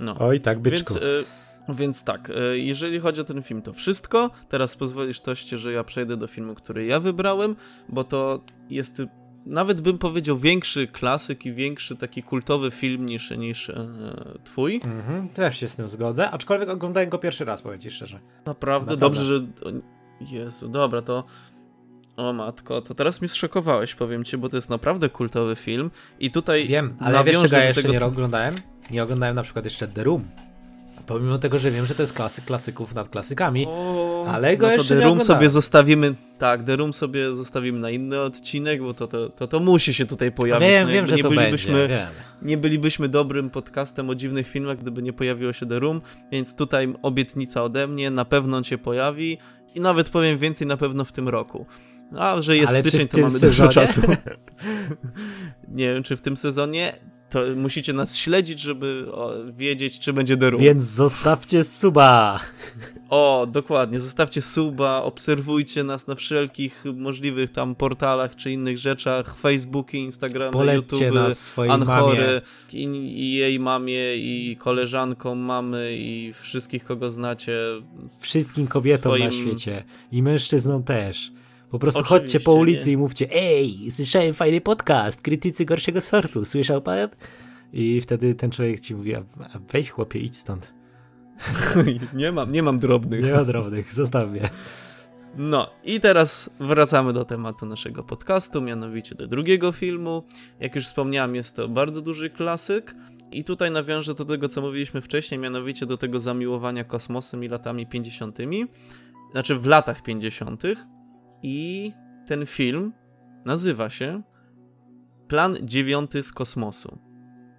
No. 0.00 0.16
Oj, 0.18 0.40
tak, 0.40 0.58
byczku. 0.58 0.94
Więc, 0.94 1.04
y, 1.04 1.24
więc 1.68 2.04
tak, 2.04 2.30
y, 2.30 2.58
jeżeli 2.58 3.00
chodzi 3.00 3.20
o 3.20 3.24
ten 3.24 3.42
film, 3.42 3.62
to 3.62 3.72
wszystko. 3.72 4.30
Teraz 4.48 4.76
pozwolisz 4.76 5.20
toście, 5.20 5.58
że 5.58 5.72
ja 5.72 5.84
przejdę 5.84 6.16
do 6.16 6.26
filmu, 6.26 6.54
który 6.54 6.86
ja 6.86 7.00
wybrałem, 7.00 7.56
bo 7.88 8.04
to 8.04 8.40
jest 8.70 9.02
nawet 9.46 9.80
bym 9.80 9.98
powiedział 9.98 10.36
większy 10.36 10.86
klasyk 10.86 11.46
i 11.46 11.52
większy 11.52 11.96
taki 11.96 12.22
kultowy 12.22 12.70
film 12.70 13.06
niż, 13.06 13.30
niż 13.30 13.70
e, 13.70 13.86
twój. 14.44 14.80
Mhm, 14.84 15.28
też 15.28 15.58
się 15.58 15.68
z 15.68 15.76
tym 15.76 15.88
zgodzę, 15.88 16.30
aczkolwiek 16.30 16.68
oglądałem 16.68 17.08
go 17.08 17.18
pierwszy 17.18 17.44
raz, 17.44 17.62
powiem 17.62 17.80
ci 17.80 17.90
szczerze. 17.90 18.20
Naprawdę? 18.46 18.92
Naprawdę. 18.92 18.96
Dobrze, 18.96 19.24
że... 19.24 19.42
Jezu, 20.20 20.68
dobra, 20.68 21.02
to 21.02 21.24
o 22.28 22.32
matko, 22.32 22.82
to 22.82 22.94
teraz 22.94 23.22
mi 23.22 23.28
zszokowałeś, 23.28 23.94
powiem 23.94 24.24
ci, 24.24 24.38
bo 24.38 24.48
to 24.48 24.56
jest 24.56 24.70
naprawdę 24.70 25.08
kultowy 25.08 25.56
film 25.56 25.90
i 26.20 26.30
tutaj... 26.30 26.66
Wiem, 26.66 26.96
ale 27.00 27.24
wiesz 27.24 27.40
czego 27.40 27.56
ja 27.56 27.64
jeszcze 27.64 27.82
tego, 27.82 27.94
nie 27.94 28.04
oglądałem? 28.04 28.54
Nie 28.90 29.02
oglądałem 29.02 29.36
na 29.36 29.42
przykład 29.42 29.64
jeszcze 29.64 29.88
The 29.88 30.04
Room. 30.04 30.24
Pomimo 31.06 31.38
tego, 31.38 31.58
że 31.58 31.70
wiem, 31.70 31.86
że 31.86 31.94
to 31.94 32.02
jest 32.02 32.12
klasyk 32.12 32.44
klasyków 32.44 32.94
nad 32.94 33.08
klasykami, 33.08 33.66
o, 33.68 34.26
ale 34.28 34.56
go 34.56 34.66
no 34.66 34.72
jeszcze 34.72 34.96
The 34.96 35.04
Room 35.04 35.18
nie 35.18 35.24
sobie 35.24 35.48
zostawimy, 35.48 36.14
tak, 36.38 36.64
The 36.64 36.76
Room 36.76 36.94
sobie 36.94 37.36
zostawimy 37.36 37.78
na 37.78 37.90
inny 37.90 38.20
odcinek, 38.20 38.82
bo 38.82 38.94
to, 38.94 39.06
to, 39.06 39.28
to, 39.28 39.46
to 39.46 39.60
musi 39.60 39.94
się 39.94 40.06
tutaj 40.06 40.32
pojawić. 40.32 40.68
Wiem, 40.68 40.86
no, 40.86 40.92
wiem, 40.92 41.06
że 41.06 41.16
nie 41.16 41.22
to 41.22 41.28
bylibyśmy, 41.28 41.72
będzie, 41.72 41.88
wiem. 41.88 42.08
Nie 42.42 42.56
bylibyśmy 42.56 43.08
dobrym 43.08 43.50
podcastem 43.50 44.10
o 44.10 44.14
dziwnych 44.14 44.48
filmach, 44.48 44.78
gdyby 44.78 45.02
nie 45.02 45.12
pojawiło 45.12 45.52
się 45.52 45.66
The 45.66 45.78
Room, 45.78 46.00
więc 46.32 46.54
tutaj 46.54 46.94
obietnica 47.02 47.64
ode 47.64 47.86
mnie, 47.86 48.10
na 48.10 48.24
pewno 48.24 48.64
się 48.64 48.78
pojawi 48.78 49.38
i 49.74 49.80
nawet 49.80 50.10
powiem 50.10 50.38
więcej 50.38 50.66
na 50.66 50.76
pewno 50.76 51.04
w 51.04 51.12
tym 51.12 51.28
roku. 51.28 51.66
A, 52.18 52.42
że 52.42 52.56
jest 52.56 52.68
Ale 52.68 52.80
styczeń, 52.80 53.08
to 53.08 53.18
mamy 53.18 53.30
sezonie? 53.30 53.50
dużo 53.50 53.68
czasu. 53.68 54.00
nie 55.68 55.94
wiem, 55.94 56.02
czy 56.02 56.16
w 56.16 56.20
tym 56.20 56.36
sezonie. 56.36 56.92
To 57.30 57.40
musicie 57.56 57.92
nas 57.92 58.16
śledzić, 58.16 58.60
żeby 58.60 59.06
wiedzieć, 59.56 59.98
czy 59.98 60.12
będzie 60.12 60.36
The 60.36 60.50
Room. 60.50 60.62
Więc 60.62 60.84
zostawcie 60.84 61.64
suba. 61.64 62.40
O, 63.10 63.46
dokładnie. 63.52 64.00
Zostawcie 64.00 64.42
suba, 64.42 65.02
obserwujcie 65.02 65.84
nas 65.84 66.06
na 66.06 66.14
wszelkich 66.14 66.84
możliwych 66.94 67.50
tam 67.50 67.74
portalach 67.74 68.36
czy 68.36 68.50
innych 68.50 68.78
rzeczach. 68.78 69.36
Facebooki, 69.36 69.98
Instagramy, 69.98 70.52
Polećcie 70.52 71.04
YouTube, 71.04 71.14
nas 71.14 71.38
swojej 71.38 71.72
Anchory 71.72 72.42
i, 72.72 72.84
i, 72.84 73.32
jej 73.32 73.60
mamie, 73.60 74.16
i 74.16 74.56
koleżankom 74.56 75.38
mamy, 75.38 75.96
i 75.96 76.32
wszystkich, 76.40 76.84
kogo 76.84 77.10
znacie. 77.10 77.52
Wszystkim 78.18 78.66
kobietom 78.66 79.12
swoim... 79.12 79.24
na 79.24 79.30
świecie. 79.30 79.84
I 80.12 80.22
mężczyznom 80.22 80.82
też. 80.82 81.32
Po 81.70 81.78
prostu 81.78 82.00
Oczywiście, 82.00 82.22
chodźcie 82.22 82.40
po 82.40 82.54
ulicy 82.54 82.86
nie? 82.86 82.92
i 82.92 82.96
mówcie, 82.96 83.26
ej, 83.32 83.90
słyszałem 83.90 84.34
fajny 84.34 84.60
podcast, 84.60 85.22
krytycy 85.22 85.64
gorszego 85.64 86.00
sortu, 86.00 86.44
słyszał 86.44 86.82
pan? 86.82 87.08
I 87.72 88.00
wtedy 88.00 88.34
ten 88.34 88.50
człowiek 88.50 88.80
ci 88.80 88.94
mówi, 88.94 89.14
a 89.14 89.24
weź 89.72 89.90
chłopie, 89.90 90.18
idź 90.18 90.36
stąd. 90.36 90.74
nie 92.14 92.32
mam, 92.32 92.52
nie 92.52 92.62
mam 92.62 92.78
drobnych. 92.78 93.24
Nie 93.24 93.32
ma 93.32 93.44
drobnych, 93.44 93.94
zostaw 93.94 94.30
mnie. 94.30 94.50
No 95.36 95.70
i 95.84 96.00
teraz 96.00 96.50
wracamy 96.60 97.12
do 97.12 97.24
tematu 97.24 97.66
naszego 97.66 98.04
podcastu, 98.04 98.60
mianowicie 98.60 99.14
do 99.14 99.26
drugiego 99.26 99.72
filmu. 99.72 100.22
Jak 100.60 100.74
już 100.74 100.86
wspomniałem, 100.86 101.34
jest 101.34 101.56
to 101.56 101.68
bardzo 101.68 102.02
duży 102.02 102.30
klasyk 102.30 102.94
I 103.32 103.44
tutaj 103.44 103.70
nawiążę 103.70 104.14
do 104.14 104.24
tego, 104.24 104.48
co 104.48 104.60
mówiliśmy 104.60 105.00
wcześniej, 105.00 105.40
mianowicie 105.40 105.86
do 105.86 105.96
tego 105.96 106.20
zamiłowania 106.20 106.84
kosmosem 106.84 107.44
i 107.44 107.48
latami 107.48 107.86
50. 107.86 108.38
Znaczy 109.32 109.58
w 109.58 109.66
latach 109.66 110.02
50. 110.02 110.62
I 111.42 111.92
ten 112.26 112.46
film 112.46 112.92
nazywa 113.44 113.90
się 113.90 114.22
Plan 115.30 115.56
dziewiąty 115.62 116.22
z 116.22 116.32
kosmosu. 116.32 116.98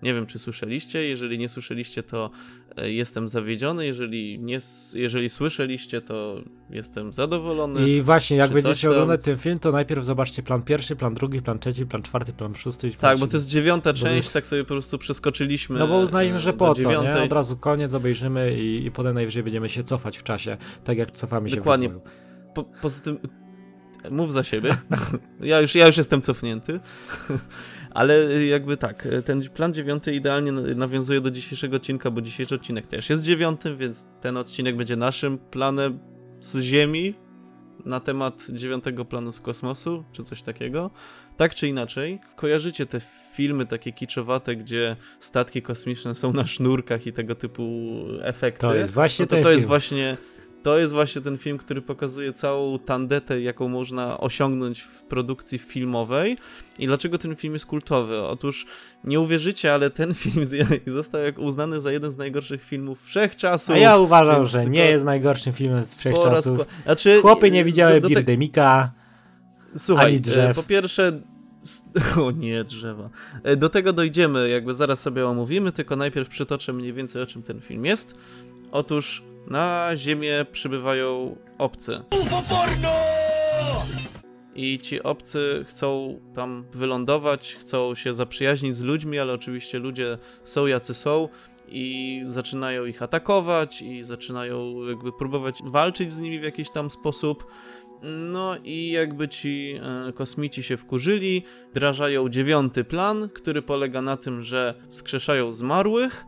Nie 0.04 0.14
wiem, 0.14 0.26
czy 0.26 0.40
słyszeliście. 0.40 1.04
Jeżeli 1.04 1.38
nie 1.38 1.50
słyszeliście, 1.50 2.04
to 2.04 2.32
e, 2.78 2.92
jestem 2.92 3.30
zawiedziony. 3.30 3.86
Jeżeli, 3.86 4.40
nie, 4.40 4.60
jeżeli 4.94 5.30
słyszeliście, 5.30 6.02
to 6.02 6.42
jestem 6.70 7.14
zadowolony. 7.14 7.90
I 7.90 8.02
właśnie, 8.02 8.38
jak 8.38 8.52
będziecie 8.52 8.88
tam... 8.88 8.92
oglądać 8.92 9.22
ten 9.24 9.38
film, 9.38 9.60
to 9.60 9.72
najpierw 9.72 10.06
zobaczcie 10.06 10.44
plan 10.44 10.64
pierwszy, 10.64 10.96
plan 10.96 11.14
drugi, 11.14 11.42
plan 11.42 11.60
trzeci, 11.60 11.86
plan 11.86 12.04
czwarty, 12.04 12.34
plan 12.34 12.56
szósty. 12.56 12.90
Plan 12.90 13.00
tak, 13.00 13.20
bo 13.20 13.28
to 13.28 13.38
jest 13.38 13.48
dziewiąta 13.48 13.94
część, 13.94 14.16
jest... 14.16 14.34
tak 14.34 14.48
sobie 14.48 14.64
po 14.64 14.74
prostu 14.74 14.98
przeskoczyliśmy. 14.98 15.80
No 15.80 15.88
bo 15.88 16.00
uznaliśmy, 16.00 16.40
że 16.40 16.54
po 16.54 16.76
co, 16.76 16.82
dziewiątej. 16.82 17.16
nie? 17.16 17.22
Od 17.22 17.34
razu 17.34 17.58
koniec, 17.58 17.94
obejrzymy 17.94 18.60
i, 18.60 18.86
i 18.86 18.92
potem 18.92 19.14
najwyżej 19.14 19.44
będziemy 19.44 19.70
się 19.70 19.84
cofać 19.84 20.18
w 20.18 20.24
czasie, 20.24 20.58
tak 20.84 20.98
jak 20.98 21.12
cofamy 21.12 21.50
się 21.50 21.56
Dokładnie. 21.56 21.90
w 21.90 22.00
Po, 22.54 22.64
poza 22.64 23.02
tym, 23.02 23.20
mów 24.10 24.34
za 24.34 24.44
siebie. 24.44 24.78
ja, 25.40 25.62
już, 25.62 25.76
ja 25.76 25.88
już 25.88 25.98
jestem 25.98 26.22
cofnięty. 26.22 26.80
Ale 27.94 28.46
jakby 28.46 28.78
tak, 28.78 29.08
ten 29.26 29.42
plan 29.50 29.74
dziewiąty 29.74 30.16
idealnie 30.16 30.52
nawiązuje 30.52 31.22
do 31.22 31.32
dzisiejszego 31.32 31.76
odcinka, 31.76 32.12
bo 32.12 32.22
dzisiejszy 32.22 32.56
odcinek 32.56 32.88
też 32.88 33.10
jest 33.10 33.24
dziewiątym, 33.24 33.78
więc 33.78 34.08
ten 34.22 34.38
odcinek 34.38 34.76
będzie 34.76 34.96
naszym 34.96 35.38
planem 35.38 36.00
z 36.40 36.62
Ziemi 36.62 37.16
na 37.86 38.00
temat 38.00 38.48
dziewiątego 38.50 39.06
planu 39.06 39.32
z 39.32 39.40
kosmosu, 39.40 40.04
czy 40.12 40.24
coś 40.24 40.42
takiego. 40.42 40.92
Tak 41.38 41.56
czy 41.56 41.68
inaczej, 41.68 42.20
kojarzycie 42.36 42.86
te 42.86 43.02
filmy 43.34 43.66
takie 43.66 43.92
kiczowate, 43.92 44.56
gdzie 44.56 44.96
statki 45.20 45.62
kosmiczne 45.62 46.16
są 46.16 46.34
na 46.34 46.48
sznurkach 46.48 47.08
i 47.08 47.14
tego 47.14 47.36
typu 47.36 47.98
efekty. 48.22 48.62
To 48.62 48.76
jest 48.76 48.94
właśnie 48.94 49.26
no 49.32 49.38
to, 49.38 49.44
to 49.44 49.52
jest 49.52 49.66
właśnie 49.66 50.18
to 50.64 50.78
jest 50.78 50.94
właśnie 50.94 51.22
ten 51.22 51.38
film, 51.38 51.58
który 51.58 51.82
pokazuje 51.82 52.34
całą 52.34 52.80
tandetę, 52.80 53.42
jaką 53.42 53.68
można 53.68 54.20
osiągnąć 54.20 54.82
w 54.82 55.02
produkcji 55.02 55.60
filmowej. 55.60 56.38
I 56.80 56.88
dlaczego 56.88 57.18
ten 57.18 57.36
film 57.36 57.54
jest 57.54 57.66
kultowy? 57.66 58.22
Otóż 58.22 58.66
nie 59.04 59.20
uwierzycie, 59.20 59.74
ale 59.74 59.90
ten 59.90 60.14
film 60.24 60.46
został 60.88 61.22
jak 61.22 61.40
uznany 61.40 61.82
za 61.82 61.92
jeden 61.92 62.12
z 62.12 62.18
najgorszych 62.18 62.64
filmów 62.64 63.04
wszechczasów. 63.06 63.76
A 63.76 63.78
ja 63.78 63.98
uważam, 63.98 64.46
że 64.46 64.66
nie 64.66 64.86
jest 64.86 65.06
najgorszym 65.06 65.54
filmem 65.54 65.84
z 65.84 65.96
wszechczasów. 65.96 66.60
Znaczy, 66.84 67.22
Chłopy 67.22 67.52
nie 67.52 67.64
widziały 67.64 67.94
do, 67.94 68.10
do 68.10 68.16
Birdemika, 68.16 68.92
Słuchaj, 69.78 70.06
ani 70.08 70.22
drzew. 70.22 70.56
po 70.56 70.64
pierwsze 70.64 71.22
o 72.26 72.32
nie, 72.32 72.64
drzewa. 72.64 73.10
E, 73.44 73.56
do 73.56 73.70
tego 73.70 73.94
dojdziemy, 73.94 74.50
jakby 74.50 74.74
zaraz 74.74 75.02
sobie 75.02 75.28
omówimy, 75.28 75.72
tylko 75.72 75.96
najpierw 75.96 76.30
przytoczę 76.30 76.74
mniej 76.74 76.94
więcej 76.94 77.22
o 77.22 77.26
czym 77.26 77.44
ten 77.44 77.62
film 77.62 77.86
jest. 77.86 78.16
Otóż 78.72 79.24
na 79.48 79.92
Ziemię 79.96 80.46
przybywają 80.52 81.38
obcy. 81.58 82.04
I 84.56 84.80
ci 84.80 85.04
obcy 85.04 85.66
chcą 85.68 86.20
tam 86.36 86.66
wylądować, 86.74 87.56
chcą 87.56 87.96
się 87.96 88.14
zaprzyjaźnić 88.14 88.76
z 88.76 88.84
ludźmi, 88.84 89.20
ale 89.20 89.34
oczywiście 89.34 89.80
ludzie 89.80 90.18
są 90.44 90.66
jacy 90.66 90.94
są 90.94 91.30
i 91.68 92.24
zaczynają 92.28 92.86
ich 92.86 93.02
atakować 93.02 93.82
i 93.82 94.04
zaczynają 94.04 94.86
jakby 94.88 95.12
próbować 95.12 95.60
walczyć 95.66 96.14
z 96.14 96.20
nimi 96.20 96.40
w 96.40 96.44
jakiś 96.44 96.70
tam 96.70 96.92
sposób. 96.92 97.46
No 98.04 98.56
i 98.64 98.92
jakby 98.92 99.30
ci 99.30 99.80
e, 100.10 100.14
kosmici 100.14 100.64
się 100.64 100.78
wkurzyli, 100.78 101.44
drażają 101.74 102.30
dziewiąty 102.30 102.84
plan, 102.84 103.30
który 103.30 103.62
polega 103.62 104.02
na 104.02 104.18
tym, 104.18 104.44
że 104.44 104.74
wskrzeszają 104.90 105.54
zmarłych 105.54 106.26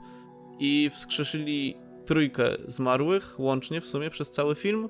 i 0.60 0.89
wskrzeszyli 0.93 1.75
trójkę 2.05 2.57
zmarłych 2.67 3.39
łącznie 3.39 3.81
w 3.81 3.85
sumie 3.85 4.09
przez 4.09 4.31
cały 4.31 4.55
film 4.55 4.89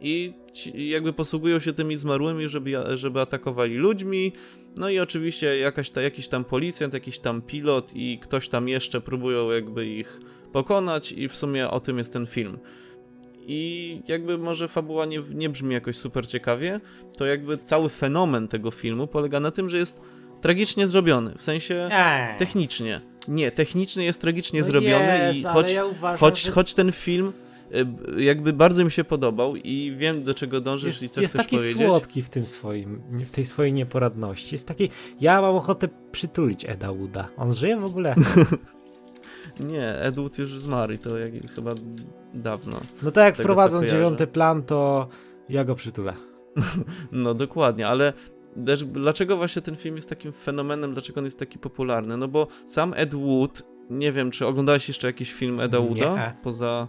i 0.00 0.34
jakby 0.74 1.12
posługują 1.12 1.60
się 1.60 1.72
tymi 1.72 1.96
zmarłymi, 1.96 2.48
żeby, 2.48 2.70
żeby 2.94 3.20
atakowali 3.20 3.76
ludźmi. 3.76 4.32
No 4.76 4.88
i 4.88 4.98
oczywiście 4.98 5.58
jakaś 5.58 5.90
ta, 5.90 6.02
jakiś 6.02 6.28
tam 6.28 6.44
policjant, 6.44 6.94
jakiś 6.94 7.18
tam 7.18 7.42
pilot 7.42 7.92
i 7.94 8.18
ktoś 8.18 8.48
tam 8.48 8.68
jeszcze 8.68 9.00
próbują 9.00 9.50
jakby 9.50 9.86
ich 9.86 10.20
pokonać 10.52 11.12
i 11.12 11.28
w 11.28 11.34
sumie 11.34 11.70
o 11.70 11.80
tym 11.80 11.98
jest 11.98 12.12
ten 12.12 12.26
film. 12.26 12.58
I 13.46 14.00
jakby 14.08 14.38
może 14.38 14.68
fabuła 14.68 15.06
nie, 15.06 15.22
nie 15.34 15.48
brzmi 15.48 15.74
jakoś 15.74 15.96
super 15.96 16.28
ciekawie, 16.28 16.80
to 17.16 17.26
jakby 17.26 17.58
cały 17.58 17.88
fenomen 17.88 18.48
tego 18.48 18.70
filmu 18.70 19.06
polega 19.06 19.40
na 19.40 19.50
tym, 19.50 19.68
że 19.68 19.78
jest 19.78 20.00
tragicznie 20.40 20.86
zrobiony, 20.86 21.34
w 21.38 21.42
sensie 21.42 21.88
technicznie. 22.38 23.11
Nie, 23.28 23.50
technicznie 23.50 24.04
jest 24.04 24.20
tragicznie 24.20 24.60
no 24.60 24.66
zrobiony 24.66 25.18
jest, 25.18 25.40
i 25.40 25.42
choć, 25.42 25.72
ja 25.72 25.84
uważam, 25.84 26.18
choć, 26.18 26.42
że... 26.42 26.52
choć 26.52 26.74
ten 26.74 26.92
film 26.92 27.32
y, 28.16 28.22
jakby 28.22 28.52
bardzo 28.52 28.84
mi 28.84 28.90
się 28.90 29.04
podobał 29.04 29.56
i 29.56 29.94
wiem 29.96 30.24
do 30.24 30.34
czego 30.34 30.60
dążysz 30.60 30.86
jest, 30.86 31.02
i 31.02 31.10
co 31.10 31.20
jest 31.20 31.34
chcesz 31.34 31.46
powiedzieć. 31.46 31.72
Taki 31.72 31.84
słodki 31.84 32.22
w 32.22 32.30
tym 32.30 32.46
swoim, 32.46 33.02
w 33.26 33.30
tej 33.30 33.44
swojej 33.44 33.72
nieporadności. 33.72 34.54
Jest 34.54 34.68
taki, 34.68 34.90
ja 35.20 35.42
mam 35.42 35.54
ochotę 35.54 35.88
przytulić 36.12 36.64
Eda 36.64 36.92
Wooda. 36.92 37.28
On 37.36 37.54
żyje 37.54 37.76
w 37.76 37.84
ogóle? 37.84 38.14
nie, 39.72 39.98
Ed 39.98 40.16
Wood 40.16 40.38
już 40.38 40.58
zmarł 40.58 40.92
i 40.92 40.98
to 40.98 41.18
jak, 41.18 41.32
chyba 41.54 41.74
dawno. 42.34 42.80
No 43.02 43.10
tak 43.10 43.24
jak 43.24 43.36
wprowadzą 43.36 43.86
dziewiąty 43.86 44.26
plan, 44.26 44.62
to 44.62 45.08
ja 45.48 45.64
go 45.64 45.74
przytulę. 45.74 46.14
no 47.12 47.34
dokładnie, 47.34 47.88
ale 47.88 48.12
dlaczego 48.86 49.36
właśnie 49.36 49.62
ten 49.62 49.76
film 49.76 49.96
jest 49.96 50.08
takim 50.08 50.32
fenomenem, 50.32 50.92
dlaczego 50.92 51.20
on 51.20 51.24
jest 51.24 51.38
taki 51.38 51.58
popularny? 51.58 52.16
No 52.16 52.28
bo 52.28 52.46
sam 52.66 52.94
Ed 52.96 53.14
Wood, 53.14 53.62
nie 53.90 54.12
wiem, 54.12 54.30
czy 54.30 54.46
oglądałeś 54.46 54.88
jeszcze 54.88 55.06
jakiś 55.06 55.32
film 55.32 55.60
Eda 55.60 55.80
Wooda? 55.80 56.16
Nie. 56.16 56.34
Poza... 56.42 56.88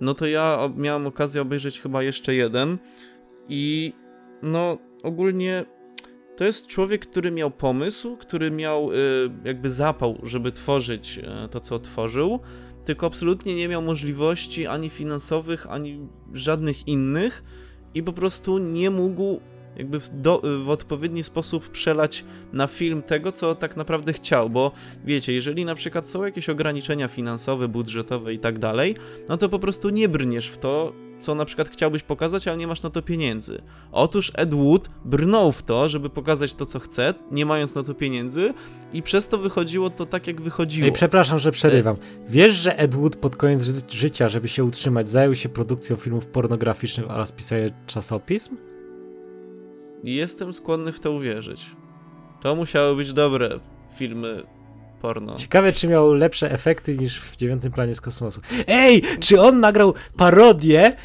No 0.00 0.14
to 0.14 0.26
ja 0.26 0.70
miałem 0.76 1.06
okazję 1.06 1.42
obejrzeć 1.42 1.80
chyba 1.80 2.02
jeszcze 2.02 2.34
jeden 2.34 2.78
i 3.48 3.92
no 4.42 4.78
ogólnie 5.02 5.64
to 6.36 6.44
jest 6.44 6.66
człowiek, 6.66 7.06
który 7.06 7.30
miał 7.30 7.50
pomysł, 7.50 8.16
który 8.16 8.50
miał 8.50 8.92
y, 8.92 8.96
jakby 9.44 9.70
zapał, 9.70 10.18
żeby 10.22 10.52
tworzyć 10.52 11.18
y, 11.18 11.48
to, 11.48 11.60
co 11.60 11.78
tworzył, 11.78 12.40
tylko 12.84 13.06
absolutnie 13.06 13.56
nie 13.56 13.68
miał 13.68 13.82
możliwości 13.82 14.66
ani 14.66 14.90
finansowych, 14.90 15.66
ani 15.70 16.08
żadnych 16.32 16.88
innych 16.88 17.44
i 17.94 18.02
po 18.02 18.12
prostu 18.12 18.58
nie 18.58 18.90
mógł 18.90 19.40
jakby 19.76 20.00
w, 20.00 20.20
do, 20.20 20.42
w, 20.64 20.70
odpowiedni 20.70 21.22
sposób 21.22 21.68
przelać 21.68 22.24
na 22.52 22.66
film 22.66 23.02
tego, 23.02 23.32
co 23.32 23.54
tak 23.54 23.76
naprawdę 23.76 24.12
chciał, 24.12 24.50
bo 24.50 24.72
wiecie, 25.04 25.32
jeżeli 25.32 25.64
na 25.64 25.74
przykład 25.74 26.08
są 26.08 26.24
jakieś 26.24 26.48
ograniczenia 26.48 27.08
finansowe, 27.08 27.68
budżetowe 27.68 28.34
i 28.34 28.38
tak 28.38 28.58
dalej, 28.58 28.96
no 29.28 29.36
to 29.36 29.48
po 29.48 29.58
prostu 29.58 29.88
nie 29.88 30.08
brniesz 30.08 30.48
w 30.48 30.58
to, 30.58 30.92
co 31.20 31.34
na 31.34 31.44
przykład 31.44 31.68
chciałbyś 31.68 32.02
pokazać, 32.02 32.48
ale 32.48 32.58
nie 32.58 32.66
masz 32.66 32.82
na 32.82 32.90
to 32.90 33.02
pieniędzy. 33.02 33.62
Otóż 33.92 34.32
Ed 34.34 34.54
Wood 34.54 34.90
brnął 35.04 35.52
w 35.52 35.62
to, 35.62 35.88
żeby 35.88 36.10
pokazać 36.10 36.54
to, 36.54 36.66
co 36.66 36.78
chce, 36.78 37.14
nie 37.30 37.46
mając 37.46 37.74
na 37.74 37.82
to 37.82 37.94
pieniędzy 37.94 38.54
i 38.92 39.02
przez 39.02 39.28
to 39.28 39.38
wychodziło 39.38 39.90
to 39.90 40.06
tak, 40.06 40.26
jak 40.26 40.40
wychodziło. 40.40 40.86
Ej, 40.86 40.92
przepraszam, 40.92 41.38
że 41.38 41.52
przerywam. 41.52 41.96
Wiesz, 42.28 42.54
że 42.54 42.78
Ed 42.78 42.94
Wood 42.94 43.16
pod 43.16 43.36
koniec 43.36 43.62
ży 43.62 43.72
życia, 43.90 44.28
żeby 44.28 44.48
się 44.48 44.64
utrzymać, 44.64 45.08
zajął 45.08 45.34
się 45.34 45.48
produkcją 45.48 45.96
filmów 45.96 46.26
pornograficznych 46.26 47.10
oraz 47.10 47.32
pisaniem 47.32 47.70
czasopism? 47.86 48.56
Jestem 50.06 50.54
skłonny 50.54 50.92
w 50.92 51.00
to 51.00 51.12
uwierzyć. 51.12 51.66
To 52.42 52.54
musiały 52.54 52.96
być 52.96 53.12
dobre 53.12 53.60
filmy 53.96 54.42
porno. 55.02 55.34
Ciekawe, 55.34 55.72
czy 55.72 55.88
miał 55.88 56.14
lepsze 56.14 56.50
efekty 56.52 56.98
niż 56.98 57.20
w 57.20 57.36
dziewiątym 57.36 57.72
planie 57.72 57.94
z 57.94 58.00
kosmosu. 58.00 58.40
Ej, 58.66 59.02
czy 59.20 59.40
on 59.40 59.60
nagrał 59.60 59.94
parodię 60.16 60.96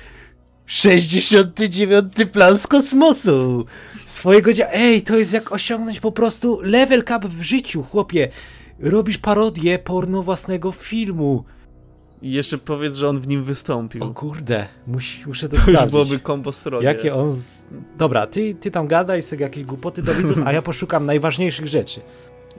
69 0.65 2.13
plan 2.31 2.57
z 2.57 2.67
kosmosu 2.67 3.65
swojego 4.05 4.53
dzia... 4.53 4.67
Ej, 4.71 5.01
to 5.01 5.15
jest 5.15 5.33
jak 5.33 5.51
osiągnąć 5.51 5.99
po 5.99 6.11
prostu 6.11 6.59
level 6.63 7.03
cap 7.03 7.25
w 7.25 7.41
życiu, 7.41 7.83
chłopie. 7.83 8.29
Robisz 8.79 9.17
parodię 9.17 9.79
porno 9.79 10.23
własnego 10.23 10.71
filmu. 10.71 11.43
I 12.21 12.31
jeszcze 12.31 12.57
powiedz, 12.57 12.95
że 12.95 13.09
on 13.09 13.19
w 13.19 13.27
nim 13.27 13.43
wystąpił. 13.43 14.03
O 14.03 14.13
kurde, 14.13 14.67
musi, 14.87 15.23
muszę 15.27 15.49
to, 15.49 15.55
to 15.55 15.61
sprawdzić. 15.61 15.83
już 15.83 15.91
byłoby 15.91 16.19
kombo 16.19 16.51
srogie. 16.51 16.85
Jakie 16.85 17.13
on... 17.13 17.31
Z... 17.31 17.65
Dobra, 17.97 18.27
ty, 18.27 18.55
ty 18.55 18.71
tam 18.71 18.87
gadaj 18.87 19.23
sobie 19.23 19.43
jakieś 19.43 19.63
głupoty 19.63 20.01
do 20.01 20.13
widzów, 20.13 20.37
a 20.45 20.51
ja 20.51 20.61
poszukam 20.61 21.05
najważniejszych 21.05 21.67
rzeczy. 21.67 22.01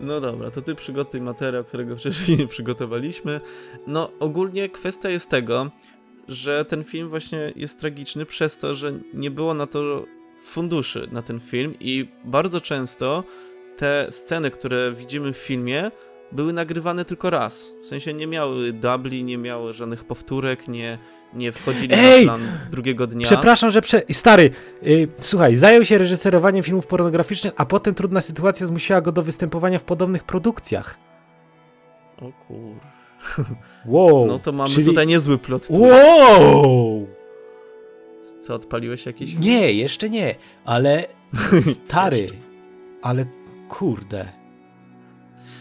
No 0.00 0.20
dobra, 0.20 0.50
to 0.50 0.62
ty 0.62 0.74
przygotuj 0.74 1.20
materiał, 1.20 1.64
którego 1.64 1.96
wcześniej 1.96 2.38
nie 2.38 2.46
przygotowaliśmy. 2.46 3.40
No 3.86 4.10
ogólnie 4.20 4.68
kwestia 4.68 5.10
jest 5.10 5.30
tego, 5.30 5.70
że 6.28 6.64
ten 6.64 6.84
film 6.84 7.08
właśnie 7.08 7.52
jest 7.56 7.80
tragiczny 7.80 8.26
przez 8.26 8.58
to, 8.58 8.74
że 8.74 8.92
nie 9.14 9.30
było 9.30 9.54
na 9.54 9.66
to 9.66 10.04
funduszy 10.44 11.08
na 11.12 11.22
ten 11.22 11.40
film 11.40 11.74
i 11.80 12.08
bardzo 12.24 12.60
często 12.60 13.24
te 13.76 14.06
sceny, 14.10 14.50
które 14.50 14.92
widzimy 14.92 15.32
w 15.32 15.36
filmie, 15.36 15.90
były 16.32 16.52
nagrywane 16.52 17.04
tylko 17.04 17.30
raz. 17.30 17.72
W 17.82 17.86
sensie 17.86 18.14
nie 18.14 18.26
miały 18.26 18.72
dubli, 18.72 19.24
nie 19.24 19.38
miały 19.38 19.72
żadnych 19.72 20.04
powtórek, 20.04 20.68
nie, 20.68 20.98
nie 21.34 21.52
wchodzili 21.52 21.94
Ej! 21.94 22.26
na 22.26 22.32
plan 22.32 22.48
drugiego 22.70 23.06
dnia. 23.06 23.26
Przepraszam, 23.26 23.70
że 23.70 23.82
prze... 23.82 24.02
Stary, 24.12 24.50
yy, 24.82 25.08
słuchaj, 25.18 25.56
zajął 25.56 25.84
się 25.84 25.98
reżyserowaniem 25.98 26.62
filmów 26.62 26.86
pornograficznych, 26.86 27.52
a 27.56 27.66
potem 27.66 27.94
trudna 27.94 28.20
sytuacja 28.20 28.66
zmusiła 28.66 29.00
go 29.00 29.12
do 29.12 29.22
występowania 29.22 29.78
w 29.78 29.82
podobnych 29.82 30.24
produkcjach. 30.24 30.98
O 32.18 32.32
kur... 32.46 32.80
Wow! 33.86 34.26
No 34.26 34.38
to 34.38 34.52
mamy 34.52 34.70
czyli... 34.70 34.86
tutaj 34.86 35.06
niezły 35.06 35.38
plot. 35.38 35.66
Wow! 35.70 37.06
Co, 38.42 38.54
odpaliłeś 38.54 39.06
jakiś? 39.06 39.34
Nie, 39.34 39.72
jeszcze 39.72 40.10
nie, 40.10 40.34
ale 40.64 41.04
stary, 41.86 42.28
ale 43.02 43.26
kurde. 43.68 44.41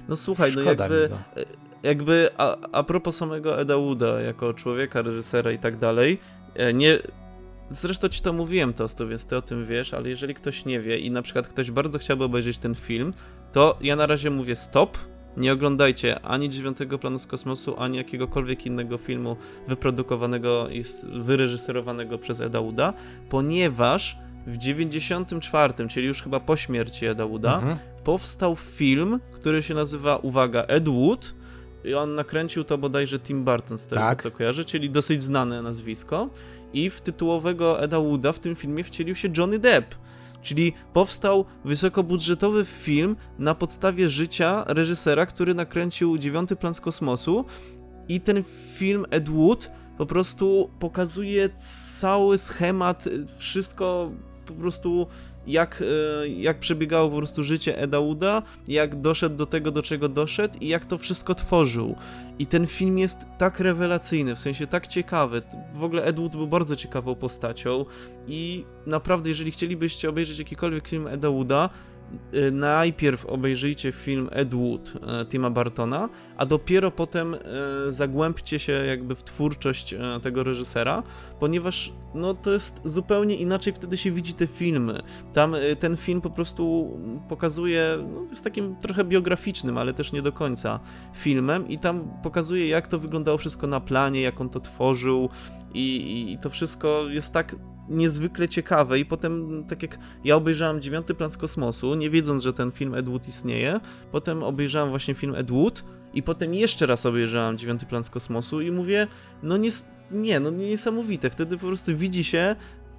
No 0.10 0.18
słuchaj, 0.18 0.52
no 0.56 0.62
Szkoda 0.62 0.88
no 0.88 0.96
jakby, 0.96 1.16
jakby 1.84 2.30
a, 2.38 2.58
a 2.72 2.84
propos 2.84 3.16
samego 3.16 3.62
Eda 3.62 3.78
Wooda 3.78 4.22
jako 4.22 4.54
człowieka, 4.54 5.02
reżysera 5.02 5.52
i 5.52 5.60
tak 5.60 5.78
dalej, 5.78 6.20
e, 6.56 6.74
nie, 6.74 6.98
Zresztą 7.72 8.10
ci 8.10 8.22
to 8.22 8.34
mówiłem, 8.34 8.74
Tosto, 8.74 9.08
więc 9.08 9.26
ty 9.26 9.38
o 9.38 9.42
tym 9.42 9.68
wiesz, 9.68 9.94
ale 9.94 10.10
jeżeli 10.10 10.34
ktoś 10.34 10.66
nie 10.66 10.80
wie 10.80 11.00
i 11.00 11.12
na 11.12 11.22
przykład 11.22 11.48
ktoś 11.48 11.72
bardzo 11.72 12.00
chciałby 12.00 12.24
obejrzeć 12.24 12.58
ten 12.58 12.76
film, 12.76 13.14
to 13.52 13.78
ja 13.82 13.96
na 13.96 14.08
razie 14.08 14.30
mówię 14.30 14.56
stop, 14.56 14.98
nie 15.38 15.54
oglądajcie 15.54 16.22
ani 16.22 16.50
Dziewiątego 16.50 17.00
Planu 17.00 17.20
z 17.20 17.28
Kosmosu, 17.28 17.76
ani 17.78 17.98
jakiegokolwiek 17.98 18.66
innego 18.66 18.98
filmu 18.98 19.36
wyprodukowanego 19.68 20.70
i 20.70 20.84
wyreżyserowanego 21.14 22.18
przez 22.18 22.42
Eda 22.42 22.62
Wooda, 22.62 22.94
ponieważ 23.30 24.18
w 24.48 24.58
94, 24.58 25.74
czyli 25.88 26.08
już 26.08 26.22
chyba 26.24 26.40
po 26.40 26.58
śmierci 26.58 27.06
Eda 27.06 27.26
Wooda, 27.26 27.56
mhm. 27.56 27.78
Powstał 28.04 28.56
film, 28.56 29.20
który 29.32 29.64
się 29.64 29.74
nazywa, 29.74 30.16
uwaga, 30.18 30.64
Ed 30.64 30.90
Wood, 30.90 31.34
i 31.84 31.94
on 31.94 32.16
nakręcił 32.16 32.64
to 32.64 32.78
bodajże 32.78 33.20
Tim 33.20 33.44
Burton, 33.44 33.78
z 33.78 33.88
tego 33.88 34.02
tak. 34.02 34.24
co 34.24 34.32
kojarzę, 34.32 34.66
czyli 34.66 34.90
dosyć 34.90 35.24
znane 35.24 35.62
nazwisko. 35.62 36.30
I 36.74 36.90
w 36.90 37.02
tytułowego 37.02 37.84
Eda 37.84 38.00
Wooda 38.00 38.32
w 38.32 38.40
tym 38.40 38.56
filmie 38.56 38.84
wcielił 38.84 39.16
się 39.16 39.30
Johnny 39.38 39.60
Depp. 39.60 39.96
Czyli 40.42 40.74
powstał 40.94 41.46
wysokobudżetowy 41.66 42.66
film 42.66 43.16
na 43.40 43.56
podstawie 43.56 44.10
życia 44.10 44.64
reżysera, 44.68 45.26
który 45.26 45.54
nakręcił 45.54 46.18
Dziewiąty 46.18 46.56
Plan 46.56 46.74
z 46.74 46.82
Kosmosu. 46.82 47.46
I 48.10 48.22
ten 48.22 48.44
film 48.76 49.06
Ed 49.10 49.30
Wood 49.30 49.72
po 49.98 50.06
prostu 50.06 50.70
pokazuje 50.80 51.50
cały 52.00 52.38
schemat, 52.38 53.06
wszystko 53.38 54.12
po 54.46 54.54
prostu 54.54 55.08
jak, 55.48 55.84
e, 56.24 56.28
jak 56.28 56.60
przebiegało 56.60 57.10
po 57.10 57.18
prostu 57.18 57.44
życie 57.44 57.78
Eda 57.78 58.00
Wooda, 58.00 58.44
jak 58.68 59.02
doszedł 59.02 59.36
do 59.36 59.46
tego, 59.46 59.72
do 59.72 59.82
czego 59.82 60.10
doszedł 60.10 60.60
i 60.62 60.68
jak 60.68 60.86
to 60.86 60.98
wszystko 60.98 61.36
tworzył. 61.36 61.96
I 62.40 62.46
ten 62.46 62.68
film 62.68 62.98
jest 62.98 63.18
tak 63.38 63.60
rewelacyjny, 63.60 64.36
w 64.36 64.40
sensie 64.40 64.68
tak 64.68 64.88
ciekawy. 64.88 65.42
W 65.74 65.84
ogóle 65.84 66.04
Ed 66.04 66.20
Wood 66.20 66.32
był 66.32 66.48
bardzo 66.48 66.76
ciekawą 66.76 67.16
postacią 67.16 67.86
i 68.28 68.66
naprawdę, 68.86 69.30
jeżeli 69.30 69.52
chcielibyście 69.52 70.10
obejrzeć 70.10 70.40
jakikolwiek 70.40 70.88
film 70.88 71.08
Eda 71.08 71.30
Wooda, 71.30 71.70
Y, 71.70 71.91
najpierw 72.52 73.26
obejrzyjcie 73.26 73.92
film 73.92 74.30
Ed 74.32 74.54
Wood 74.54 74.94
y, 74.96 75.26
Tima 75.26 75.50
Bartona, 75.50 76.10
a 76.38 76.46
dopiero 76.46 76.92
potem 76.92 77.34
y, 77.34 77.38
zagłębcie 77.92 78.60
się 78.60 78.74
jakby 78.74 79.16
w 79.16 79.24
twórczość 79.24 79.96
tego 80.24 80.44
reżysera, 80.44 81.04
ponieważ 81.40 81.94
no 82.14 82.34
to 82.34 82.52
jest 82.52 82.82
zupełnie 82.86 83.36
inaczej 83.36 83.74
wtedy 83.74 83.98
się 83.98 84.12
widzi 84.12 84.34
te 84.34 84.48
filmy. 84.48 85.02
Tam 85.34 85.56
ten 85.80 85.98
film 85.98 86.22
po 86.22 86.30
prostu 86.30 86.92
pokazuje, 87.30 87.98
no 88.14 88.22
jest 88.30 88.44
takim 88.44 88.76
trochę 88.76 89.04
biograficznym, 89.04 89.78
ale 89.78 89.94
też 89.94 90.12
nie 90.12 90.22
do 90.22 90.32
końca 90.32 90.80
filmem 91.14 91.68
i 91.68 91.78
tam 91.78 92.12
pokazuje 92.24 92.68
jak 92.68 92.88
to 92.88 93.00
wyglądało 93.00 93.38
wszystko 93.38 93.68
na 93.68 93.80
planie, 93.80 94.22
jak 94.22 94.42
on 94.42 94.50
to 94.50 94.60
tworzył 94.60 95.30
i, 95.74 96.32
i 96.32 96.38
to 96.38 96.50
wszystko 96.50 97.10
jest 97.10 97.34
tak 97.34 97.56
niezwykle 97.90 98.50
ciekawe 98.50 99.00
i 99.00 99.06
potem, 99.06 99.64
tak 99.68 99.82
jak 99.82 100.00
ja 100.24 100.36
obejrzałem 100.36 100.82
Dziewiąty 100.82 101.16
Plan 101.16 101.32
z 101.32 101.38
Kosmosu, 101.38 101.96
nie 101.96 102.10
wiedząc, 102.10 102.44
że 102.44 102.54
ten 102.54 102.72
film 102.72 102.96
Ed 102.96 103.10
Wood 103.10 103.28
istnieje, 103.28 103.80
potem 104.12 104.44
obejrzałem 104.44 104.90
właśnie 104.90 105.14
film 105.14 105.36
Ed 105.36 105.52
Wood 105.52 105.84
i 106.14 106.24
potem 106.24 106.54
jeszcze 106.54 106.86
raz 106.86 107.06
obejrzałem 107.06 107.58
Dziewiąty 107.58 107.86
Plan 107.86 108.04
z 108.04 108.10
Kosmosu 108.10 108.62
i 108.62 108.72
mówię, 108.72 109.08
no 109.44 109.58
nie, 109.58 109.70
nie 110.12 110.40
no 110.40 110.50
niesamowite, 110.52 111.30
wtedy 111.30 111.58
po 111.58 111.68
prostu 111.68 111.98
widzi 111.98 112.24
się 112.24 112.56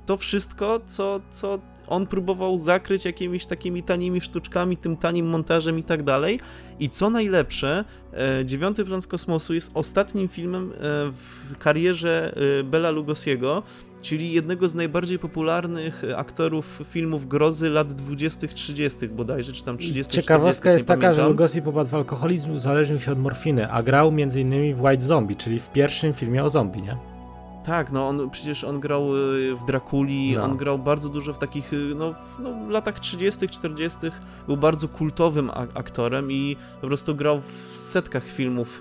to 0.07 0.17
wszystko, 0.17 0.81
co, 0.87 1.21
co 1.31 1.59
on 1.87 2.07
próbował 2.07 2.59
zakryć 2.59 3.05
jakimiś 3.05 3.47
takimi 3.47 3.83
tanimi 3.83 4.21
sztuczkami, 4.21 4.77
tym 4.77 4.97
tanim 4.97 5.27
montażem 5.27 5.79
i 5.79 5.83
tak 5.83 6.03
dalej. 6.03 6.41
I 6.81 6.91
co 6.91 7.11
najlepsze, 7.11 7.85
e, 8.13 8.45
Dziewiąty 8.45 8.85
Plan 8.85 9.03
z 9.03 9.07
Kosmosu 9.07 9.55
jest 9.55 9.71
ostatnim 9.75 10.29
filmem 10.29 10.73
e, 10.73 10.77
w 11.13 11.59
karierze 11.59 12.35
e, 12.61 12.65
Bela 12.65 12.91
Lugosiego, 12.91 13.63
czyli 14.03 14.33
jednego 14.33 14.69
z 14.69 14.75
najbardziej 14.75 15.19
popularnych 15.19 16.03
aktorów 16.17 16.81
filmów 16.85 17.29
grozy 17.29 17.71
lat 17.71 17.93
20-30 17.93 19.09
bodajże, 19.09 19.53
czy 19.53 19.65
tam 19.65 19.79
30 19.79 20.13
Ciekawostka 20.13 20.61
40, 20.63 20.69
jest 20.75 20.89
taka, 20.89 21.01
pamiętam. 21.01 21.25
że 21.25 21.29
Lugosi 21.31 21.63
popadł 21.63 21.91
w 21.91 21.95
alkoholizm 21.95 22.51
i 22.53 22.55
uzależnił 22.55 23.01
się 23.01 23.13
od 23.13 23.19
morfiny, 23.19 23.71
a 23.71 23.83
grał 23.83 24.09
m.in. 24.09 24.75
w 24.75 24.83
White 24.83 25.05
Zombie, 25.05 25.37
czyli 25.37 25.61
w 25.61 25.69
pierwszym 25.69 26.13
filmie 26.13 26.45
o 26.45 26.51
zombie, 26.51 26.83
nie? 26.83 27.12
Tak, 27.65 27.93
no 27.93 28.09
on 28.09 28.31
przecież 28.31 28.65
on 28.65 28.81
grał 28.81 29.17
y, 29.17 29.57
w 29.57 29.65
Drakuli, 29.67 30.33
no. 30.33 30.45
on 30.45 30.57
grał 30.57 30.79
bardzo 30.79 31.09
dużo 31.09 31.33
w 31.33 31.39
takich, 31.39 31.73
y, 31.73 31.95
no, 31.95 32.15
no 32.39 32.53
w 32.67 32.71
latach 32.71 33.01
30., 33.01 33.49
40. 33.49 33.99
był 34.47 34.57
bardzo 34.57 34.89
kultowym 34.89 35.51
aktorem 35.75 36.33
i 36.33 36.57
po 36.81 36.87
prostu 36.87 37.15
grał 37.15 37.41
w 37.41 37.77
setkach 37.77 38.25
filmów 38.25 38.81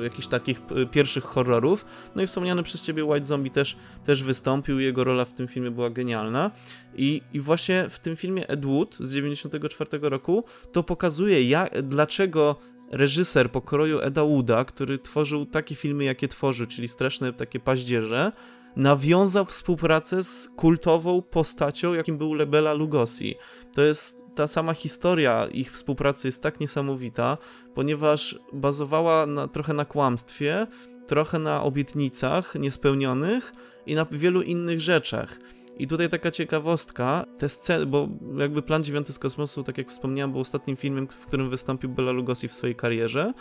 y, 0.00 0.04
jakichś 0.04 0.28
takich 0.28 0.60
pierwszych 0.90 1.24
horrorów. 1.24 1.84
No 2.14 2.22
i 2.22 2.26
wspomniany 2.26 2.62
przez 2.62 2.82
ciebie 2.82 3.04
White 3.04 3.24
Zombie 3.24 3.50
też, 3.50 3.76
też 4.04 4.22
wystąpił, 4.22 4.80
jego 4.80 5.04
rola 5.04 5.24
w 5.24 5.32
tym 5.32 5.48
filmie 5.48 5.70
była 5.70 5.90
genialna. 5.90 6.50
I, 6.94 7.22
I 7.32 7.40
właśnie 7.40 7.86
w 7.88 7.98
tym 7.98 8.16
filmie 8.16 8.48
Ed 8.48 8.64
Wood 8.64 8.96
z 9.00 9.14
94 9.14 9.98
roku 10.02 10.44
to 10.72 10.82
pokazuje, 10.82 11.48
jak, 11.48 11.82
dlaczego 11.82 12.56
reżyser 12.90 13.50
pokroju 13.50 14.00
Eda 14.00 14.24
Wooda, 14.24 14.64
który 14.64 14.98
tworzył 14.98 15.46
takie 15.46 15.74
filmy, 15.74 16.04
jakie 16.04 16.28
tworzył, 16.28 16.66
czyli 16.66 16.88
straszne 16.88 17.32
takie 17.32 17.60
paździerze, 17.60 18.32
nawiązał 18.76 19.44
współpracę 19.44 20.24
z 20.24 20.48
kultową 20.48 21.22
postacią, 21.22 21.94
jakim 21.94 22.18
był 22.18 22.34
Lebela 22.34 22.72
Lugosi. 22.72 23.34
To 23.74 23.82
jest 23.82 24.26
ta 24.34 24.46
sama 24.46 24.74
historia 24.74 25.46
ich 25.46 25.72
współpracy 25.72 26.28
jest 26.28 26.42
tak 26.42 26.60
niesamowita, 26.60 27.38
ponieważ 27.74 28.38
bazowała 28.52 29.26
na, 29.26 29.48
trochę 29.48 29.74
na 29.74 29.84
kłamstwie, 29.84 30.66
trochę 31.06 31.38
na 31.38 31.62
obietnicach 31.62 32.54
niespełnionych 32.54 33.52
i 33.86 33.94
na 33.94 34.06
wielu 34.10 34.42
innych 34.42 34.80
rzeczach. 34.80 35.38
I 35.78 35.86
tutaj 35.86 36.08
taka 36.08 36.30
ciekawostka, 36.30 37.26
te 37.38 37.48
sceny, 37.48 37.86
bo 37.86 38.08
jakby 38.38 38.62
Plan 38.62 38.84
9 38.84 39.08
z 39.08 39.18
kosmosu, 39.18 39.62
tak 39.62 39.78
jak 39.78 39.90
wspomniałem, 39.90 40.32
był 40.32 40.40
ostatnim 40.40 40.76
filmem, 40.76 41.08
w 41.10 41.26
którym 41.26 41.50
wystąpił 41.50 41.90
Bela 41.90 42.12
Lugosi 42.12 42.48
w 42.48 42.54
swojej 42.54 42.76
karierze. 42.76 43.32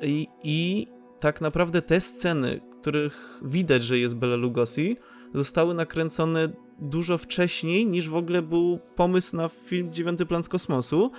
I, 0.00 0.28
I 0.44 0.86
tak 1.20 1.40
naprawdę 1.40 1.82
te 1.82 2.00
sceny, 2.00 2.60
których 2.80 3.40
widać, 3.42 3.82
że 3.82 3.98
jest 3.98 4.14
Bela 4.14 4.36
Lugosi, 4.36 4.96
zostały 5.34 5.74
nakręcone 5.74 6.48
dużo 6.78 7.18
wcześniej 7.18 7.86
niż 7.86 8.08
w 8.08 8.16
ogóle 8.16 8.42
był 8.42 8.78
pomysł 8.96 9.36
na 9.36 9.48
film 9.48 9.92
Dziewiąty 9.92 10.26
Plan 10.26 10.42
z 10.42 10.48
Kosmosu. 10.48 11.10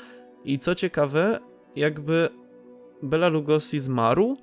I 0.43 0.59
co 0.59 0.75
ciekawe, 0.75 1.39
jakby 1.75 2.29
Bela 3.03 3.27
Lugosi 3.27 3.79
zmarł, 3.79 4.37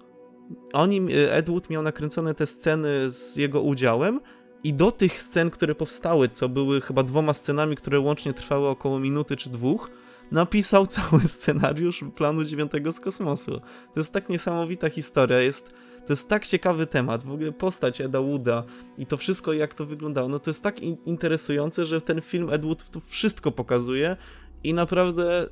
oni, 0.73 1.07
Ed 1.31 1.51
Wood 1.51 1.71
miał 1.71 1.83
nakręcone 1.83 2.35
te 2.35 2.47
sceny 2.47 3.11
z 3.11 3.37
jego 3.37 3.63
udziałem, 3.63 4.21
i 4.65 4.75
do 4.75 4.93
tych 4.93 5.23
scen, 5.23 5.51
które 5.51 5.75
powstały, 5.75 6.29
co 6.29 6.49
były 6.49 6.81
chyba 6.81 7.03
dwoma 7.03 7.35
scenami, 7.35 7.77
które 7.77 8.01
łącznie 8.01 8.33
trwały 8.33 8.69
około 8.69 9.01
minuty 9.01 9.37
czy 9.37 9.51
dwóch, 9.51 9.91
napisał 10.33 10.87
cały 10.97 11.21
scenariusz 11.25 12.05
planu 12.17 12.45
dziewiątego 12.45 12.93
z 12.93 13.01
kosmosu. 13.01 13.61
To 13.95 14.01
jest 14.01 14.13
tak 14.13 14.29
niesamowita 14.29 14.91
historia, 14.91 15.41
jest, 15.41 15.73
to 16.07 16.13
jest 16.13 16.29
tak 16.29 16.47
ciekawy 16.47 16.87
temat, 16.87 17.25
w 17.25 17.33
ogóle 17.33 17.53
postać 17.53 18.01
Eda 18.01 18.21
Wooda 18.21 18.65
i 18.99 19.07
to 19.07 19.17
wszystko 19.17 19.53
jak 19.53 19.75
to 19.75 19.87
wyglądało, 19.87 20.29
no 20.29 20.39
to 20.39 20.51
jest 20.51 20.63
tak 20.63 20.81
in 20.81 20.97
interesujące, 21.07 21.87
że 21.87 22.01
ten 22.01 22.21
film 22.21 22.51
Ed 22.51 22.65
Wood 22.65 22.91
to 22.91 23.01
wszystko 23.01 23.53
pokazuje 23.53 24.17
i 24.65 24.75
naprawdę 24.75 25.47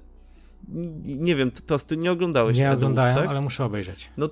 nie 1.04 1.36
wiem, 1.36 1.50
to 1.50 1.78
ty 1.78 1.96
nie 1.96 2.12
oglądałeś 2.12 2.58
Nie 2.58 2.72
oglądałem, 2.72 3.14
tak? 3.14 3.28
ale 3.28 3.40
muszę 3.40 3.64
obejrzeć. 3.64 4.10
No 4.16 4.28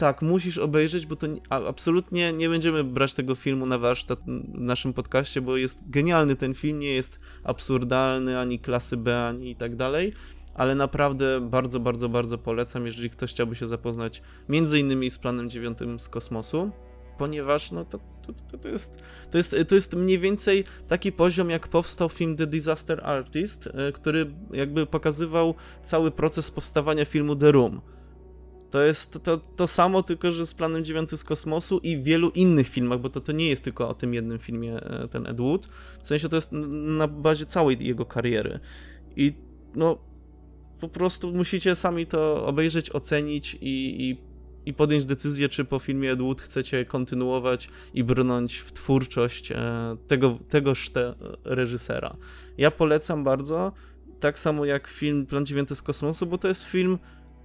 tak, 0.00 0.22
musisz 0.22 0.58
obejrzeć, 0.58 1.06
bo 1.06 1.16
to 1.16 1.26
absolutnie 1.50 2.32
nie 2.32 2.48
będziemy 2.48 2.84
brać 2.84 3.14
tego 3.14 3.34
filmu 3.34 3.66
na 3.66 3.78
warsztat 3.78 4.20
w 4.54 4.60
naszym 4.60 4.92
podcaście, 4.92 5.40
bo 5.40 5.56
jest 5.56 5.90
genialny 5.90 6.36
ten 6.36 6.54
film, 6.54 6.78
nie 6.78 6.94
jest 6.94 7.20
absurdalny, 7.44 8.38
ani 8.38 8.58
klasy 8.58 8.96
B, 8.96 9.26
ani 9.26 9.50
i 9.50 9.56
tak 9.56 9.76
dalej, 9.76 10.12
ale 10.54 10.74
naprawdę 10.74 11.40
bardzo, 11.40 11.80
bardzo, 11.80 12.08
bardzo 12.08 12.38
polecam, 12.38 12.86
jeżeli 12.86 13.10
ktoś 13.10 13.30
chciałby 13.30 13.56
się 13.56 13.66
zapoznać 13.66 14.22
między 14.48 14.78
innymi 14.78 15.10
z 15.10 15.18
planem 15.18 15.50
dziewiątym 15.50 16.00
z 16.00 16.08
kosmosu, 16.08 16.70
ponieważ 17.18 17.70
no 17.70 17.84
to, 17.84 17.98
to, 18.22 18.58
to, 18.58 18.68
jest, 18.68 18.98
to, 19.30 19.38
jest, 19.38 19.56
to 19.68 19.74
jest 19.74 19.94
mniej 19.94 20.18
więcej 20.18 20.64
taki 20.88 21.12
poziom, 21.12 21.50
jak 21.50 21.68
powstał 21.68 22.08
film 22.08 22.36
The 22.36 22.46
Disaster 22.46 23.00
Artist, 23.04 23.66
e, 23.66 23.92
który 23.92 24.30
jakby 24.52 24.86
pokazywał 24.86 25.54
cały 25.82 26.10
proces 26.10 26.50
powstawania 26.50 27.04
filmu 27.04 27.36
The 27.36 27.52
Room 27.52 27.80
to 28.70 28.82
jest 28.82 29.24
to, 29.24 29.38
to 29.38 29.66
samo, 29.66 30.02
tylko 30.02 30.32
że 30.32 30.46
z 30.46 30.54
planem 30.54 30.84
9 30.84 31.10
z 31.10 31.24
kosmosu 31.24 31.78
i 31.78 31.96
w 31.96 32.04
wielu 32.04 32.30
innych 32.30 32.68
filmach, 32.68 33.00
bo 33.00 33.08
to, 33.08 33.20
to 33.20 33.32
nie 33.32 33.48
jest 33.48 33.64
tylko 33.64 33.88
o 33.88 33.94
tym 33.94 34.14
jednym 34.14 34.38
filmie 34.38 34.76
e, 34.76 35.08
ten 35.08 35.26
Ed 35.26 35.40
Wood. 35.40 35.68
W 36.02 36.08
sensie 36.08 36.28
to 36.28 36.36
jest 36.36 36.52
na 36.52 37.08
bazie 37.08 37.46
całej 37.46 37.86
jego 37.86 38.06
kariery. 38.06 38.60
I 39.16 39.34
no, 39.74 39.98
po 40.80 40.88
prostu 40.88 41.32
musicie 41.32 41.76
sami 41.76 42.06
to 42.06 42.46
obejrzeć, 42.46 42.94
ocenić 42.94 43.54
i, 43.54 44.10
i, 44.10 44.18
i 44.66 44.74
podjąć 44.74 45.06
decyzję, 45.06 45.48
czy 45.48 45.64
po 45.64 45.78
filmie 45.78 46.12
Ed 46.12 46.20
Wood 46.20 46.40
chcecie 46.40 46.84
kontynuować 46.84 47.68
i 47.94 48.04
brnąć 48.04 48.58
w 48.58 48.72
twórczość 48.72 49.52
e, 49.52 49.56
tego, 50.08 50.38
tegoż 50.48 50.90
te 50.90 51.14
reżysera. 51.44 52.16
Ja 52.58 52.70
polecam 52.70 53.24
bardzo, 53.24 53.72
tak 54.20 54.38
samo 54.38 54.64
jak 54.64 54.86
film 54.86 55.26
Plan 55.26 55.46
9 55.46 55.68
z 55.68 55.82
kosmosu, 55.82 56.26
bo 56.26 56.38
to 56.38 56.48
jest 56.48 56.64
film 56.64 56.98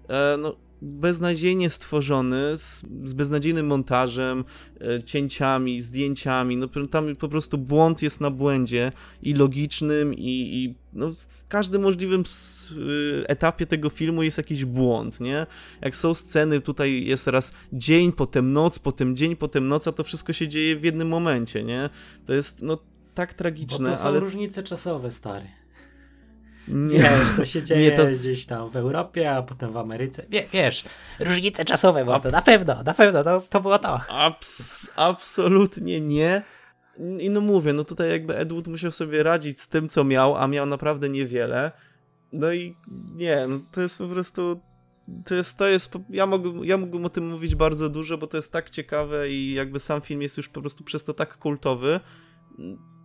e, 0.10 0.38
no, 0.38 0.65
beznadziejnie 0.86 1.70
stworzony, 1.70 2.58
z, 2.58 2.86
z 3.06 3.14
beznadziejnym 3.14 3.68
montażem, 3.68 4.44
e, 4.82 5.04
cięciami, 5.04 5.82
zdjęciami. 5.82 6.58
No, 6.58 6.68
tam 6.92 7.16
po 7.16 7.30
prostu 7.30 7.58
błąd 7.58 8.02
jest 8.02 8.22
na 8.22 8.32
błędzie 8.32 8.92
i 9.22 9.34
logicznym, 9.34 10.14
i, 10.14 10.20
i 10.54 10.76
no, 10.94 11.12
w 11.14 11.48
każdym 11.48 11.82
możliwym 11.82 12.22
e, 12.22 13.30
etapie 13.30 13.66
tego 13.66 13.90
filmu 13.90 14.24
jest 14.24 14.38
jakiś 14.38 14.66
błąd, 14.66 15.20
nie? 15.20 15.48
Jak 15.82 15.96
są 15.96 16.14
sceny, 16.14 16.62
tutaj 16.62 17.06
jest 17.06 17.28
raz 17.28 17.54
dzień, 17.74 18.12
potem 18.12 18.54
noc, 18.54 18.80
potem 18.80 19.16
dzień, 19.16 19.36
potem 19.36 19.68
noc, 19.68 19.88
a 19.88 19.92
to 19.92 20.04
wszystko 20.04 20.34
się 20.34 20.48
dzieje 20.48 20.76
w 20.76 20.84
jednym 20.84 21.08
momencie, 21.08 21.64
nie? 21.64 21.90
To 22.26 22.34
jest 22.34 22.62
no 22.62 22.78
tak 23.14 23.34
tragiczne, 23.34 23.90
Bo 23.90 23.96
to 23.96 24.02
są 24.02 24.08
ale... 24.08 24.20
różnice 24.20 24.64
czasowe, 24.64 25.12
stary. 25.12 25.46
Nie, 26.68 27.00
wiesz, 27.00 27.36
to 27.38 27.46
się 27.46 27.64
dzieje 27.70 27.98
to... 27.98 28.08
gdzieś 28.08 28.46
tam 28.46 28.70
w 28.70 28.76
Europie, 28.76 29.32
a 29.32 29.42
potem 29.42 29.74
w 29.74 29.78
Ameryce. 29.78 30.26
Wie, 30.30 30.46
wiesz, 30.54 30.84
różnice 31.20 31.66
czasowe, 31.66 32.06
bo 32.06 32.20
to 32.20 32.32
na 32.32 32.42
pewno, 32.42 32.84
na 32.84 32.94
pewno 32.94 33.24
to, 33.24 33.42
to 33.50 33.62
było 33.62 33.80
to. 33.80 34.02
Abs 34.10 34.90
absolutnie 34.96 36.02
nie. 36.02 36.42
I 37.20 37.30
no 37.30 37.42
mówię, 37.42 37.74
no 37.74 37.84
tutaj 37.84 38.10
jakby 38.10 38.38
Edward 38.38 38.68
musiał 38.68 38.92
sobie 38.92 39.24
radzić 39.24 39.62
z 39.62 39.70
tym, 39.70 39.90
co 39.90 40.04
miał, 40.04 40.38
a 40.38 40.48
miał 40.48 40.66
naprawdę 40.66 41.10
niewiele. 41.10 41.72
No 42.32 42.54
i 42.54 42.76
nie, 43.16 43.48
no 43.48 43.60
to 43.72 43.82
jest 43.82 43.98
po 43.98 44.08
prostu 44.08 44.62
to 45.26 45.36
jest, 45.36 45.58
to 45.58 45.68
jest, 45.68 45.94
ja, 46.10 46.26
mógłbym, 46.26 46.66
ja 46.66 46.78
mógłbym 46.78 47.06
o 47.06 47.10
tym 47.10 47.32
mówić 47.32 47.56
bardzo 47.56 47.90
dużo, 47.90 48.18
bo 48.18 48.28
to 48.28 48.38
jest 48.38 48.52
tak 48.52 48.70
ciekawe 48.70 49.30
i 49.30 49.54
jakby 49.54 49.80
sam 49.80 50.02
film 50.02 50.22
jest 50.22 50.38
już 50.38 50.50
po 50.50 50.62
prostu 50.62 50.84
przez 50.84 51.04
to 51.04 51.14
tak 51.14 51.38
kultowy, 51.38 52.00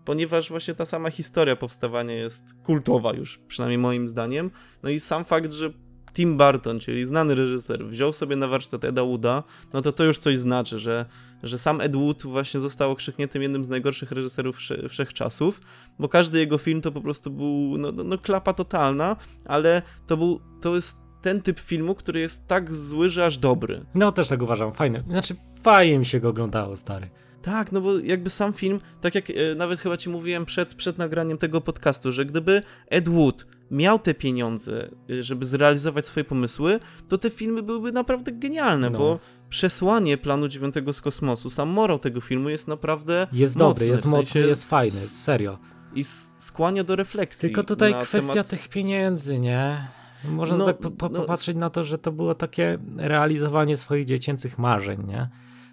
ponieważ 0.04 0.50
właśnie 0.50 0.74
ta 0.74 0.84
sama 0.84 1.10
historia 1.10 1.56
powstawania 1.56 2.14
jest 2.14 2.54
kultowa 2.62 3.12
już, 3.12 3.38
przynajmniej 3.38 3.78
moim 3.78 4.08
zdaniem. 4.08 4.50
No 4.82 4.90
i 4.90 5.00
sam 5.00 5.24
fakt, 5.24 5.52
że 5.52 5.72
Tim 6.12 6.36
Burton, 6.36 6.80
czyli 6.80 7.06
znany 7.06 7.34
reżyser, 7.34 7.86
wziął 7.86 8.12
sobie 8.12 8.36
na 8.36 8.48
warsztat 8.48 8.84
Eda 8.84 9.04
Wooda, 9.04 9.42
no 9.72 9.82
to 9.82 9.92
to 9.92 10.04
już 10.04 10.18
coś 10.18 10.38
znaczy, 10.38 10.78
że, 10.78 11.06
że 11.42 11.58
sam 11.58 11.80
Ed 11.80 11.96
Wood 11.96 12.22
właśnie 12.22 12.60
został 12.60 12.90
okrzykniętym 12.90 13.42
jednym 13.42 13.64
z 13.64 13.68
najgorszych 13.68 14.12
reżyserów 14.12 14.56
wsze, 14.56 14.88
wszechczasów, 14.88 15.60
bo 15.98 16.08
każdy 16.08 16.38
jego 16.38 16.58
film 16.58 16.80
to 16.80 16.92
po 16.92 17.00
prostu 17.00 17.30
był, 17.30 17.74
no, 17.78 17.92
no, 17.92 18.04
no 18.04 18.18
klapa 18.18 18.52
totalna, 18.52 19.16
ale 19.44 19.82
to 20.06 20.16
był, 20.16 20.40
to 20.60 20.74
jest 20.74 20.96
ten 21.22 21.42
typ 21.42 21.60
filmu, 21.60 21.94
który 21.94 22.20
jest 22.20 22.48
tak 22.48 22.72
zły, 22.72 23.08
że 23.08 23.26
aż 23.26 23.38
dobry. 23.38 23.86
No 23.94 24.12
też 24.12 24.28
tak 24.28 24.42
uważam, 24.42 24.72
fajny. 24.72 25.04
Znaczy, 25.08 25.36
fajnie 25.62 25.98
mi 25.98 26.06
się 26.06 26.20
go 26.20 26.28
oglądało, 26.28 26.76
stary. 26.76 27.10
Tak, 27.42 27.72
no 27.72 27.81
bo 27.81 27.98
jakby 27.98 28.31
sam 28.31 28.53
film, 28.53 28.81
tak 29.00 29.14
jak 29.14 29.31
e, 29.31 29.55
nawet 29.57 29.81
chyba 29.81 29.96
ci 29.96 30.11
mówiłem 30.11 30.44
przed, 30.44 30.74
przed 30.74 30.98
nagraniem 30.98 31.38
tego 31.38 31.61
podcastu, 31.61 32.12
że 32.12 32.24
gdyby 32.24 32.62
Ed 32.87 33.09
Wood 33.09 33.46
miał 33.70 33.98
te 33.98 34.14
pieniądze, 34.14 34.90
e, 35.11 35.22
żeby 35.22 35.46
zrealizować 35.46 36.07
swoje 36.07 36.24
pomysły, 36.24 36.81
to 37.09 37.18
te 37.18 37.31
filmy 37.31 37.62
byłyby 37.62 37.92
naprawdę 37.92 38.33
genialne, 38.33 38.90
no. 38.90 38.98
bo 38.98 39.18
przesłanie 39.48 40.18
planu 40.18 40.48
dziewiątego 40.48 40.92
z 40.92 41.00
kosmosu, 41.00 41.50
sam 41.50 41.68
morał 41.68 41.98
tego 41.98 42.20
filmu 42.20 42.48
jest 42.48 42.68
naprawdę 42.68 43.26
Jest 43.33 43.57
mocny, 43.57 43.68
dobry, 43.68 43.87
jest 43.87 44.03
w 44.03 44.11
sensie 44.11 44.18
mocny, 44.18 44.40
jest 44.40 44.64
fajny, 44.64 45.00
serio. 45.00 45.59
I 45.94 46.05
skłania 46.37 46.85
do 46.85 46.96
refleksji. 46.96 47.40
Tylko 47.40 47.64
tutaj 47.64 47.94
kwestia 48.03 48.33
temat... 48.33 48.48
tych 48.48 48.68
pieniędzy, 48.68 49.38
nie? 49.38 49.88
Można 50.24 50.57
no, 50.57 50.66
tak 50.66 50.79
po, 50.79 50.90
po, 50.90 51.09
no, 51.09 51.20
popatrzeć 51.20 51.57
na 51.57 51.70
to, 51.70 51.83
że 51.85 51.98
to 51.98 52.12
było 52.12 52.35
takie 52.35 52.79
realizowanie 52.96 53.76
swoich 53.76 54.05
dziecięcych 54.05 54.59
marzeń, 54.59 55.07
nie? 55.07 55.29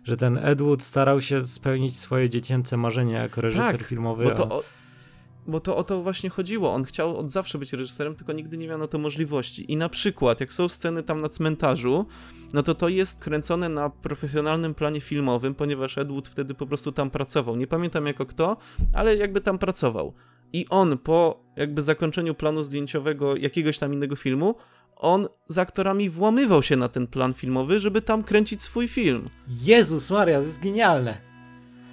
Że 0.07 0.17
ten 0.17 0.37
Edward 0.37 0.83
starał 0.83 1.21
się 1.21 1.43
spełnić 1.43 1.97
swoje 1.99 2.29
dziecięce 2.29 2.77
marzenia 2.77 3.21
jako 3.21 3.41
reżyser 3.41 3.77
tak, 3.77 3.87
filmowy. 3.87 4.23
Bo 4.23 4.31
to, 4.31 4.49
o, 4.49 4.63
bo 5.47 5.59
to 5.59 5.77
o 5.77 5.83
to 5.83 6.01
właśnie 6.01 6.29
chodziło. 6.29 6.73
On 6.73 6.83
chciał 6.83 7.17
od 7.17 7.31
zawsze 7.31 7.57
być 7.57 7.73
reżyserem, 7.73 8.15
tylko 8.15 8.33
nigdy 8.33 8.57
nie 8.57 8.67
miał 8.67 8.77
na 8.77 8.87
to 8.87 8.97
możliwości. 8.97 9.71
I 9.71 9.77
na 9.77 9.89
przykład, 9.89 10.39
jak 10.39 10.53
są 10.53 10.69
sceny 10.69 11.03
tam 11.03 11.21
na 11.21 11.29
cmentarzu, 11.29 12.05
no 12.53 12.63
to 12.63 12.75
to 12.75 12.89
jest 12.89 13.19
kręcone 13.19 13.69
na 13.69 13.89
profesjonalnym 13.89 14.73
planie 14.73 15.01
filmowym, 15.01 15.55
ponieważ 15.55 15.97
Edward 15.97 16.27
wtedy 16.27 16.53
po 16.53 16.67
prostu 16.67 16.91
tam 16.91 17.09
pracował. 17.09 17.55
Nie 17.55 17.67
pamiętam 17.67 18.07
jako 18.07 18.25
kto, 18.25 18.57
ale 18.93 19.15
jakby 19.15 19.41
tam 19.41 19.57
pracował. 19.57 20.13
I 20.53 20.65
on 20.69 20.97
po 20.97 21.43
jakby 21.55 21.81
zakończeniu 21.81 22.35
planu 22.35 22.63
zdjęciowego 22.63 23.35
jakiegoś 23.35 23.79
tam 23.79 23.93
innego 23.93 24.15
filmu, 24.15 24.55
on 24.99 25.27
z 25.49 25.57
aktorami 25.57 26.09
włamywał 26.09 26.63
się 26.63 26.75
na 26.75 26.87
ten 26.89 27.07
plan 27.07 27.33
filmowy, 27.33 27.79
żeby 27.79 28.01
tam 28.01 28.23
kręcić 28.23 28.61
swój 28.61 28.87
film. 28.87 29.29
Jezus 29.63 30.11
Maria, 30.11 30.39
to 30.39 30.45
jest 30.45 30.63
genialne. 30.63 31.17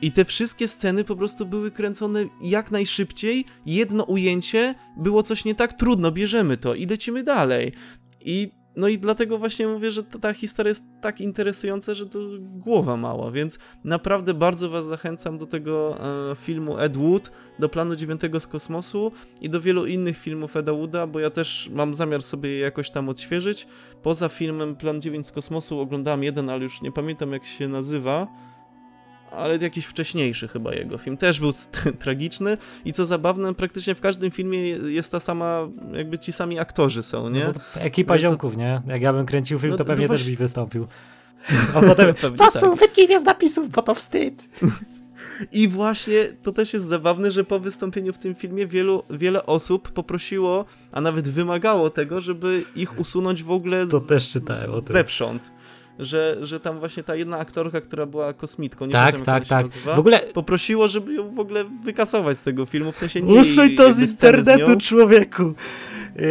I 0.03 0.12
te 0.12 0.25
wszystkie 0.25 0.69
sceny 0.69 1.05
po 1.05 1.17
prostu 1.17 1.47
były 1.47 1.71
kręcone 1.71 2.25
jak 2.43 2.71
najszybciej. 2.71 3.45
Jedno 3.67 4.05
ujęcie 4.05 4.75
było 4.97 5.23
coś 5.23 5.45
nie 5.45 5.55
tak 5.55 5.73
trudno, 5.73 6.12
bierzemy 6.12 6.57
to 6.57 6.75
i 6.75 6.87
lecimy 6.87 7.23
dalej. 7.23 7.73
I 8.21 8.51
no 8.77 8.89
i 8.89 8.99
dlatego 8.99 9.39
właśnie 9.39 9.67
mówię, 9.67 9.91
że 9.91 10.05
ta, 10.05 10.35
historia 10.35 10.69
jest 10.69 10.85
tak 11.01 11.21
interesująca, 11.21 11.95
że 11.95 12.07
to 12.07 12.19
głowa 12.41 12.97
mała, 12.97 13.31
więc 13.31 13.59
naprawdę 13.85 14.35
bardzo 14.35 14.71
was 14.71 14.87
zachęcam 14.87 15.39
do 15.39 15.47
tego 15.47 15.99
e, 16.33 16.37
filmu 16.37 16.79
Ed 16.79 16.97
Wood, 16.97 17.33
do 17.59 17.69
planu 17.69 17.97
dziewiątego 17.97 18.41
z 18.41 18.47
kosmosu 18.47 19.13
i 19.41 19.51
do 19.51 19.61
wielu 19.61 19.87
innych 19.87 20.19
filmów 20.19 20.57
Eda 20.57 20.73
Wooda, 20.73 21.07
bo 21.07 21.21
ja 21.21 21.31
też 21.31 21.71
mam 21.73 21.95
zamiar 21.95 22.23
sobie 22.23 22.51
je 22.51 22.59
jakoś 22.59 22.91
tam 22.91 23.09
odświeżyć. 23.09 23.67
Poza 24.03 24.29
filmem 24.29 24.77
Plan 24.77 25.01
9 25.01 25.27
z 25.27 25.33
kosmosu 25.33 25.81
oglądałem 25.81 26.25
jeden, 26.25 26.51
ale 26.51 26.63
już 26.63 26.83
nie 26.83 26.93
pamiętam 26.93 27.33
jak 27.33 27.47
się 27.47 27.69
nazywa 27.69 28.27
ale 29.37 29.57
jakiś 29.57 29.85
wcześniejszy 29.85 30.49
chyba 30.49 30.75
jego 30.75 30.99
film. 30.99 31.16
Też 31.16 31.40
był 31.40 31.53
tragiczny 32.05 32.59
i 32.85 32.92
co 32.92 33.05
zabawne, 33.07 33.55
praktycznie 33.55 33.94
w 33.94 34.01
każdym 34.01 34.31
filmie 34.31 34.68
jest 34.68 35.12
ta 35.12 35.20
sama, 35.20 35.68
jakby 35.92 36.18
ci 36.18 36.33
sami 36.33 36.59
aktorzy 36.59 37.03
są, 37.03 37.29
nie? 37.29 37.44
No 37.44 37.81
ekipa 37.81 38.18
ziomków, 38.18 38.57
nie? 38.57 38.83
Jak 38.87 39.03
ja 39.03 39.12
bym 39.12 39.27
kręcił 39.27 39.59
film, 39.59 39.70
no, 39.70 39.77
to 39.79 39.85
pewnie 39.85 40.09
też 40.09 40.25
byś 40.25 40.37
wystąpił. 40.37 40.87
A 41.77 41.81
potem, 41.81 42.14
co 42.37 42.51
z 42.51 42.55
tak. 42.55 42.75
wytknij 42.75 43.07
mnie 43.07 43.20
z 43.20 43.25
napisów, 43.25 43.70
bo 43.70 43.83
to 43.83 43.94
wstyd. 43.94 44.49
I 45.53 45.68
właśnie 45.68 46.25
to 46.42 46.53
też 46.53 46.73
jest 46.73 46.87
zabawne, 46.87 47.31
że 47.31 47.44
po 47.44 47.61
wystąpieniu 47.61 48.12
w 48.12 48.18
tym 48.18 48.35
filmie 48.35 48.66
wielu, 48.66 49.03
wiele 49.11 49.47
osób 49.47 49.92
poprosiło, 49.92 50.64
a 50.92 51.01
nawet 51.01 51.29
wymagało 51.29 51.90
tego, 51.90 52.20
żeby 52.20 52.64
ich 52.77 52.99
usunąć 52.99 53.42
w 53.42 53.51
ogóle 53.51 53.87
z, 53.87 53.90
to 53.90 54.01
też 54.01 54.31
czytałem 54.31 54.70
o 54.70 54.83
tym. 54.83 54.92
zewsząd 54.92 55.53
że, 55.99 56.37
że 56.41 56.61
tam 56.61 56.79
właśnie 56.79 57.03
ta 57.03 57.17
jedna 57.17 57.39
aktorka, 57.39 57.81
która 57.81 58.07
była 58.07 58.33
kosmitką, 58.33 58.87
nie 58.87 58.93
tak, 58.93 59.13
pamiętam, 59.13 59.41
tak, 59.41 59.49
tak. 59.49 59.67
Nazywa, 59.67 59.95
w 59.95 59.99
ogóle 59.99 60.21
poprosiło, 60.21 60.89
żeby 60.89 61.15
ją 61.15 61.35
w 61.35 61.39
ogóle 61.39 61.65
wykasować 61.85 62.39
z 62.39 62.43
tego 62.43 62.67
filmu, 62.67 62.93
w 62.93 62.97
sensie 62.97 63.23
nie 63.23 63.41
Usuń 63.41 63.77
to 63.77 63.93
z 63.93 64.01
internetu, 64.01 64.81
z 64.81 64.83
człowieku! 64.83 65.55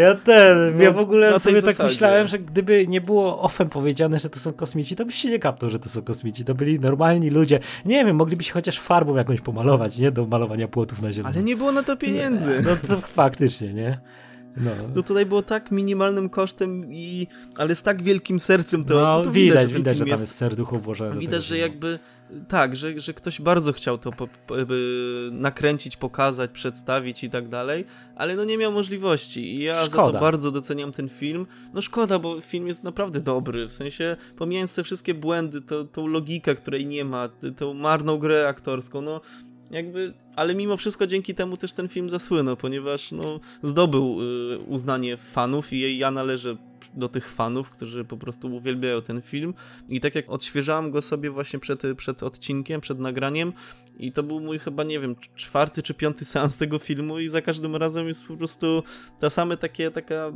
Ja 0.02 0.16
ten, 0.16 0.78
no, 0.78 0.84
ja 0.84 0.92
w 0.92 0.98
ogóle 0.98 1.40
sobie 1.40 1.62
tak 1.62 1.72
zasadzie. 1.72 1.90
myślałem, 1.90 2.28
że 2.28 2.40
gdyby 2.40 2.88
nie 2.88 3.02
było 3.02 3.42
ofem 3.42 3.70
powiedziane, 3.70 4.20
że 4.20 4.30
to 4.30 4.40
są 4.40 4.54
kosmici, 4.54 4.96
to 4.96 5.06
byś 5.06 5.16
się 5.16 5.30
nie 5.30 5.40
kapnął, 5.40 5.72
że 5.72 5.80
to 5.80 5.90
są 5.90 6.02
kosmici. 6.02 6.46
To 6.46 6.56
byli 6.56 6.80
normalni 6.80 7.30
ludzie. 7.30 7.60
Nie 7.86 8.06
wiem, 8.06 8.16
mogliby 8.16 8.44
się 8.44 8.54
chociaż 8.54 8.80
farbą 8.80 9.16
jakąś 9.16 9.42
pomalować, 9.42 9.98
nie? 9.98 10.12
Do 10.12 10.26
malowania 10.26 10.68
płotów 10.68 11.02
na 11.02 11.14
zielono. 11.14 11.36
Ale 11.36 11.44
nie 11.44 11.56
było 11.56 11.72
na 11.72 11.84
to 11.84 11.98
pieniędzy. 11.98 12.64
No 12.66 12.96
to 12.96 13.02
faktycznie, 13.02 13.74
nie? 13.74 14.00
No. 14.58 14.72
no 14.96 15.04
tutaj 15.04 15.26
było 15.26 15.42
tak 15.42 15.72
minimalnym 15.72 16.30
kosztem 16.30 16.94
i 16.94 17.28
ale 17.56 17.76
z 17.76 17.84
tak 17.84 18.04
wielkim 18.04 18.40
sercem 18.40 18.84
to, 18.84 18.94
no, 18.94 19.24
to 19.24 19.32
widać, 19.32 19.68
widać, 19.68 19.78
widać 19.78 19.98
że 19.98 20.06
tam 20.06 20.22
jest 20.22 20.36
serducho 20.36 20.78
włożone. 20.78 21.20
Widać, 21.20 21.44
że 21.44 21.58
jakby 21.58 22.00
tak, 22.48 22.76
że, 22.76 23.00
że 23.00 23.14
ktoś 23.14 23.42
bardzo 23.42 23.74
chciał 23.74 23.98
to 23.98 24.12
po, 24.12 24.28
po, 24.28 24.56
nakręcić, 25.32 25.98
pokazać, 25.98 26.52
przedstawić 26.52 27.24
i 27.24 27.30
tak 27.30 27.50
dalej, 27.50 27.86
ale 28.16 28.36
no 28.36 28.46
nie 28.46 28.58
miał 28.58 28.72
możliwości 28.72 29.58
i 29.58 29.64
ja 29.64 29.86
szkoda. 29.86 30.06
za 30.06 30.14
to 30.14 30.20
bardzo 30.20 30.52
doceniam 30.52 30.92
ten 30.92 31.10
film. 31.10 31.48
No 31.74 31.82
szkoda, 31.82 32.20
bo 32.20 32.42
film 32.42 32.68
jest 32.68 32.84
naprawdę 32.84 33.20
dobry, 33.20 33.68
w 33.68 33.74
sensie 33.74 34.18
pomijając 34.38 34.76
te 34.76 34.84
wszystkie 34.84 35.14
błędy, 35.14 35.62
to, 35.62 35.84
tą 35.84 36.08
logikę, 36.08 36.56
której 36.56 36.86
nie 36.86 37.06
ma, 37.06 37.30
tą 37.58 37.74
marną 37.74 38.18
grę 38.18 38.48
aktorską, 38.48 39.02
no 39.02 39.22
jakby, 39.74 40.14
ale 40.36 40.56
mimo 40.56 40.78
wszystko 40.78 41.08
dzięki 41.08 41.36
temu 41.36 41.58
też 41.58 41.74
ten 41.74 41.90
film 41.90 42.10
zasłynął, 42.10 42.58
ponieważ 42.58 43.12
no, 43.12 43.40
zdobył 43.64 44.18
y, 44.22 44.58
uznanie 44.58 45.18
fanów 45.18 45.74
i 45.74 45.98
ja 45.98 46.12
należę 46.12 46.58
do 46.94 47.10
tych 47.10 47.32
fanów, 47.32 47.70
którzy 47.70 48.06
po 48.06 48.18
prostu 48.18 48.56
uwielbiają 48.56 49.02
ten 49.02 49.22
film. 49.22 49.54
I 49.90 50.00
tak 50.00 50.16
jak 50.16 50.30
odświeżałem 50.30 50.92
go 50.92 51.02
sobie 51.02 51.30
właśnie 51.30 51.60
przed, 51.60 51.82
przed 51.98 52.24
odcinkiem, 52.24 52.82
przed 52.82 53.00
nagraniem 53.00 53.54
i 53.98 54.12
to 54.12 54.24
był 54.24 54.40
mój 54.40 54.60
chyba, 54.60 54.84
nie 54.84 55.00
wiem, 55.00 55.16
czwarty 55.36 55.84
czy 55.84 55.94
piąty 55.94 56.26
seans 56.26 56.58
tego 56.58 56.80
filmu 56.80 57.20
i 57.20 57.28
za 57.28 57.42
każdym 57.42 57.76
razem 57.76 58.08
jest 58.08 58.24
po 58.24 58.38
prostu 58.38 58.84
ta 59.20 59.30
same 59.30 59.58
takie, 59.58 59.92
taka 59.92 60.32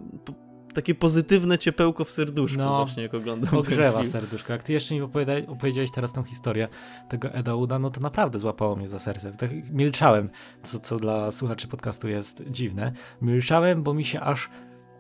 takie 0.74 0.96
pozytywne 0.96 1.58
ciepełko 1.58 2.04
w 2.04 2.12
serduszku 2.12 2.58
no, 2.58 2.86
właśnie, 2.86 3.04
jak 3.04 3.14
oglądam 3.14 3.58
Ogrzewa 3.58 4.04
serduszko. 4.06 4.54
Jak 4.54 4.64
ty 4.64 4.74
jeszcze 4.74 4.96
mi 4.96 5.02
opowiedziałeś 5.48 5.92
teraz 5.92 6.14
tą 6.14 6.24
historię 6.24 6.68
tego 7.10 7.34
Eda 7.34 7.56
Uda, 7.56 7.80
no 7.80 7.90
to 7.90 8.02
naprawdę 8.02 8.40
złapało 8.40 8.76
mnie 8.76 8.90
za 8.90 9.00
serce. 9.00 9.32
Tak 9.32 9.52
milczałem, 9.72 10.30
co, 10.64 10.80
co 10.80 11.00
dla 11.00 11.32
słuchaczy 11.32 11.68
podcastu 11.68 12.08
jest 12.08 12.44
dziwne. 12.50 12.92
Milczałem, 13.22 13.84
bo 13.84 13.94
mi 13.94 14.06
się 14.06 14.20
aż 14.20 14.50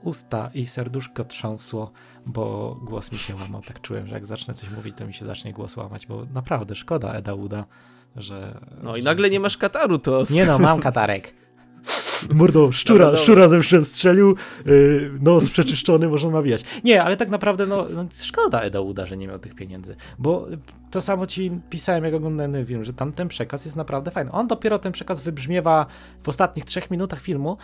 usta 0.04 0.52
i 0.54 0.68
serduszko 0.68 1.24
trząsło, 1.24 1.92
bo 2.26 2.76
głos 2.82 3.12
mi 3.12 3.18
się 3.18 3.36
łamał. 3.36 3.62
Tak 3.62 3.82
czułem, 3.82 4.08
że 4.08 4.16
jak 4.16 4.26
zacznę 4.26 4.54
coś 4.54 4.70
mówić, 4.70 4.98
to 4.98 5.08
mi 5.08 5.14
się 5.14 5.26
zacznie 5.26 5.54
głos 5.54 5.78
łamać, 5.78 6.08
bo 6.08 6.26
naprawdę 6.26 6.76
szkoda 6.76 7.14
Eda 7.14 7.34
Uda, 7.34 7.66
że... 8.16 8.60
No 8.84 8.96
i 8.96 9.04
nagle 9.04 9.30
nie 9.30 9.40
masz 9.40 9.58
kataru, 9.58 10.00
to... 10.00 10.24
Nie 10.30 10.46
no, 10.46 10.60
mam 10.60 10.80
katarek. 10.90 11.34
Mordo, 12.34 12.72
szczura, 12.72 13.06
dobra, 13.06 13.22
szczura 13.22 13.48
ze 13.48 13.62
wszem 13.62 13.86
strzelił, 13.86 14.36
yy, 14.66 15.12
nos 15.22 15.50
przeczyszczony, 15.50 16.10
można 16.10 16.30
nawijać. 16.30 16.64
Nie, 16.84 17.04
ale 17.04 17.18
tak 17.18 17.30
naprawdę, 17.30 17.66
no, 17.66 17.88
no, 17.90 18.06
szkoda 18.22 18.62
Eda 18.62 18.82
Uda, 18.82 19.06
że 19.06 19.18
nie 19.18 19.28
miał 19.28 19.40
tych 19.40 19.56
pieniędzy, 19.56 19.96
bo 20.20 20.48
to 20.92 21.02
samo 21.02 21.28
ci 21.28 21.52
pisałem, 21.70 22.04
jak 22.04 22.14
oglądałem 22.14 22.66
film, 22.66 22.84
że 22.84 22.94
tam 22.94 23.12
ten 23.12 23.28
przekaz 23.28 23.66
jest 23.66 23.78
naprawdę 23.78 24.12
fajny. 24.12 24.32
On 24.32 24.48
dopiero 24.48 24.80
ten 24.80 24.92
przekaz 24.92 25.22
wybrzmiewa 25.22 25.86
w 26.24 26.30
ostatnich 26.30 26.66
trzech 26.66 26.92
minutach 26.92 27.22
filmu, 27.22 27.58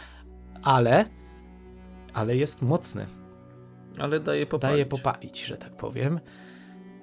ale, 0.64 1.06
ale 2.14 2.36
jest 2.36 2.62
mocny. 2.62 3.08
Ale 4.00 4.20
daje 4.20 4.46
popalić. 4.46 4.74
Daje 4.74 4.86
popalić, 4.86 5.46
że 5.46 5.58
tak 5.58 5.78
powiem. 5.78 6.20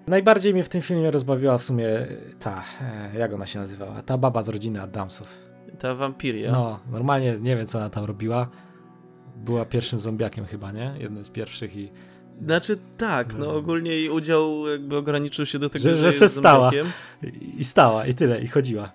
Najbardziej 0.06 0.52
mnie 0.52 0.64
w 0.64 0.68
tym 0.68 0.80
filmie 0.80 1.10
rozbawiła 1.10 1.58
w 1.58 1.62
sumie 1.62 2.06
ta, 2.40 2.64
e, 2.80 3.18
jak 3.18 3.32
ona 3.32 3.46
się 3.46 3.58
nazywała, 3.58 4.02
ta 4.02 4.18
baba 4.18 4.42
z 4.42 4.48
rodziny 4.48 4.82
Adamsów. 4.82 5.49
Ta 5.78 5.94
wampiria. 5.94 6.52
No, 6.52 6.80
normalnie 6.92 7.38
nie 7.40 7.56
wiem, 7.56 7.66
co 7.66 7.78
ona 7.78 7.90
tam 7.90 8.04
robiła. 8.04 8.48
Była 9.36 9.64
pierwszym 9.64 9.98
zombiakiem 9.98 10.44
chyba, 10.44 10.72
nie? 10.72 10.94
Jednym 10.98 11.24
z 11.24 11.30
pierwszych 11.30 11.76
i... 11.76 11.90
Znaczy 12.44 12.78
tak, 12.98 13.34
no, 13.34 13.46
no 13.46 13.54
ogólnie 13.54 13.90
jej 13.90 14.10
udział 14.10 14.68
jakby 14.68 14.96
ograniczył 14.96 15.46
się 15.46 15.58
do 15.58 15.70
tego, 15.70 15.82
że, 15.82 15.96
że, 15.96 16.12
że 16.12 16.18
se 16.18 16.28
stała. 16.28 16.70
I, 17.58 17.64
stała, 17.64 18.06
i 18.06 18.14
tyle, 18.14 18.40
i 18.42 18.48
chodziła. 18.48 18.92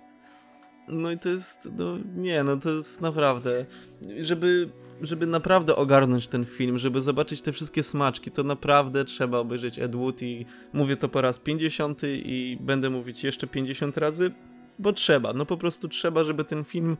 No 0.87 1.11
i 1.11 1.17
to 1.17 1.29
jest, 1.29 1.69
no 1.77 1.97
nie, 2.15 2.43
no 2.43 2.57
to 2.57 2.69
jest 2.69 3.01
naprawdę, 3.01 3.65
żeby, 4.19 4.69
żeby 5.01 5.25
naprawdę 5.25 5.75
ogarnąć 5.75 6.27
ten 6.27 6.45
film, 6.45 6.77
żeby 6.77 7.01
zobaczyć 7.01 7.41
te 7.41 7.51
wszystkie 7.51 7.83
smaczki, 7.83 8.31
to 8.31 8.43
naprawdę 8.43 9.05
trzeba 9.05 9.37
obejrzeć 9.37 9.79
Ed 9.79 9.95
Wood 9.95 10.21
i 10.21 10.45
mówię 10.73 10.95
to 10.95 11.09
po 11.09 11.21
raz 11.21 11.39
50 11.39 12.01
i 12.03 12.57
będę 12.61 12.89
mówić 12.89 13.23
jeszcze 13.23 13.47
50 13.47 13.97
razy, 13.97 14.31
bo 14.79 14.93
trzeba, 14.93 15.33
no 15.33 15.45
po 15.45 15.57
prostu 15.57 15.87
trzeba, 15.87 16.23
żeby 16.23 16.43
ten 16.43 16.63
film 16.63 16.97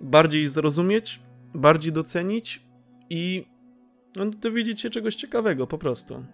bardziej 0.00 0.48
zrozumieć, 0.48 1.20
bardziej 1.54 1.92
docenić 1.92 2.62
i 3.10 3.46
no, 4.16 4.30
dowiedzieć 4.30 4.80
się 4.80 4.90
czegoś 4.90 5.14
ciekawego 5.14 5.66
po 5.66 5.78
prostu. 5.78 6.24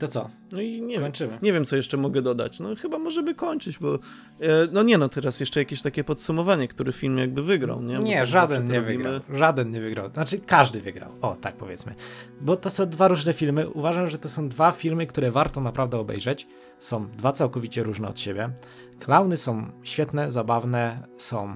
To 0.00 0.08
co? 0.08 0.30
No 0.52 0.60
i 0.60 0.82
nie 0.82 1.00
Kończymy. 1.00 1.30
Wiem, 1.30 1.38
nie 1.42 1.52
wiem, 1.52 1.64
co 1.64 1.76
jeszcze 1.76 1.96
mogę 1.96 2.22
dodać. 2.22 2.60
No 2.60 2.76
chyba 2.76 2.98
możemy 2.98 3.34
kończyć, 3.34 3.78
bo 3.78 3.94
e, 3.94 3.98
no 4.72 4.82
nie 4.82 4.98
no, 4.98 5.08
teraz 5.08 5.40
jeszcze 5.40 5.60
jakieś 5.60 5.82
takie 5.82 6.04
podsumowanie, 6.04 6.68
który 6.68 6.92
film 6.92 7.18
jakby 7.18 7.42
wygrał, 7.42 7.82
nie? 7.82 7.98
Nie, 7.98 8.26
żaden 8.26 8.64
nie 8.64 8.80
robimy... 8.80 8.96
wygrał. 8.96 9.38
Żaden 9.38 9.70
nie 9.70 9.80
wygrał. 9.80 10.10
Znaczy 10.12 10.38
każdy 10.38 10.80
wygrał. 10.80 11.10
O, 11.22 11.36
tak 11.40 11.56
powiedzmy. 11.56 11.94
Bo 12.40 12.56
to 12.56 12.70
są 12.70 12.86
dwa 12.86 13.08
różne 13.08 13.32
filmy. 13.32 13.70
Uważam, 13.70 14.10
że 14.10 14.18
to 14.18 14.28
są 14.28 14.48
dwa 14.48 14.72
filmy, 14.72 15.06
które 15.06 15.30
warto 15.30 15.60
naprawdę 15.60 15.98
obejrzeć. 15.98 16.46
Są 16.78 17.10
dwa 17.10 17.32
całkowicie 17.32 17.82
różne 17.82 18.08
od 18.08 18.20
siebie. 18.20 18.50
Klauny 19.00 19.36
są 19.36 19.72
świetne, 19.82 20.30
zabawne, 20.30 21.08
są, 21.16 21.54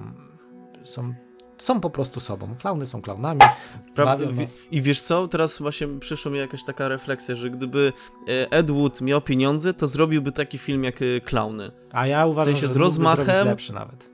są, 0.83 1.13
są 1.57 1.81
po 1.81 1.89
prostu 1.89 2.19
sobą. 2.19 2.55
Klauny 2.59 2.85
są 2.85 3.01
klaunami. 3.01 3.41
I 4.71 4.81
wiesz 4.81 5.01
co, 5.01 5.27
teraz 5.27 5.59
właśnie 5.59 5.87
przyszła 5.99 6.31
mi 6.31 6.37
jakaś 6.37 6.63
taka 6.63 6.87
refleksja, 6.87 7.35
że 7.35 7.49
gdyby 7.49 7.93
e, 8.27 8.51
Ed 8.51 8.71
Wood 8.71 9.01
miał 9.01 9.21
pieniądze, 9.21 9.73
to 9.73 9.87
zrobiłby 9.87 10.31
taki 10.31 10.57
film 10.57 10.83
jak 10.83 11.01
e, 11.01 11.21
Klauny. 11.21 11.71
A 11.91 12.07
ja 12.07 12.25
uważam, 12.25 12.53
w 12.53 12.57
sensie 12.57 12.67
że 12.67 12.73
z 12.73 12.77
rozmachem 12.77 13.47
lepszy 13.47 13.73
nawet. 13.73 14.09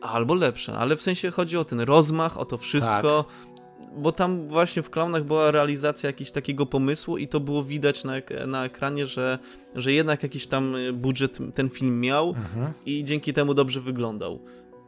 Albo 0.00 0.34
lepsze, 0.34 0.78
ale 0.78 0.96
w 0.96 1.02
sensie 1.02 1.30
chodzi 1.30 1.56
o 1.56 1.64
ten 1.64 1.80
rozmach, 1.80 2.38
o 2.38 2.44
to 2.44 2.58
wszystko. 2.58 3.24
Tak 3.24 3.56
bo 3.96 4.12
tam 4.12 4.48
właśnie 4.48 4.82
w 4.82 4.90
Klaunach 4.90 5.24
była 5.24 5.50
realizacja 5.50 6.06
jakiegoś 6.06 6.30
takiego 6.32 6.66
pomysłu 6.66 7.18
i 7.18 7.28
to 7.28 7.40
było 7.40 7.64
widać 7.64 8.04
na, 8.04 8.12
na 8.46 8.64
ekranie, 8.64 9.06
że, 9.06 9.38
że 9.74 9.92
jednak 9.92 10.22
jakiś 10.22 10.46
tam 10.46 10.76
y, 10.76 10.92
budżet 10.92 11.38
ten 11.54 11.70
film 11.70 12.00
miał 12.00 12.28
mhm. 12.28 12.72
i 12.86 13.04
dzięki 13.04 13.32
temu 13.32 13.54
dobrze 13.54 13.80
wyglądał. 13.80 14.40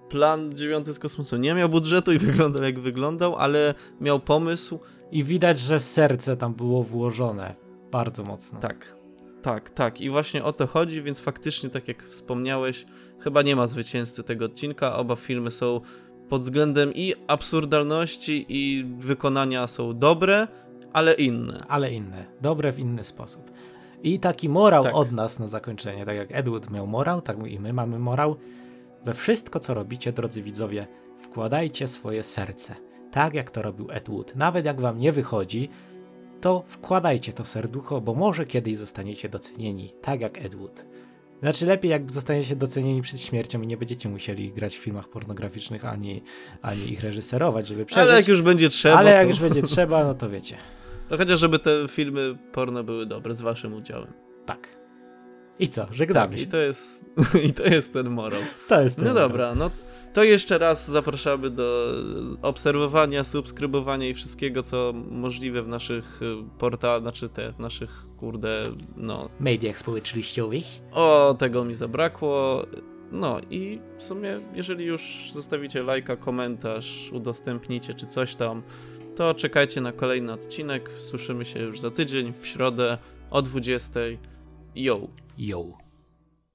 Plan 0.09 0.55
dziewiąty 0.55 0.95
z 0.95 0.99
kosmosu 0.99 1.37
nie 1.37 1.55
miał 1.55 1.69
budżetu 1.69 2.13
i 2.13 2.19
wyglądał 2.29 2.63
jak 2.63 2.79
wyglądał, 2.79 3.37
ale 3.37 3.75
miał 4.01 4.21
pomysł. 4.21 4.81
I 5.13 5.25
widać, 5.25 5.59
że 5.59 5.81
serce 5.81 6.37
tam 6.37 6.55
było 6.55 6.83
włożone 6.83 7.55
bardzo 7.91 8.25
mocno. 8.25 8.61
Tak, 8.61 8.97
tak, 9.43 9.71
tak. 9.71 10.01
I 10.01 10.11
właśnie 10.11 10.45
o 10.45 10.53
to 10.53 10.67
chodzi, 10.67 11.03
więc 11.03 11.21
faktycznie, 11.21 11.71
tak 11.71 11.89
jak 11.89 12.03
wspomniałeś, 12.03 12.87
chyba 13.21 13.43
nie 13.43 13.57
ma 13.57 13.67
zwycięzcy 13.67 14.23
tego 14.23 14.45
odcinka. 14.45 14.97
Oba 14.97 15.17
filmy 15.17 15.51
są 15.51 15.81
pod 16.29 16.43
względem 16.43 16.95
i 16.95 17.15
absurdalności, 17.27 18.47
i 18.49 18.85
wykonania 18.99 19.67
są 19.67 19.99
dobre, 19.99 20.49
ale 20.93 21.15
inne. 21.15 21.59
Ale 21.69 21.93
inne. 21.93 22.27
Dobre 22.41 22.73
w 22.73 22.79
inny 22.79 23.05
sposób. 23.05 23.51
I 24.03 24.21
taki 24.21 24.49
morał 24.49 24.83
tak. 24.83 24.95
od 24.95 25.13
nas 25.13 25.39
na 25.39 25.49
zakończenie, 25.49 26.07
tak 26.07 26.17
jak 26.17 26.29
Edward 26.33 26.71
miał 26.71 26.87
morał, 26.87 27.23
tak 27.23 27.47
i 27.47 27.61
my 27.61 27.73
mamy 27.73 27.99
morał. 27.99 28.37
We 29.05 29.15
wszystko, 29.15 29.61
co 29.61 29.75
robicie, 29.75 30.13
drodzy 30.13 30.43
widzowie, 30.43 30.87
wkładajcie 31.19 31.89
swoje 31.89 32.23
serce. 32.23 32.75
Tak 33.11 33.35
jak 33.35 33.51
to 33.51 33.63
robił 33.63 33.89
Edward. 33.91 34.37
Nawet 34.37 34.67
jak 34.67 34.81
wam 34.81 34.99
nie 34.99 35.13
wychodzi, 35.13 35.69
to 36.41 36.65
wkładajcie 36.67 37.33
to 37.33 37.45
serducho, 37.45 38.01
bo 38.01 38.15
może 38.15 38.47
kiedyś 38.47 38.77
zostaniecie 38.77 39.29
docenieni, 39.29 39.93
tak 40.03 40.21
jak 40.21 40.45
Edward. 40.45 40.87
Znaczy 41.41 41.67
lepiej 41.67 41.91
jak 41.91 42.13
zostaniecie 42.13 42.57
docenieni 42.57 43.03
przed 43.03 43.21
śmiercią 43.21 43.63
i 43.63 43.67
nie 43.67 43.77
będziecie 43.77 44.09
musieli 44.09 44.53
grać 44.53 44.77
w 44.77 44.81
filmach 44.81 45.09
pornograficznych 45.09 45.85
ani, 45.85 46.23
ani 46.63 46.93
ich 46.93 47.03
reżyserować, 47.03 47.67
żeby 47.67 47.85
przeżyć. 47.85 48.09
Ale 48.09 48.17
jak 48.17 48.29
już 48.29 48.43
będzie 48.43 48.69
trzeba. 48.69 48.97
Ale 48.97 49.11
jak 49.11 49.23
to... 49.23 49.29
już 49.29 49.41
będzie 49.41 49.63
trzeba, 49.63 50.05
no 50.05 50.15
to 50.15 50.31
wiecie. 50.31 50.57
To 51.09 51.17
chociaż 51.17 51.41
żeby 51.41 51.59
te 51.59 51.71
filmy 51.89 52.39
porno 52.53 52.85
były 52.85 53.07
dobre 53.07 53.35
z 53.35 53.41
waszym 53.41 53.75
udziałem. 53.75 54.13
Tak. 54.47 54.78
I 55.59 55.69
co? 55.69 55.87
Żegnamy 55.91 56.29
tak, 56.31 56.39
się. 56.39 56.45
I 56.45 56.49
to 56.49 56.57
jest, 56.57 57.05
i 57.49 57.53
to 57.53 57.63
jest 57.63 57.93
ten 57.93 58.11
morał. 58.11 58.41
To 58.69 58.81
jest 58.81 58.97
ten 58.97 59.05
No 59.05 59.11
morał. 59.13 59.29
dobra, 59.29 59.55
no 59.55 59.71
to 60.13 60.25
jeszcze 60.25 60.59
raz 60.59 60.91
zapraszamy 60.91 61.51
do 61.51 61.93
obserwowania, 62.43 63.25
subskrybowania 63.25 64.09
i 64.09 64.15
wszystkiego, 64.15 64.63
co 64.63 64.93
możliwe 65.11 65.63
w 65.63 65.69
naszych 65.69 66.23
y, 66.23 66.59
portalach, 66.59 67.03
znaczy 67.03 67.29
te, 67.29 67.53
w 67.53 67.59
naszych, 67.59 68.07
kurde, 68.17 68.63
no... 68.97 69.29
Mediach 69.41 69.79
społecznościowych. 69.79 70.65
O, 70.93 71.37
tego 71.39 71.65
mi 71.65 71.75
zabrakło. 71.75 72.67
No 73.13 73.41
i 73.51 73.81
w 73.99 74.03
sumie, 74.05 74.37
jeżeli 74.55 74.85
już 74.85 75.31
zostawicie 75.33 75.83
lajka, 75.83 76.17
komentarz, 76.17 77.11
udostępnicie 77.13 77.95
czy 77.95 78.07
coś 78.07 78.37
tam, 78.37 78.63
to 79.17 79.35
czekajcie 79.35 79.81
na 79.81 79.93
kolejny 79.93 80.33
odcinek. 80.33 80.91
Słyszymy 80.99 81.45
się 81.45 81.61
już 81.61 81.81
za 81.81 81.91
tydzień, 81.91 82.33
w 82.41 82.47
środę 82.47 82.99
o 83.31 83.43
20. 83.43 84.01
Yo. 84.75 85.09
Yo. 85.39 85.88